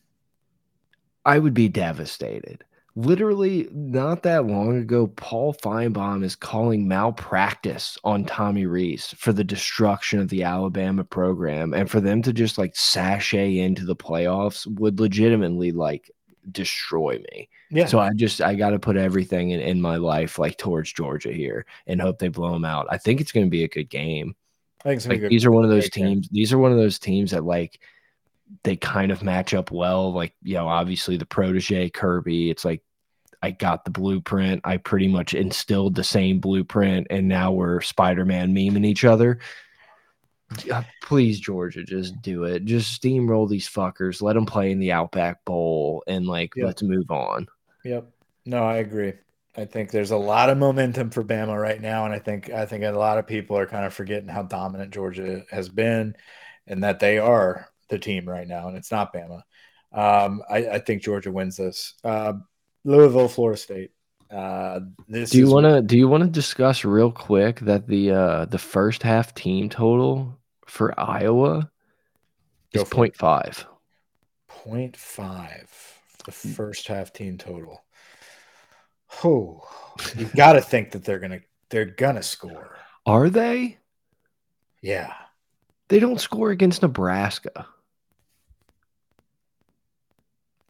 [1.25, 2.65] I would be devastated.
[2.97, 9.45] Literally, not that long ago, Paul Finebaum is calling malpractice on Tommy Rees for the
[9.45, 14.67] destruction of the Alabama program, and for them to just like sashay into the playoffs
[14.79, 16.11] would legitimately like
[16.51, 17.49] destroy me.
[17.71, 17.87] Yeah.
[17.87, 21.33] So I just I got to put everything in, in my life like towards Georgia
[21.33, 22.87] here and hope they blow them out.
[22.91, 24.35] I think it's going to be a good game.
[24.85, 26.29] I think like, these are one of those teams.
[26.33, 27.81] These are one of those teams that like
[28.65, 30.13] they kind of match up well.
[30.13, 32.51] Like you know, obviously the protege Kirby.
[32.51, 32.83] It's like
[33.43, 34.63] I got the blueprint.
[34.65, 39.39] I pretty much instilled the same blueprint, and now we're Spider Man memeing each other.
[40.71, 42.65] Uh, please, Georgia, just do it.
[42.65, 44.21] Just steamroll these fuckers.
[44.21, 46.67] Let them play in the Outback Bowl, and like yep.
[46.67, 47.47] let's move on.
[47.85, 48.11] Yep.
[48.47, 49.13] No, I agree.
[49.57, 52.67] I think there's a lot of momentum for Bama right now, and I think I
[52.67, 56.17] think a lot of people are kind of forgetting how dominant Georgia has been,
[56.67, 59.43] and that they are the team right now, and it's not Bama.
[59.93, 61.95] Um, I, I, think Georgia wins this.
[62.05, 62.35] Uh,
[62.85, 63.91] Louisville, Florida State.
[64.31, 68.13] Uh, this do you want to do you want to discuss real quick that the
[68.13, 71.69] uh, the first half team total for Iowa
[72.73, 73.65] is 0.5.
[74.65, 75.67] 0.5.
[76.25, 77.83] The first half team total.
[79.25, 79.69] Oh,
[80.17, 82.77] you got to think that they're gonna they're gonna score.
[83.07, 83.79] Are they?
[84.83, 85.13] Yeah.
[85.89, 87.67] They don't score against Nebraska.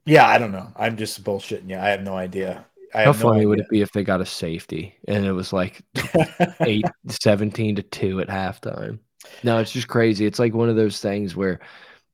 [0.05, 0.73] Yeah, I don't know.
[0.77, 1.77] I'm just bullshitting you.
[1.77, 2.65] I have no idea.
[2.95, 5.53] I How funny no would it be if they got a safety and it was
[5.53, 5.83] like
[6.61, 8.99] 8 17 to 2 at halftime?
[9.45, 10.27] No, it's just crazy.
[10.27, 11.61] It's like one of those things where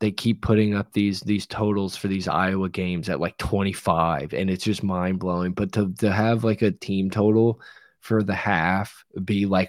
[0.01, 4.51] they keep putting up these these totals for these Iowa games at like 25 and
[4.51, 5.53] it's just mind blowing.
[5.53, 7.61] But to to have like a team total
[8.01, 9.69] for the half be like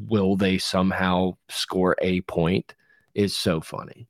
[0.00, 2.74] will they somehow score a point
[3.14, 4.08] is so funny.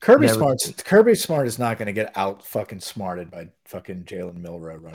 [0.00, 4.04] Kirby Never Smart Kirby Smart is not going to get out fucking smarted by fucking
[4.04, 4.92] Jalen Milroe running.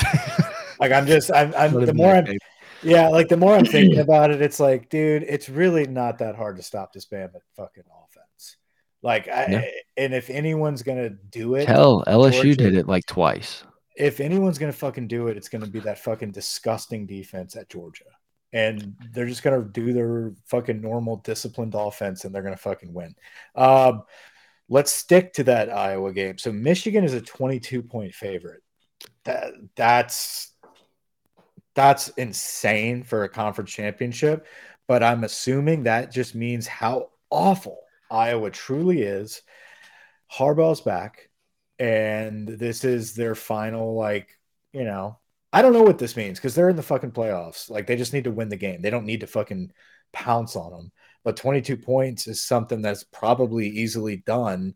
[0.79, 2.37] like I'm just I'm, I'm the more I'm
[2.83, 6.35] yeah, like the more I'm thinking about it, it's like, dude, it's really not that
[6.35, 8.57] hard to stop this band at fucking offense.
[9.03, 13.63] Like, I, and if anyone's gonna do it, hell, LSU Georgia, did it like twice.
[13.95, 18.05] If anyone's gonna fucking do it, it's gonna be that fucking disgusting defense at Georgia,
[18.53, 23.15] and they're just gonna do their fucking normal disciplined offense, and they're gonna fucking win.
[23.55, 24.03] Um,
[24.71, 26.37] let's stick to that Iowa game.
[26.37, 28.63] So Michigan is a 22 point favorite.
[29.25, 30.53] That that's
[31.75, 34.47] that's insane for a conference championship.
[34.87, 37.79] But I'm assuming that just means how awful
[38.09, 39.41] Iowa truly is.
[40.31, 41.29] Harbaugh's back,
[41.77, 44.37] and this is their final, like,
[44.71, 45.19] you know,
[45.51, 47.69] I don't know what this means because they're in the fucking playoffs.
[47.69, 48.81] Like, they just need to win the game.
[48.81, 49.71] They don't need to fucking
[50.13, 50.91] pounce on them.
[51.23, 54.73] But 22 points is something that's probably easily done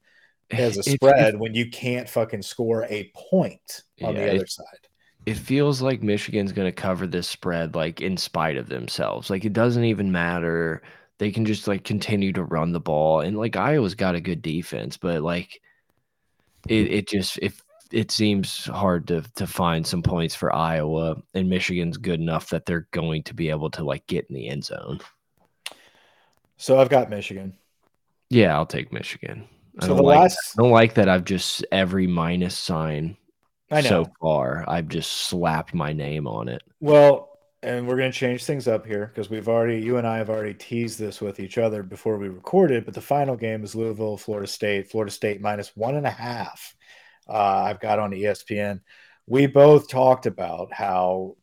[0.51, 4.47] eh, as a spread when you can't fucking score a point on yeah, the other
[4.47, 4.87] side
[5.25, 9.29] it feels like Michigan's going to cover this spread like in spite of themselves.
[9.29, 10.83] Like it doesn't even matter.
[11.17, 14.41] They can just like continue to run the ball and like Iowa's got a good
[14.41, 15.61] defense, but like
[16.67, 17.61] it it just if
[17.91, 22.65] it seems hard to to find some points for Iowa and Michigan's good enough that
[22.65, 24.99] they're going to be able to like get in the end zone.
[26.57, 27.57] So I've got Michigan.
[28.29, 29.47] Yeah, I'll take Michigan.
[29.79, 33.17] I So don't the like last, I don't like that I've just every minus sign
[33.69, 33.89] I know.
[33.89, 34.65] so far.
[34.67, 36.63] I've just slapped my name on it.
[36.79, 37.29] Well,
[37.63, 40.29] and we're going to change things up here because we've already, you and I have
[40.29, 42.85] already teased this with each other before we recorded.
[42.85, 44.89] But the final game is Louisville, Florida State.
[44.91, 46.75] Florida State minus one and a half.
[47.27, 48.81] Uh, I've got on ESPN.
[49.25, 51.37] We both talked about how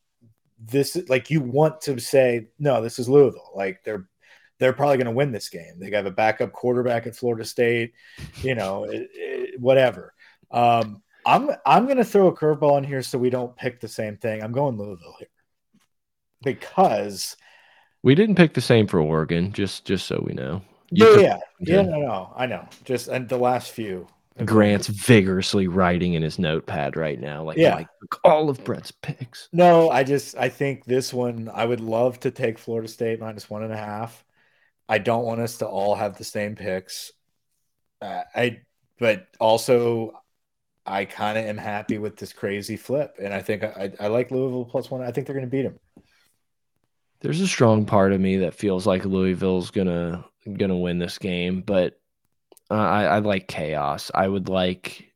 [0.61, 3.51] this, like, you want to say, no, this is Louisville.
[3.55, 4.09] Like, they're
[4.63, 5.79] they're probably going to win this game.
[5.79, 7.93] They have a backup quarterback at Florida State,
[8.43, 10.15] you know, it, it, whatever.
[10.51, 13.89] Um, I'm I'm going to throw a curveball in here so we don't pick the
[13.89, 14.43] same thing.
[14.43, 15.29] I'm going Louisville here
[16.45, 17.37] because
[18.03, 20.63] We didn't pick the same for Oregon, just just so we know.
[20.91, 22.69] yeah, took yeah, yeah, no, no, I know.
[22.85, 24.07] Just and the last few.
[24.47, 27.75] Grant's vigorously writing in his notepad right now, like, Yeah.
[27.75, 27.89] like
[28.25, 29.49] all of Brett's picks.
[29.53, 33.51] No, I just I think this one I would love to take Florida State minus
[33.51, 34.25] one and a half.
[34.93, 37.13] I don't want us to all have the same picks.
[38.03, 38.61] Uh, I
[38.99, 40.21] but also
[40.85, 44.09] I kind of am happy with this crazy flip, and I think I, I, I
[44.09, 45.01] like Louisville plus one.
[45.01, 45.79] I think they're going to beat them.
[47.23, 50.27] There's a strong part of me that feels like Louisville's gonna
[50.59, 51.99] gonna win this game, but
[52.71, 54.11] uh, I, I like chaos.
[54.15, 55.11] I would like,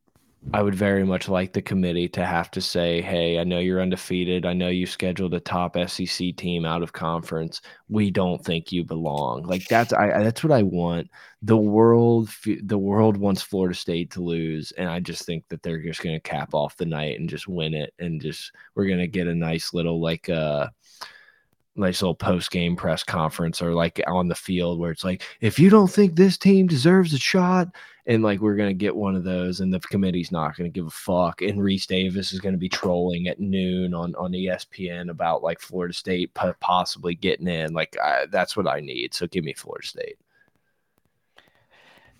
[0.55, 3.81] I would very much like the committee to have to say, "Hey, I know you're
[3.81, 4.47] undefeated.
[4.47, 7.61] I know you scheduled a top SEC team out of conference.
[7.89, 11.11] We don't think you belong." Like that's I that's what I want.
[11.43, 12.31] The world,
[12.63, 16.21] the world wants Florida State to lose, and I just think that they're just gonna
[16.21, 19.75] cap off the night and just win it, and just we're gonna get a nice
[19.75, 20.69] little like uh
[21.77, 25.59] nice little post game press conference or like on the field where it's like, if
[25.59, 27.69] you don't think this team deserves a shot,
[28.07, 30.91] and like we're gonna get one of those, and the committee's not gonna give a
[30.91, 35.61] fuck, and Rece Davis is gonna be trolling at noon on on ESPN about like
[35.61, 37.73] Florida State possibly getting in.
[37.73, 39.15] Like I, that's what I need.
[39.15, 40.19] So give me Florida State.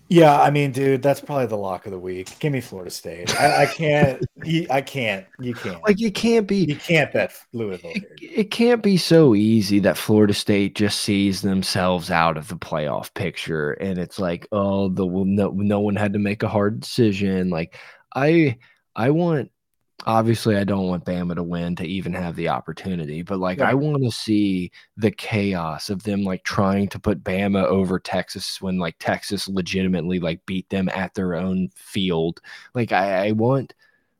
[0.09, 2.39] Yeah, I mean, dude, that's probably the lock of the week.
[2.39, 3.37] Give me Florida State.
[3.39, 4.23] I, I can't.
[4.69, 5.25] I can't.
[5.39, 5.83] You can't.
[5.83, 6.65] Like it can't be.
[6.65, 7.91] you can't bet Louisville.
[7.93, 12.55] It, it can't be so easy that Florida State just sees themselves out of the
[12.55, 16.47] playoff picture and it's like, oh, the well, no no one had to make a
[16.47, 17.49] hard decision.
[17.49, 17.77] Like
[18.15, 18.57] I
[18.95, 19.51] I want
[20.05, 23.73] obviously I don't want Bama to win to even have the opportunity, but like I
[23.73, 28.77] want to see the chaos of them like trying to put Bama over Texas when
[28.77, 32.41] like Texas legitimately like beat them at their own field.
[32.73, 33.73] Like I, I want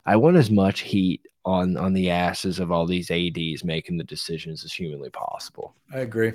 [0.06, 4.04] I want as much heat on on the asses of all these ads making the
[4.04, 5.76] decisions as humanly possible.
[5.94, 6.34] I agree.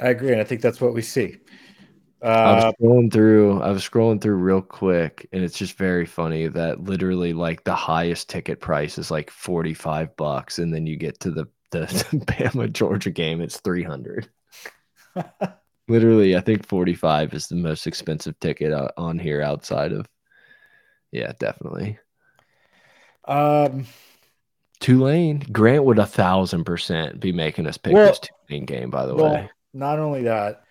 [0.00, 1.38] I agree, and I think that's what we see.
[2.22, 3.62] I Uh, was scrolling through.
[3.62, 7.74] I was scrolling through real quick, and it's just very funny that literally like the
[7.74, 11.86] highest ticket price is like forty five bucks, and then you get to the the
[11.86, 14.28] Bama Georgia game, it's three hundred.
[15.88, 20.06] literally, I think forty five is the most expensive ticket on here outside of.
[21.12, 21.98] Yeah, definitely.
[23.24, 23.86] um,
[24.80, 28.90] Tulane Grant would a thousand percent be making us pick Well- this Tulane game.
[28.90, 30.64] By the well, way, not only that,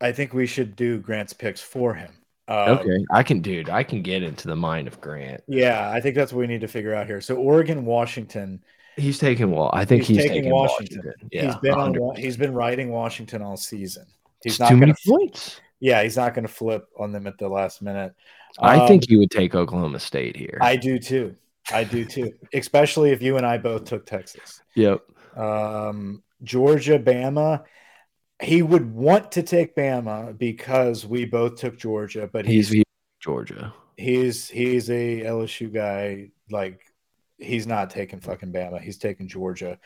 [0.00, 2.12] I think we should do Grant's picks for him.
[2.48, 3.68] Um, okay, I can, dude.
[3.68, 5.42] I can get into the mind of Grant.
[5.46, 7.20] Yeah, I think that's what we need to figure out here.
[7.20, 8.62] So Oregon, Washington.
[8.96, 9.70] He's taking Wall.
[9.72, 10.98] I think He's he's, taking taking, Washington.
[11.04, 11.28] Washington.
[11.32, 11.94] Yeah, he's been on.
[11.94, 11.98] 100%.
[12.00, 14.04] Wa- He's been riding Washington all season.
[14.42, 14.98] He's It's not too going many to.
[15.10, 15.60] points.
[15.78, 18.12] Yeah, he's not going to flip on them at the last minute.
[18.58, 20.58] I Um, think you would take Oklahoma State here.
[20.60, 21.36] I do too.
[21.72, 22.32] I do too.
[22.52, 24.60] Especially if you and I both took Texas.
[24.74, 25.02] yep.
[25.36, 27.62] Um, Georgia, Bama.
[28.40, 32.84] He would want to take Bama because we both took Georgia, but He's, he's
[33.20, 33.74] Georgia.
[33.96, 36.30] he's he's a LSU guy.
[36.50, 36.80] Like
[37.38, 38.80] he's not taking fucking Bama.
[38.80, 39.78] He's taking Georgia.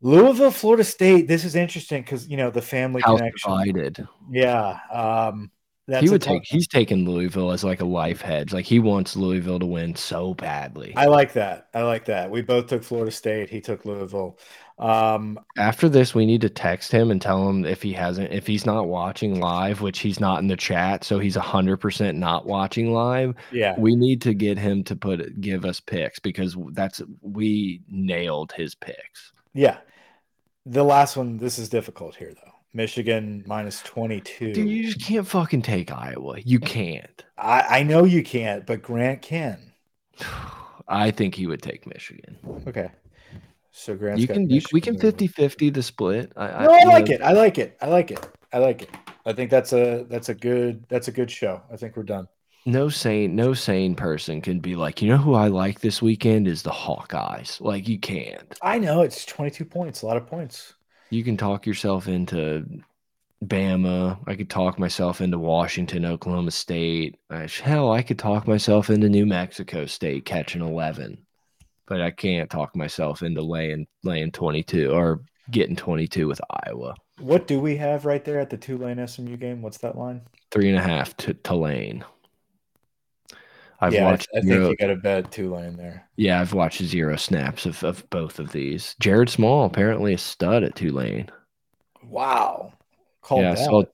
[0.00, 1.28] Louisville, Florida State.
[1.28, 3.50] This is interesting because you know the family House connection.
[3.50, 4.08] divided.
[4.30, 5.50] Yeah, um,
[5.88, 6.42] that's he would take.
[6.44, 8.52] He's taking Louisville as like a life hedge.
[8.52, 10.92] Like he wants Louisville to win so badly.
[10.94, 11.68] I like that.
[11.72, 12.30] I like that.
[12.30, 13.48] We both took Florida State.
[13.48, 14.38] He took Louisville.
[14.78, 18.46] Um, After this, we need to text him and tell him if he hasn't, if
[18.46, 22.46] he's not watching live, which he's not in the chat, so he's hundred percent not
[22.46, 23.34] watching live.
[23.52, 28.52] yeah, We need to get him to put give us picks because that's we nailed
[28.52, 29.32] his picks.
[29.52, 29.78] yeah.
[30.66, 31.36] The last one.
[31.36, 32.50] This is difficult here though.
[32.72, 34.52] Michigan minus twenty two.
[34.54, 36.40] Dude, you just can't fucking take Iowa.
[36.40, 37.24] You can't.
[37.36, 39.72] I, I know you can't, but Grant can.
[40.88, 42.38] I think he would take Michigan.
[42.66, 42.90] Okay.
[43.76, 45.00] So Grant's you can you, we can Michigan.
[45.00, 46.32] 50 50 the split.
[46.36, 47.22] I, No, I you like know, it.
[47.22, 47.76] I like it.
[47.82, 48.24] I like it.
[48.52, 48.90] I like it.
[49.26, 51.60] I think that's a that's a good that's a good show.
[51.72, 52.28] I think we're done.
[52.66, 56.46] No sane, no sane person can be like, you know who I like this weekend
[56.48, 57.60] is the Hawkeyes.
[57.60, 58.54] Like you can't.
[58.62, 60.74] I know it's 22 points, a lot of points.
[61.10, 62.66] You can talk yourself into
[63.44, 64.18] Bama.
[64.26, 67.16] I could talk myself into Washington, Oklahoma State.
[67.30, 71.23] Hell, I could talk myself into New Mexico State catching 11,
[71.86, 75.20] but I can't talk myself into laying laying 22 or
[75.50, 76.94] getting 22 with Iowa.
[77.18, 79.62] What do we have right there at the Tulane SMU game?
[79.62, 80.22] What's that line?
[80.50, 82.04] Three and a half to Tulane.
[83.80, 84.28] I've yeah, watched.
[84.34, 86.08] I, I think you got a bet Tulane there.
[86.16, 88.96] Yeah, I've watched zero snaps of, of both of these.
[89.00, 91.28] Jared Small apparently a stud at Tulane.
[92.02, 92.72] Wow.
[93.20, 93.84] Called yeah, I saw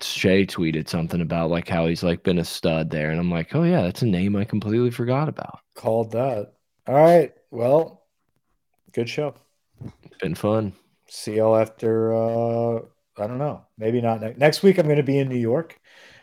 [0.00, 3.54] Shay tweeted something about like how he's like been a stud there, and I'm like,
[3.54, 5.60] oh yeah, that's a name I completely forgot about.
[5.74, 6.52] Called that.
[6.86, 7.32] All right.
[7.50, 8.04] Well,
[8.92, 9.34] good show.
[10.20, 10.72] Been fun.
[11.08, 12.14] See y'all after.
[12.14, 12.80] uh
[13.18, 13.62] I don't know.
[13.76, 14.78] Maybe not ne next week.
[14.78, 15.78] I'm going to be in New York.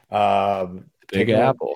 [0.09, 1.75] Um, Big Apple.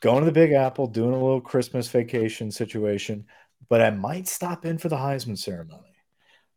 [0.00, 3.26] going to the Big Apple, doing a little Christmas vacation situation,
[3.68, 5.94] but I might stop in for the Heisman ceremony.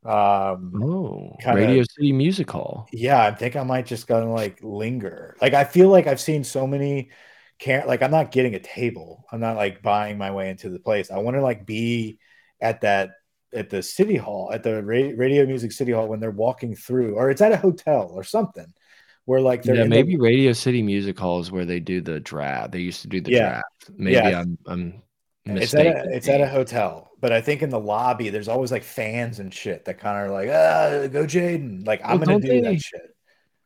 [0.04, 2.88] Um, oh, kinda, Radio City Music Hall.
[2.92, 5.38] Yeah, I think I might just gonna like linger.
[5.40, 7.10] Like I feel like I've seen so many.
[7.60, 9.26] Can't like I'm not getting a table.
[9.32, 11.12] I'm not like buying my way into the place.
[11.12, 12.20] I want to like be
[12.60, 13.12] at that
[13.54, 17.30] at the city hall at the radio music city hall when they're walking through, or
[17.30, 18.74] it's at a hotel or something
[19.26, 22.20] where like they're yeah maybe the, Radio City Music Hall is where they do the
[22.20, 22.72] draft.
[22.72, 23.92] They used to do the yeah, draft.
[23.96, 24.42] Maybe yeah.
[24.42, 25.04] I'm I'm
[25.46, 28.72] it's at a, it's at a hotel, but I think in the lobby there's always
[28.72, 32.48] like fans and shit that kind of like, ah, go Jayden Like I'm gonna do
[32.48, 33.13] they, that shit.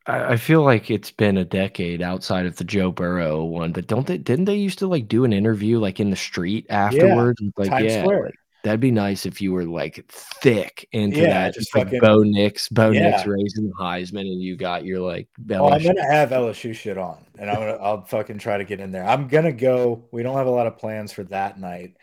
[0.06, 3.86] I, I feel like it's been a decade outside of the Joe Burrow one, but
[3.86, 4.18] don't they?
[4.18, 7.40] Didn't they used to like do an interview like in the street afterwards?
[7.40, 8.34] Yeah, like Times yeah, like,
[8.64, 11.54] that'd be nice if you were like thick into yeah, that.
[11.54, 13.10] Just like Bo Nix, Bo yeah.
[13.10, 15.28] Nix raising the Heisman, and you got your like.
[15.46, 18.80] Well, I'm gonna have LSU shit on, and I'm gonna I'll fucking try to get
[18.80, 19.04] in there.
[19.04, 20.04] I'm gonna go.
[20.10, 21.96] We don't have a lot of plans for that night,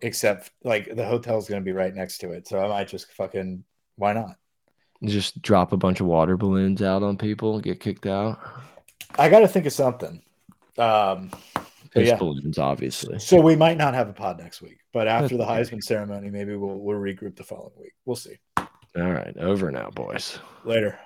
[0.00, 3.64] except like the hotel's gonna be right next to it, so I might just fucking
[3.96, 4.36] why not?
[5.06, 8.38] Just drop a bunch of water balloons out on people, get kicked out.
[9.18, 10.22] I got to think of something.
[10.78, 11.30] Um,
[11.94, 12.16] yeah.
[12.16, 13.18] balloons, obviously.
[13.18, 16.56] So we might not have a pod next week, but after the Heisman ceremony, maybe
[16.56, 17.92] we'll we'll regroup the following week.
[18.04, 18.36] We'll see.
[18.56, 20.38] All right, over now, boys.
[20.64, 20.98] Later.